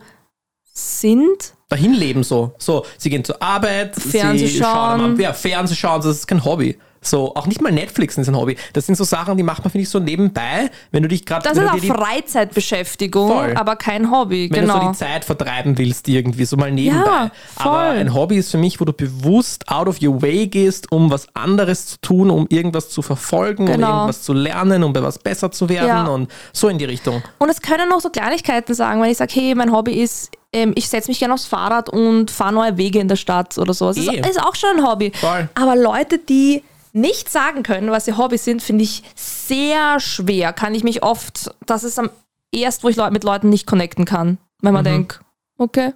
sind. 0.74 1.54
Dahin 1.68 1.94
leben 1.94 2.24
so. 2.24 2.56
So, 2.58 2.86
sie 2.98 3.10
gehen 3.10 3.24
zur 3.24 3.42
Arbeit, 3.42 3.96
Fernseh 3.96 4.48
sie 4.48 4.58
schauen, 4.58 5.00
schauen. 5.00 5.20
ja, 5.20 5.34
Fernseh 5.34 5.76
schauen, 5.76 6.02
das 6.02 6.18
ist 6.18 6.28
kein 6.28 6.44
Hobby. 6.44 6.78
So, 7.02 7.34
auch 7.36 7.48
nicht 7.48 7.62
mal 7.62 7.72
Netflixen 7.72 8.22
ist 8.22 8.28
ein 8.28 8.36
Hobby. 8.38 8.58
Das 8.74 8.86
sind 8.86 8.96
so 8.96 9.04
Sachen, 9.04 9.38
die 9.38 9.44
macht 9.44 9.64
man, 9.64 9.72
finde 9.72 9.84
ich, 9.84 9.90
so 9.90 10.00
nebenbei, 10.00 10.70
wenn 10.92 11.02
du 11.04 11.10
dich 11.10 11.26
gerade. 11.26 11.48
Das 11.48 11.58
ist 11.58 11.70
auch 11.70 11.78
Freizeitbeschäftigung, 11.96 13.30
Voll. 13.32 13.54
aber 13.56 13.76
kein 13.76 14.12
Hobby. 14.12 14.50
wenn 14.52 14.62
genau. 14.62 14.80
du 14.80 14.86
so 14.86 14.92
die 14.92 14.98
Zeit 14.98 15.26
vertreiben 15.26 15.78
willst, 15.78 16.08
irgendwie, 16.08 16.46
so 16.46 16.58
mal 16.58 16.72
nebenbei. 16.72 17.06
Ja, 17.06 17.32
voll. 17.56 17.72
Aber 17.72 17.80
ein 17.92 18.14
Hobby 18.14 18.38
ist 18.38 18.52
für 18.52 18.58
mich, 18.58 18.80
wo 18.80 18.86
du 18.86 18.94
bewusst 18.94 19.70
out 19.70 19.88
of 19.88 20.02
your 20.02 20.22
way 20.22 20.48
gehst, 20.48 20.92
um 20.92 21.10
was 21.12 21.28
anderes 21.36 21.86
zu 21.88 22.02
tun, 22.02 22.30
um 22.30 22.48
irgendwas 22.50 22.90
zu 22.90 23.02
verfolgen, 23.02 23.68
um 23.68 23.74
Genau. 23.74 23.88
irgendwas 23.96 24.22
zu 24.24 24.34
lernen, 24.34 24.84
um 24.84 24.94
bei 24.94 25.02
was 25.04 25.20
besser 25.20 25.52
zu 25.52 25.70
werden 25.70 25.88
Ja. 25.88 26.06
und 26.08 26.30
so 26.54 26.68
in 26.68 26.78
die 26.78 26.86
Richtung. 26.86 27.22
Und 27.38 27.50
es 27.50 27.62
können 27.62 27.92
auch 27.92 28.02
so 28.02 28.10
Kleinigkeiten 28.10 28.74
sagen, 28.74 29.02
wenn 29.02 29.10
ich 29.12 29.18
sage, 29.18 29.32
hey, 29.36 29.56
mein 29.56 29.72
Hobby 29.72 29.94
ist, 30.02 30.32
ähm, 30.52 30.74
ich 30.76 30.90
setze 30.90 31.10
mich 31.10 31.20
gerne 31.20 31.34
aufs 31.36 31.46
Fahrrad 31.46 31.90
und 31.90 32.32
fahre 32.32 32.54
neue 32.54 32.78
Wege 32.78 33.00
in 33.00 33.08
der 33.08 33.16
Stadt 33.16 33.58
oder 33.58 33.74
so. 33.74 33.88
Das 33.88 33.98
ist, 33.98 34.08
ist 34.12 34.42
auch 34.44 34.56
schon 34.56 34.78
ein 34.78 34.86
Hobby. 34.86 35.12
Voll. 35.16 35.48
Aber 35.56 35.76
Leute, 35.76 36.18
die 36.18 36.64
nicht 36.94 37.30
sagen 37.30 37.64
können, 37.64 37.92
was 37.92 38.08
ihr 38.08 38.18
Hobby 38.18 38.38
sind, 38.38 38.62
finde 38.62 38.84
ich 38.84 39.04
sehr 39.16 40.00
schwer. 40.00 40.54
Kann 40.54 40.74
ich 40.76 40.84
mich 40.84 41.04
oft, 41.04 41.52
das 41.66 41.84
ist 41.84 42.00
am 42.00 42.10
erst, 42.52 42.84
wo 42.84 42.90
ich 42.90 42.98
mit 43.12 43.24
Leuten 43.24 43.50
nicht 43.50 43.68
connecten 43.68 44.06
kann. 44.06 44.38
Wenn 44.62 44.72
Mhm. 44.72 44.74
man 44.76 44.84
denkt, 44.84 45.20
okay, 45.58 45.94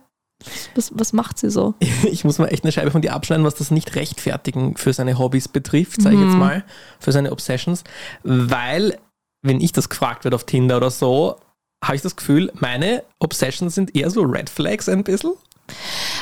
was, 0.75 0.91
was 0.93 1.13
macht 1.13 1.39
sie 1.39 1.49
so? 1.49 1.73
Ich 2.03 2.23
muss 2.23 2.37
mal 2.37 2.47
echt 2.47 2.63
eine 2.63 2.71
Scheibe 2.71 2.91
von 2.91 3.01
dir 3.01 3.13
abschneiden, 3.13 3.45
was 3.45 3.55
das 3.55 3.71
nicht 3.71 3.95
rechtfertigen 3.95 4.77
für 4.77 4.93
seine 4.93 5.17
Hobbys 5.17 5.47
betrifft, 5.47 6.01
sage 6.01 6.15
ich 6.15 6.21
Mhm. 6.21 6.27
jetzt 6.27 6.37
mal, 6.37 6.63
für 6.99 7.11
seine 7.11 7.31
Obsessions. 7.31 7.83
Weil, 8.23 8.99
wenn 9.41 9.61
ich 9.61 9.71
das 9.71 9.89
gefragt 9.89 10.23
werde 10.25 10.35
auf 10.35 10.43
Tinder 10.45 10.77
oder 10.77 10.91
so, 10.91 11.37
habe 11.83 11.95
ich 11.95 12.01
das 12.01 12.15
Gefühl, 12.15 12.51
meine 12.55 13.03
Obsessions 13.19 13.75
sind 13.75 13.95
eher 13.95 14.09
so 14.09 14.21
Red 14.21 14.49
Flags 14.49 14.87
ein 14.87 15.03
bisschen. 15.03 15.33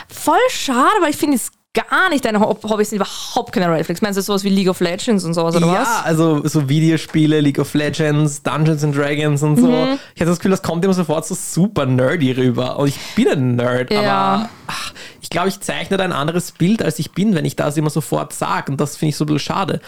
Voll 0.08 0.40
schade, 0.50 0.90
weil 1.02 1.12
ich 1.12 1.18
finde 1.18 1.36
es 1.36 1.52
gar 1.74 2.10
nicht, 2.10 2.26
deine 2.26 2.40
Hob- 2.40 2.64
Hobbys 2.64 2.90
sind 2.90 2.98
überhaupt 2.98 3.54
keine 3.54 3.72
Red 3.72 3.86
Flags. 3.86 4.02
Meinst 4.02 4.18
du 4.18 4.22
sowas 4.22 4.44
wie 4.44 4.50
League 4.50 4.68
of 4.70 4.80
Legends 4.82 5.24
und 5.24 5.34
sowas 5.34 5.56
oder 5.56 5.68
ja, 5.68 5.82
was? 5.82 6.04
also 6.06 6.46
so 6.48 6.68
Videospiele, 6.68 7.40
League 7.40 7.60
of 7.60 7.74
Legends, 7.74 8.44
Dungeons 8.44 8.84
and 8.84 8.96
Dragons 8.96 9.42
und 9.44 9.58
so. 9.58 9.68
Mhm. 9.68 9.98
Ich 10.16 10.22
habe 10.22 10.30
das 10.32 10.40
Gefühl, 10.40 10.52
das 10.52 10.62
kommt 10.62 10.84
immer 10.84 10.94
sofort 10.94 11.26
so 11.26 11.36
super 11.36 11.86
nerdy 11.86 12.32
rüber. 12.34 12.78
Und 12.78 12.90
ich 12.90 13.00
bin 13.16 13.30
ein 13.30 13.56
Nerd, 13.56 13.92
Ja. 13.92 14.02
aber 14.02 14.50
ach, 14.68 14.94
ich 15.22 15.30
glaube, 15.30 15.48
ich 15.50 15.60
zeichne 15.62 15.96
da 15.98 16.04
ein 16.04 16.12
anderes 16.12 16.52
Bild, 16.52 16.82
als 16.84 17.00
ich 17.00 17.12
bin, 17.12 17.36
wenn 17.36 17.46
ich 17.46 17.56
das 17.56 17.78
immer 17.78 17.90
sofort 17.90 18.34
sage. 18.34 18.72
Und 18.72 18.82
das 18.82 18.98
finde 18.98 19.12
ich 19.12 19.16
so 19.18 19.24
ein 19.24 19.28
bisschen 19.28 19.40
schade. 19.40 19.80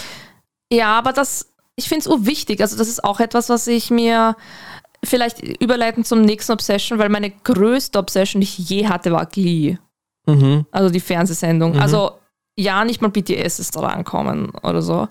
Ja, 0.71 0.97
aber 0.97 1.11
das, 1.11 1.51
ich 1.75 1.89
finde 1.89 1.99
es 2.01 2.07
urwichtig. 2.07 2.61
Also 2.61 2.77
das 2.77 2.87
ist 2.87 3.03
auch 3.03 3.19
etwas, 3.19 3.49
was 3.49 3.67
ich 3.67 3.89
mir 3.91 4.35
vielleicht 5.03 5.41
überleiten 5.61 6.05
zum 6.05 6.21
nächsten 6.21 6.53
Obsession, 6.53 6.97
weil 6.97 7.09
meine 7.09 7.29
größte 7.29 7.99
Obsession, 7.99 8.39
die 8.39 8.45
ich 8.47 8.57
je 8.57 8.87
hatte, 8.87 9.11
war 9.11 9.25
Glee. 9.25 9.77
Mhm. 10.25 10.65
Also 10.71 10.89
die 10.89 10.99
Fernsehsendung. 10.99 11.79
Also 11.79 12.11
ja, 12.55 12.85
nicht 12.85 13.01
mal 13.01 13.09
BTS 13.09 13.59
ist 13.59 13.75
da 13.75 13.81
rankommen 13.81 14.51
oder 14.61 14.81
so. 14.81 15.07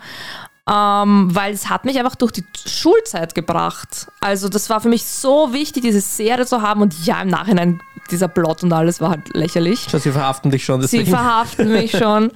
Ähm, 0.70 1.28
weil 1.34 1.52
es 1.52 1.68
hat 1.68 1.84
mich 1.84 1.98
einfach 1.98 2.14
durch 2.14 2.30
die 2.30 2.44
Schulzeit 2.66 3.34
gebracht. 3.34 4.06
Also 4.20 4.48
das 4.48 4.70
war 4.70 4.80
für 4.80 4.88
mich 4.88 5.04
so 5.04 5.52
wichtig, 5.52 5.82
diese 5.82 6.00
Serie 6.00 6.46
zu 6.46 6.62
haben. 6.62 6.82
Und 6.82 7.04
ja, 7.04 7.20
im 7.20 7.28
Nachhinein, 7.28 7.80
dieser 8.12 8.28
Plot 8.28 8.62
und 8.62 8.72
alles 8.72 9.00
war 9.00 9.10
halt 9.10 9.34
lächerlich. 9.34 9.88
Schau, 9.90 9.98
sie 9.98 10.12
verhaften 10.12 10.52
dich 10.52 10.64
schon. 10.64 10.80
Sie 10.82 10.98
Deswegen. 10.98 11.10
verhaften 11.10 11.72
mich 11.72 11.90
schon, 11.98 12.30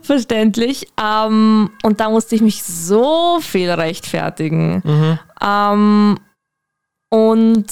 verständlich. 0.00 0.86
Ähm, 0.98 1.70
und 1.82 2.00
da 2.00 2.08
musste 2.08 2.34
ich 2.36 2.40
mich 2.40 2.62
so 2.62 3.38
viel 3.40 3.70
rechtfertigen. 3.70 5.18
Ähm, 5.42 6.18
und 7.10 7.66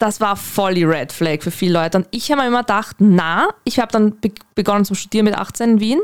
das 0.00 0.20
war 0.20 0.34
voll 0.34 0.74
die 0.74 0.84
Red 0.84 1.12
Flag 1.12 1.42
für 1.42 1.50
viele 1.50 1.74
Leute. 1.74 1.98
Und 1.98 2.08
ich 2.10 2.32
habe 2.32 2.40
mir 2.40 2.48
immer 2.48 2.60
gedacht, 2.60 2.96
na, 2.98 3.50
ich 3.64 3.78
habe 3.78 3.92
dann 3.92 4.18
be 4.18 4.32
begonnen 4.54 4.84
zum 4.84 4.96
Studieren 4.96 5.26
mit 5.26 5.36
18 5.36 5.70
in 5.70 5.80
Wien. 5.80 6.00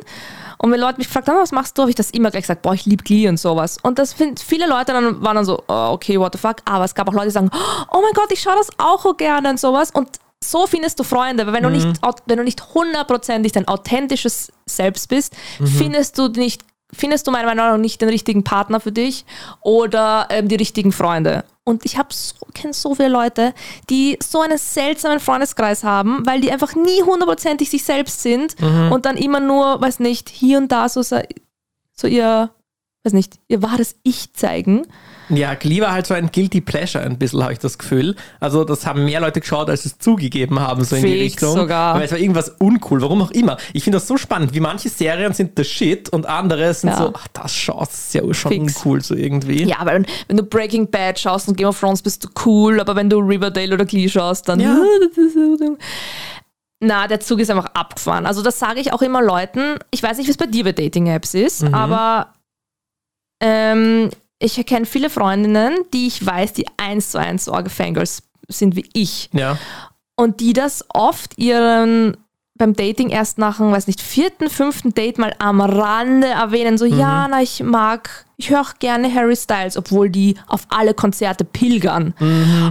Und 0.59 0.71
wenn 0.71 0.81
Leute 0.81 0.99
mich 0.99 1.09
gefragt 1.09 1.29
haben, 1.29 1.39
was 1.39 1.53
machst 1.53 1.77
du, 1.77 1.83
habe 1.83 1.91
ich 1.91 1.97
das 1.97 2.11
immer 2.11 2.31
gleich 2.31 2.45
gesagt, 2.45 2.63
boah, 2.63 2.75
ich 2.75 2.87
liebe 2.87 3.03
Glee 3.03 3.29
und 3.29 3.39
sowas. 3.39 3.79
Und 3.83 3.99
das 3.99 4.13
find, 4.13 4.41
viele 4.41 4.67
Leute 4.67 4.93
dann 4.93 5.23
waren 5.23 5.37
dann 5.37 5.45
so, 5.45 5.63
oh, 5.69 5.91
okay, 5.93 6.19
what 6.19 6.33
the 6.33 6.39
fuck. 6.39 6.57
Aber 6.65 6.85
es 6.85 6.95
gab 6.95 7.09
auch 7.09 7.13
Leute, 7.13 7.27
die 7.27 7.33
sagen, 7.33 7.51
oh 7.91 8.01
mein 8.03 8.13
Gott, 8.15 8.31
ich 8.31 8.41
schaue 8.41 8.57
das 8.57 8.71
auch 8.79 9.03
so 9.03 9.15
gerne 9.15 9.51
und 9.51 9.61
sowas. 9.61 9.91
Und 9.91 10.09
so 10.45 10.67
findest 10.67 10.99
du 10.99 11.05
Freunde, 11.05 11.47
weil 11.47 11.55
wenn 11.55 11.63
du 11.63 11.71
nicht, 11.71 11.89
wenn 12.27 12.37
du 12.37 12.45
nicht 12.45 12.75
hundertprozentig 12.75 13.53
dein 13.53 13.67
authentisches 13.67 14.53
Selbst 14.67 15.09
bist, 15.09 15.35
findest 15.79 16.19
du 16.19 16.29
nicht, 16.29 16.63
findest 16.92 17.27
du 17.27 17.31
meiner 17.31 17.46
Meinung 17.46 17.66
nach 17.66 17.79
nicht 17.79 18.01
den 18.01 18.09
richtigen 18.09 18.44
Partner 18.44 18.81
für 18.81 18.92
dich 18.92 19.25
oder 19.61 20.29
ähm, 20.31 20.49
die 20.49 20.55
richtigen 20.55 20.92
Freunde. 20.92 21.44
Und 21.64 21.85
ich 21.85 21.99
habe 21.99 22.09
so, 22.12 22.35
kenne 22.55 22.72
so 22.72 22.94
viele 22.94 23.09
Leute, 23.09 23.53
die 23.90 24.18
so 24.22 24.40
einen 24.40 24.57
seltsamen 24.57 25.18
Freundeskreis 25.18 25.83
haben, 25.83 26.25
weil 26.25 26.40
die 26.40 26.53
einfach 26.53 26.77
nie 26.77 27.03
hundertprozentig 27.03 27.70
sich 27.70 27.85
selbst 27.85 28.22
sind 28.22 28.55
und 28.92 29.05
dann 29.05 29.16
immer 29.16 29.40
nur, 29.40 29.81
weiß 29.81 29.99
nicht, 29.99 30.29
hier 30.29 30.59
und 30.59 30.70
da 30.70 30.88
so, 30.88 31.03
so 31.03 31.18
so 31.96 32.07
ihr, 32.07 32.51
weiß 33.03 33.14
nicht, 33.14 33.40
ihr 33.49 33.62
wahres 33.62 33.96
Ich 34.03 34.33
zeigen. 34.35 34.87
Ja, 35.29 35.55
Glee 35.55 35.81
war 35.81 35.93
halt 35.93 36.07
so 36.07 36.15
ein 36.15 36.31
Guilty 36.31 36.61
Pleasure 36.61 37.03
ein 37.05 37.19
bisschen, 37.19 37.43
habe 37.43 37.53
ich 37.53 37.59
das 37.59 37.79
Gefühl. 37.79 38.15
Also 38.41 38.65
das 38.65 38.87
haben 38.87 39.05
mehr 39.05 39.21
Leute 39.21 39.41
geschaut, 39.41 39.69
als 39.69 39.85
es 39.85 39.99
zugegeben 39.99 40.61
haben, 40.61 40.85
so 40.85 40.95
in 40.97 41.03
die 41.05 41.15
Richtung. 41.21 41.55
sogar. 41.57 41.95
Weil 41.97 42.03
es 42.05 42.12
war 42.12 42.19
irgendwas 42.19 42.51
uncool, 42.59 43.03
warum 43.03 43.23
auch 43.23 43.31
immer. 43.33 43.57
Ich 43.73 43.83
finde 43.85 43.97
das 43.99 44.07
so 44.07 44.17
spannend, 44.17 44.55
wie 44.55 44.61
manche 44.61 44.89
Serien 44.89 45.33
sind 45.33 45.53
the 45.57 45.65
shit 45.65 46.09
und 46.11 46.27
andere 46.27 46.73
sind 46.75 46.91
Ja. 46.91 46.97
so, 46.97 47.12
ach, 47.17 47.27
das 47.33 47.55
schaust, 47.55 47.93
das 47.93 48.07
ist 48.07 48.15
ja 48.15 48.35
schon 48.35 48.53
Fix. 48.53 48.77
uncool 48.77 49.03
so 49.03 49.15
irgendwie. 49.15 49.65
Ja, 49.65 49.79
weil 49.85 50.05
wenn 50.29 50.37
du 50.37 50.43
Breaking 50.43 50.91
Bad 50.91 51.19
schaust 51.19 51.49
und 51.49 51.57
Game 51.57 51.69
of 51.69 51.79
Thrones 51.81 52.03
bist 52.03 52.23
du 52.25 52.29
cool, 52.45 52.81
aber 52.81 52.95
wenn 52.97 53.11
du 53.11 53.19
Riverdale 53.19 53.75
oder 53.75 53.85
Glee 53.85 54.09
schaust, 54.09 54.49
dann. 54.49 54.61
Ja. 54.61 54.77
Na, 56.81 57.07
der 57.09 57.21
Zug 57.21 57.41
ist 57.41 57.51
einfach 57.51 57.71
abgefahren. 57.75 58.27
Also, 58.27 58.43
das 58.43 58.59
sage 58.59 58.81
ich 58.81 58.93
auch 58.93 59.01
immer 59.01 59.23
Leuten. 59.23 59.79
Ich 59.91 60.03
weiß 60.03 60.19
nicht, 60.19 60.27
wie 60.27 60.31
es 60.31 60.37
bei 60.37 60.47
dir 60.47 60.62
bei 60.65 60.73
Dating-Apps 60.73 61.33
ist, 61.35 61.65
aber 61.73 62.35
ähm, 63.41 64.11
ich 64.38 64.64
kenne 64.66 64.87
viele 64.87 65.11
Freundinnen, 65.11 65.79
die 65.92 66.07
ich 66.07 66.25
weiß, 66.25 66.53
die 66.53 66.66
eins 66.77 67.11
zu 67.11 67.18
eins 67.18 67.46
so 67.46 67.53
arge 67.53 67.70
Fangirls 67.70 68.22
sind 68.49 68.77
wie 68.77 68.88
ich. 68.92 69.31
Ja. 69.33 69.59
Und 70.16 70.40
die 70.40 70.53
das 70.53 70.85
oft 70.88 71.38
ihren 71.38 72.16
beim 72.59 72.75
Dating 72.75 73.11
erst 73.11 73.37
nach 73.38 73.61
einem, 73.61 73.72
weiß 73.72 73.87
nicht, 73.87 74.01
vierten, 74.01 74.49
fünften 74.49 74.94
Date 74.94 75.18
mal 75.18 75.35
am 75.38 75.61
Rande 75.61 76.29
erwähnen, 76.29 76.79
so, 76.79 76.87
ja, 76.87 77.29
na, 77.29 77.42
ich 77.42 77.62
mag, 77.62 78.25
ich 78.38 78.51
höre 78.51 78.62
auch 78.62 78.79
gerne 78.79 79.12
Harry 79.12 79.37
Styles, 79.37 79.77
obwohl 79.77 80.09
die 80.09 80.37
auf 80.46 80.66
alle 80.70 80.94
Konzerte 80.94 81.44
pilgern. 81.44 82.14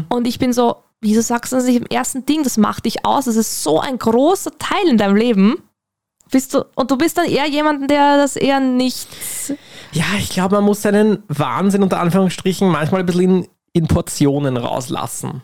Und 0.09 0.27
ich 0.27 0.39
bin 0.39 0.53
so, 0.53 0.77
wieso 1.01 1.21
sagst 1.21 1.51
du 1.51 1.57
das 1.57 1.65
nicht 1.65 1.75
im 1.77 1.85
ersten 1.85 2.25
Ding? 2.25 2.43
Das 2.43 2.57
macht 2.57 2.85
dich 2.85 3.05
aus. 3.05 3.25
Das 3.25 3.35
ist 3.35 3.61
so 3.61 3.79
ein 3.79 3.99
großer 3.99 4.57
Teil 4.57 4.87
in 4.87 4.97
deinem 4.97 5.15
Leben. 5.15 5.61
Bist 6.31 6.53
du, 6.53 6.65
und 6.75 6.89
du 6.91 6.97
bist 6.97 7.17
dann 7.17 7.25
eher 7.25 7.47
jemand, 7.47 7.89
der 7.89 8.17
das 8.17 8.35
eher 8.35 8.59
nicht. 8.59 9.07
Ja, 9.91 10.05
ich 10.17 10.29
glaube, 10.29 10.55
man 10.55 10.63
muss 10.65 10.81
seinen 10.81 11.23
Wahnsinn 11.27 11.83
unter 11.83 11.99
Anführungsstrichen 11.99 12.67
manchmal 12.67 13.01
ein 13.01 13.05
bisschen 13.05 13.21
in, 13.21 13.47
in 13.73 13.87
Portionen 13.87 14.57
rauslassen. 14.57 15.41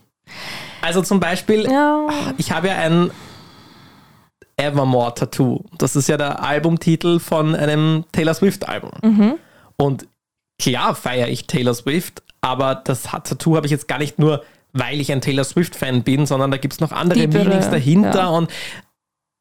Also 0.82 1.02
zum 1.02 1.20
Beispiel, 1.20 1.70
Ja. 1.70 2.08
ich 2.38 2.52
habe 2.52 2.68
ja 2.70 2.76
ein 2.76 3.12
Evermore-Tattoo. 4.58 5.64
Das 5.78 5.96
ist 5.96 6.08
ja 6.10 6.18
der 6.18 6.44
Albumtitel 6.44 7.20
von 7.20 7.56
einem 7.56 8.06
Taylor 8.12 8.34
Swift-Album. 8.34 9.38
Und 9.78 10.08
klar 10.60 10.96
feiere 10.96 11.28
ich 11.30 11.48
Taylor 11.48 11.74
Swift, 11.74 12.22
aber 12.42 12.76
das 12.76 13.04
Tattoo 13.04 13.56
habe 13.56 13.66
ich 13.66 13.72
jetzt 13.72 13.88
gar 13.88 13.98
nicht 14.00 14.20
nur, 14.20 14.44
weil 14.74 15.00
ich 15.00 15.12
ein 15.12 15.22
Taylor 15.22 15.44
Swift-Fan 15.44 16.04
bin, 16.04 16.26
sondern 16.26 16.52
da 16.52 16.58
gibt 16.58 16.74
es 16.74 16.80
noch 16.80 16.92
andere 16.92 17.28
Meanings 17.28 17.70
dahinter 17.70 18.20
ja. 18.20 18.28
und 18.30 18.50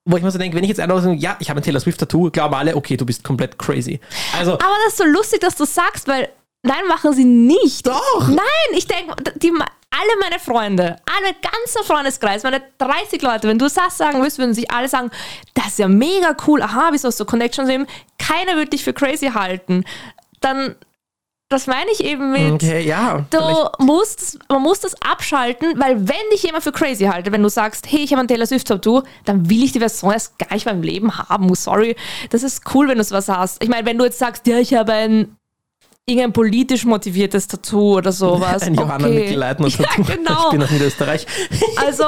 wo 0.04 0.16
ich 0.16 0.22
mir 0.22 0.30
so 0.30 0.38
denke, 0.38 0.56
wenn 0.56 0.64
ich 0.64 0.70
jetzt 0.70 0.80
einfach 0.80 1.02
so, 1.02 1.10
ja, 1.12 1.36
ich 1.40 1.50
habe 1.50 1.60
ein 1.60 1.62
Taylor 1.62 1.80
Swift-Tattoo, 1.80 2.30
glauben 2.30 2.54
alle, 2.54 2.76
okay, 2.76 2.96
du 2.96 3.04
bist 3.04 3.22
komplett 3.22 3.58
crazy. 3.58 4.00
Also, 4.36 4.54
Aber 4.54 4.76
das 4.84 4.94
ist 4.94 4.98
so 4.98 5.04
lustig, 5.04 5.40
dass 5.40 5.56
du 5.56 5.64
sagst, 5.64 6.08
weil 6.08 6.28
nein, 6.62 6.86
machen 6.88 7.12
sie 7.12 7.24
nicht. 7.24 7.86
Doch. 7.86 8.28
Nein, 8.28 8.70
ich 8.72 8.86
denke, 8.86 9.14
die, 9.36 9.50
alle 9.50 10.20
meine 10.20 10.38
Freunde, 10.38 10.96
alle 11.06 11.34
ganzer 11.34 11.84
Freundeskreis, 11.84 12.42
meine 12.42 12.62
30 12.78 13.20
Leute, 13.22 13.48
wenn 13.48 13.58
du 13.58 13.68
das 13.68 13.96
sagen 13.96 14.22
willst, 14.22 14.38
würden 14.38 14.54
sich 14.54 14.70
alle 14.70 14.88
sagen, 14.88 15.10
das 15.54 15.68
ist 15.68 15.78
ja 15.78 15.88
mega 15.88 16.36
cool, 16.46 16.62
aha, 16.62 16.90
wieso 16.92 17.08
hast 17.08 17.18
du 17.18 17.24
Connections 17.24 17.68
eben? 17.68 17.86
Keiner 18.18 18.56
wird 18.56 18.72
dich 18.72 18.84
für 18.84 18.92
crazy 18.92 19.28
halten. 19.28 19.84
Dann, 20.40 20.76
das 21.50 21.66
meine 21.66 21.90
ich 21.92 22.02
eben 22.04 22.30
mit, 22.30 22.52
okay, 22.52 22.80
ja. 22.86 23.26
Du 23.28 23.36
vielleicht- 23.38 23.80
musst, 23.80 24.38
man 24.48 24.62
muss 24.62 24.78
das 24.80 24.94
abschalten, 25.02 25.74
weil 25.78 25.98
wenn 26.08 26.30
dich 26.32 26.44
jemand 26.44 26.62
für 26.62 26.70
crazy 26.70 27.04
halte, 27.04 27.32
wenn 27.32 27.42
du 27.42 27.48
sagst, 27.50 27.90
hey, 27.90 28.00
ich 28.04 28.12
habe 28.12 28.22
ein 28.22 28.28
Taylor 28.28 28.46
Swift 28.46 28.68
Tattoo, 28.68 29.02
dann 29.24 29.50
will 29.50 29.64
ich 29.64 29.72
die 29.72 29.80
Person 29.80 30.12
erst 30.12 30.38
gar 30.38 30.54
nicht 30.54 30.64
beim 30.64 30.80
Leben 30.80 31.18
haben. 31.18 31.52
Sorry, 31.56 31.96
das 32.30 32.44
ist 32.44 32.62
cool, 32.72 32.86
wenn 32.88 32.98
du 32.98 33.04
sowas 33.04 33.28
hast. 33.28 33.62
Ich 33.62 33.68
meine, 33.68 33.84
wenn 33.84 33.98
du 33.98 34.04
jetzt 34.04 34.18
sagst, 34.20 34.46
ja, 34.46 34.58
ich 34.58 34.72
habe 34.74 34.92
ein 34.92 35.36
irgendein 36.06 36.32
politisch 36.32 36.84
motiviertes 36.84 37.48
Tattoo 37.48 37.96
oder 37.98 38.12
sowas. 38.12 38.62
Ein 38.66 38.74
Johanna 38.74 39.06
okay. 39.08 39.20
Mikl-Leitner 39.24 39.66
Ja, 39.68 39.76
Tattoo. 39.86 40.02
genau. 40.04 40.44
Ich 40.46 40.50
bin 40.52 40.62
aus 40.62 40.70
Niederösterreich. 40.70 41.26
Also 41.84 42.04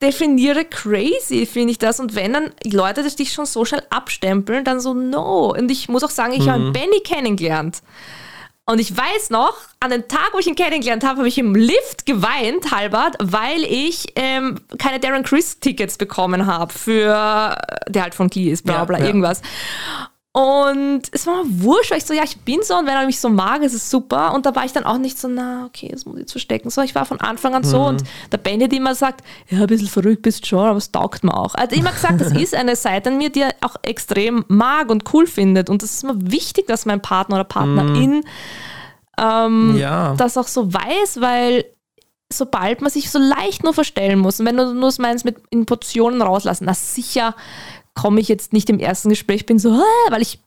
definiere 0.00 0.64
crazy, 0.64 1.46
finde 1.46 1.72
ich 1.72 1.78
das. 1.78 1.98
Und 2.00 2.14
wenn 2.14 2.32
dann 2.32 2.50
Leute 2.64 3.02
das 3.02 3.16
dich 3.16 3.32
schon 3.32 3.46
so 3.46 3.64
schnell 3.64 3.82
abstempeln, 3.90 4.64
dann 4.64 4.80
so 4.80 4.94
no. 4.94 5.52
Und 5.56 5.70
ich 5.70 5.88
muss 5.88 6.02
auch 6.04 6.10
sagen, 6.10 6.32
ich 6.32 6.48
habe 6.48 6.60
Mhm. 6.64 6.72
Benny 6.72 7.00
kennengelernt. 7.00 7.82
Und 8.64 8.78
ich 8.78 8.96
weiß 8.96 9.30
noch, 9.30 9.54
an 9.80 9.90
dem 9.90 10.06
Tag, 10.06 10.30
wo 10.32 10.38
ich 10.38 10.46
ihn 10.46 10.54
kennengelernt 10.54 11.02
habe, 11.02 11.18
habe 11.18 11.28
ich 11.28 11.36
im 11.36 11.54
Lift 11.56 12.06
geweint, 12.06 12.70
halbert, 12.70 13.16
weil 13.20 13.64
ich 13.64 14.12
ähm, 14.14 14.60
keine 14.78 15.00
Darren 15.00 15.24
Chris 15.24 15.58
Tickets 15.58 15.98
bekommen 15.98 16.46
habe 16.46 16.72
für, 16.72 17.56
der 17.88 18.02
halt 18.02 18.14
von 18.14 18.28
Glee 18.30 18.50
ist, 18.52 18.64
bla 18.64 18.74
Ja, 18.74 18.84
bla, 18.84 18.98
ja. 19.00 19.06
irgendwas. 19.06 19.42
Und 20.34 21.02
es 21.12 21.26
war 21.26 21.44
mir 21.44 21.62
wurscht, 21.62 21.90
weil 21.90 21.98
ich 21.98 22.06
so, 22.06 22.14
ja, 22.14 22.22
ich 22.24 22.38
bin 22.40 22.60
so 22.62 22.74
und 22.78 22.86
wenn 22.86 22.94
er 22.94 23.04
mich 23.04 23.20
so 23.20 23.28
mag, 23.28 23.60
ist 23.62 23.74
es 23.74 23.90
super. 23.90 24.32
Und 24.32 24.46
da 24.46 24.54
war 24.56 24.64
ich 24.64 24.72
dann 24.72 24.84
auch 24.84 24.96
nicht 24.96 25.18
so, 25.18 25.28
na, 25.28 25.66
okay, 25.66 25.90
das 25.92 26.06
muss 26.06 26.14
ich 26.14 26.20
jetzt 26.22 26.32
verstecken. 26.32 26.70
So, 26.70 26.80
ich 26.80 26.94
war 26.94 27.04
von 27.04 27.20
Anfang 27.20 27.54
an 27.54 27.64
so 27.64 27.80
Mhm. 27.80 27.84
und 27.86 28.04
der 28.32 28.38
Benny, 28.38 28.66
der 28.66 28.78
immer 28.78 28.94
sagt, 28.94 29.22
ja, 29.50 29.60
ein 29.60 29.66
bisschen 29.66 29.88
verrückt 29.88 30.22
bist 30.22 30.44
du 30.44 30.46
schon, 30.48 30.60
aber 30.66 30.78
es 30.78 30.90
taugt 30.90 31.22
mir 31.22 31.36
auch. 31.36 31.54
Er 31.54 31.64
hat 31.64 31.72
immer 31.74 31.92
gesagt, 31.92 32.18
das 32.18 32.32
ist 32.36 32.54
eine 32.54 32.76
Seite 32.76 33.10
an 33.10 33.18
mir, 33.18 33.28
die 33.28 33.40
er 33.42 33.54
auch 33.60 33.76
extrem 33.82 34.42
mag 34.48 34.88
und 34.90 35.12
cool 35.12 35.26
findet. 35.26 35.68
Und 35.68 35.82
das 35.82 35.90
ist 35.92 36.02
mir 36.04 36.14
wichtig, 36.18 36.66
dass 36.66 36.86
mein 36.86 37.02
Partner 37.02 37.34
oder 37.36 37.44
Partnerin 37.44 38.24
ähm, 39.18 39.76
Ja. 39.76 40.14
das 40.16 40.38
auch 40.38 40.48
so 40.48 40.72
weiß, 40.72 41.20
weil 41.20 41.66
sobald 42.32 42.80
man 42.80 42.90
sich 42.90 43.10
so 43.10 43.18
leicht 43.18 43.62
nur 43.62 43.74
verstellen 43.74 44.18
muss 44.18 44.40
und 44.40 44.46
wenn 44.46 44.56
du 44.56 44.72
nur 44.72 44.90
meinst 44.98 45.26
mit 45.26 45.36
in 45.50 45.66
Portionen 45.66 46.22
rauslassen, 46.22 46.64
na 46.64 46.72
sicher 46.72 47.34
komme 47.94 48.20
ich 48.20 48.28
jetzt 48.28 48.52
nicht 48.52 48.70
im 48.70 48.78
ersten 48.78 49.08
Gespräch, 49.10 49.46
bin 49.46 49.58
so, 49.58 49.82
weil 50.10 50.22
ich 50.22 50.38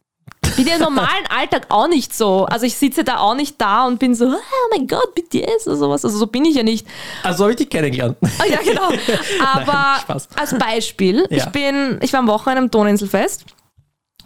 bin 0.56 0.68
ja 0.68 0.76
im 0.76 0.82
normalen 0.82 1.26
Alltag 1.30 1.68
auch 1.70 1.88
nicht 1.88 2.14
so. 2.14 2.46
Also 2.46 2.66
ich 2.66 2.76
sitze 2.76 3.04
da 3.04 3.18
auch 3.18 3.36
nicht 3.36 3.60
da 3.60 3.86
und 3.88 4.00
bin 4.00 4.16
so, 4.16 4.26
"Ah, 4.26 4.36
oh 4.38 4.68
mein 4.76 4.88
Gott, 4.88 5.14
BTS 5.16 5.68
oder 5.68 5.76
sowas. 5.76 6.06
Also 6.06 6.18
so 6.18 6.28
bin 6.28 6.46
ich 6.46 6.56
ja 6.56 6.64
nicht. 6.64 6.88
Also 7.24 7.44
habe 7.44 7.52
ich 7.52 7.58
dich 7.58 7.70
kennengelernt. 7.70 8.18
Ah, 8.40 8.46
ja, 8.50 8.60
genau. 8.64 8.90
Aber 9.54 9.98
Nein, 10.08 10.22
als 10.36 10.58
Beispiel, 10.58 11.26
Ja. 11.30 11.38
ich 11.38 11.46
bin, 11.48 12.00
ich 12.02 12.14
war 12.14 12.20
am 12.22 12.28
Wochenende 12.28 12.62
am 12.64 12.72
Donauinselfest 12.72 13.46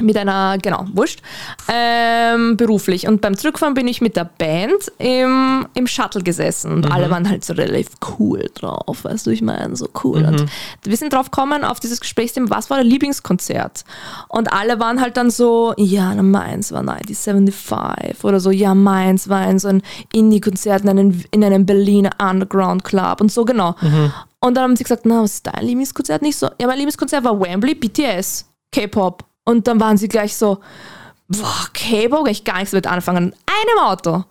mit 0.02 0.18
einer, 0.18 0.58
genau, 0.58 0.86
wurscht, 0.94 1.22
ähm, 1.68 2.58
beruflich. 2.58 3.08
Und 3.08 3.22
beim 3.22 3.38
Zurückfahren 3.38 3.74
bin 3.74 3.88
ich 3.88 4.02
mit 4.02 4.16
der 4.16 4.26
Band 4.26 4.92
im, 4.98 5.68
im 5.74 5.88
Shuttle 5.88 6.22
gesessen 6.22 6.72
und 6.72 6.86
Mhm. 6.86 6.92
alle 6.92 7.10
waren 7.10 7.30
halt 7.30 7.44
so 7.46 7.54
relativ 7.54 7.90
cool 8.20 8.50
drauf, 8.54 9.04
weißt 9.04 9.28
du, 9.28 9.32
ich 9.32 9.42
meine, 9.42 9.76
so 9.76 9.90
cool. 10.04 10.22
Mhm. 10.22 10.28
Und 10.28 10.46
wir 10.84 10.98
sind 10.98 11.14
drauf 11.14 11.32
gekommen 11.32 11.64
auf 11.64 11.80
dieses 11.80 12.00
Gesprächsthema, 12.00 12.50
was 12.50 12.70
war 12.70 12.78
der 12.78 12.86
Lieblingskonzert? 12.86 13.84
Und 14.28 14.52
alle 14.54 14.80
waren 14.80 15.02
halt 15.02 15.18
dann 15.18 15.30
so, 15.30 15.74
ja, 15.78 16.14
meins 16.22 16.72
war 16.72 16.82
1975 16.82 18.24
oder 18.24 18.40
so, 18.40 18.52
ja, 18.52 18.74
meins 18.76 19.30
war 19.30 19.40
ein 19.40 19.60
so 19.60 19.68
ein 19.68 19.82
Indie-Konzert 20.14 20.84
in 20.84 20.90
einem, 20.90 21.22
in 21.32 21.44
einem 21.44 21.66
Berliner 21.66 22.12
Underground 22.22 22.84
Club 22.84 23.22
und 23.22 23.32
so, 23.32 23.46
genau. 23.46 23.76
Und 24.42 24.56
dann 24.56 24.64
haben 24.64 24.76
sie 24.76 24.84
gesagt, 24.84 25.06
na, 25.06 25.22
was 25.24 25.36
ist 25.36 25.48
dein 25.48 25.66
Lieblingskonzert? 25.66 26.22
Nicht 26.22 26.38
so, 26.38 26.48
ja, 26.60 26.68
mein 26.68 26.78
Lieblingskonzert 26.78 27.24
war 27.24 27.40
Wembley, 27.40 27.76
BTS, 27.76 28.46
K-Pop. 28.72 29.26
Und 29.50 29.68
dann 29.68 29.80
waren 29.80 29.98
sie 29.98 30.08
gleich 30.08 30.36
so, 30.36 30.60
boah, 31.28 31.68
K-Pop, 31.74 32.26
kann 32.26 32.32
ich 32.32 32.44
gar 32.44 32.58
nichts 32.60 32.72
mit 32.74 32.88
anfangen. 32.88 33.34
Einer 33.46 33.74
im 33.82 33.92
Auto 33.92 34.24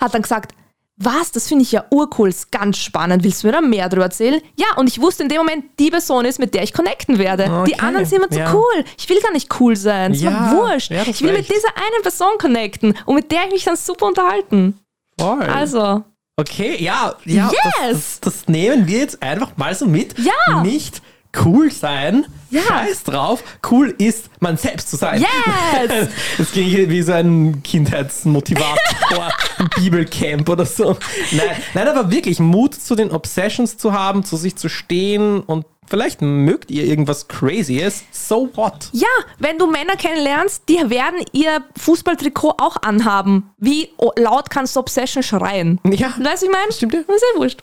hat 0.00 0.14
dann 0.14 0.22
gesagt, 0.22 0.54
was, 0.96 1.32
das 1.32 1.48
finde 1.48 1.62
ich 1.64 1.72
ja 1.72 1.84
urcool, 1.90 2.28
ist 2.28 2.52
ganz 2.52 2.78
spannend. 2.78 3.24
Willst 3.24 3.42
du 3.42 3.48
mir 3.48 3.52
da 3.54 3.60
mehr 3.60 3.88
darüber 3.88 4.04
erzählen? 4.04 4.40
Ja, 4.56 4.66
und 4.76 4.88
ich 4.88 5.00
wusste 5.00 5.24
in 5.24 5.28
dem 5.28 5.38
Moment, 5.38 5.64
die 5.78 5.90
Person 5.90 6.24
ist, 6.24 6.38
mit 6.38 6.54
der 6.54 6.62
ich 6.62 6.72
connecten 6.72 7.18
werde. 7.18 7.44
Die 7.66 7.74
Okay, 7.74 7.80
anderen 7.80 8.06
sind 8.06 8.18
immer 8.18 8.30
zu 8.30 8.38
ja. 8.38 8.54
cool. 8.54 8.84
Ich 8.98 9.08
will 9.08 9.20
gar 9.20 9.32
nicht 9.32 9.48
cool 9.60 9.74
sein. 9.74 10.12
Das 10.12 10.20
Ja, 10.22 10.30
war 10.32 10.52
wurscht. 10.72 10.90
ja, 10.90 11.02
ich 11.06 11.20
will 11.22 11.30
war 11.30 11.38
mit 11.38 11.48
dieser 11.48 11.68
einen 11.76 12.02
Person 12.02 12.38
connecten 12.38 12.96
und 13.06 13.14
mit 13.16 13.32
der 13.32 13.46
ich 13.46 13.52
mich 13.52 13.64
dann 13.64 13.76
super 13.76 14.06
unterhalten. 14.06 14.78
Voll. 15.18 15.42
Also, 15.42 16.04
Okay, 16.36 16.82
ja, 16.82 17.14
ja. 17.26 17.50
Yes! 17.50 17.60
Das, 17.82 18.20
das, 18.20 18.20
das 18.20 18.48
nehmen 18.48 18.86
wir 18.86 18.98
jetzt 19.00 19.22
einfach 19.22 19.56
mal 19.56 19.74
so 19.74 19.84
mit. 19.86 20.14
Ja! 20.18 20.62
Nicht 20.62 21.02
cool 21.44 21.70
sein. 21.70 22.26
Ja. 22.50 22.62
Scheiß 22.62 23.04
drauf. 23.04 23.42
Cool 23.70 23.94
ist, 23.96 24.28
man 24.40 24.56
selbst 24.56 24.90
zu 24.90 24.96
sein. 24.96 25.20
Yes! 25.20 26.08
Das 26.38 26.52
klingt 26.52 26.90
wie 26.90 27.02
so 27.02 27.12
ein 27.12 27.62
Kindheitsmotivator 27.62 29.30
Bibelcamp 29.76 30.48
oder 30.48 30.66
so. 30.66 30.98
Nein, 31.30 31.56
nein, 31.74 31.88
aber 31.88 32.10
wirklich 32.10 32.40
Mut 32.40 32.74
zu 32.74 32.94
den 32.94 33.10
Obsessions 33.10 33.78
zu 33.78 33.92
haben, 33.92 34.24
zu 34.24 34.36
sich 34.36 34.56
zu 34.56 34.68
stehen 34.68 35.40
und 35.40 35.64
vielleicht 35.92 36.22
mögt 36.22 36.70
ihr 36.70 36.84
irgendwas 36.84 37.28
Crazyes. 37.28 38.02
So 38.12 38.48
what? 38.54 38.88
Ja, 38.92 39.06
wenn 39.38 39.58
du 39.58 39.66
Männer 39.66 39.94
kennenlernst, 39.94 40.62
die 40.66 40.78
werden 40.88 41.22
ihr 41.32 41.62
Fußballtrikot 41.76 42.54
auch 42.58 42.78
anhaben. 42.80 43.50
Wie 43.58 43.90
laut 44.16 44.48
kannst 44.48 44.74
du 44.74 44.80
Obsession 44.80 45.22
schreien? 45.22 45.78
Ja, 45.84 46.14
Weißt 46.18 46.42
du, 46.42 46.46
ich 46.46 46.52
meine? 46.52 46.72
Stimmt 46.72 46.94
ja. 46.94 47.00
Das 47.06 47.16
ist 47.16 47.24
ja 47.34 47.40
wurscht. 47.40 47.60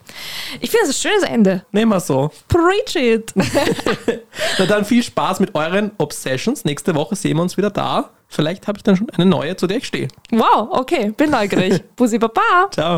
Ich 0.62 0.70
finde 0.70 0.86
das 0.88 0.96
ein 0.96 1.10
schönes 1.10 1.24
Ende. 1.24 1.66
nehmen 1.72 1.92
wir 1.92 2.00
so. 2.00 2.30
Preach 2.48 2.96
it. 2.96 3.34
Na 4.60 4.66
dann 4.68 4.86
viel 4.86 5.02
Spaß 5.02 5.40
mit 5.40 5.56
euren 5.56 5.90
Obsessions. 5.98 6.66
Nächste 6.66 6.94
Woche 6.94 7.16
sehen 7.16 7.38
wir 7.38 7.42
uns 7.42 7.58
wieder 7.58 7.72
da. 7.72 8.12
Vielleicht 8.28 8.68
habe 8.68 8.78
ich 8.78 8.84
dann 8.84 8.96
schon 8.96 9.10
eine 9.10 9.26
neue, 9.26 9.56
zu 9.56 9.66
der 9.66 9.78
ich 9.78 9.88
stehe. 9.88 10.08
wow, 10.30 10.68
okay, 10.70 11.12
bin 11.18 11.32
neugierig. 11.32 11.82
Bussi 11.96 12.20
Baba. 12.20 12.70
Ciao. 12.72 12.98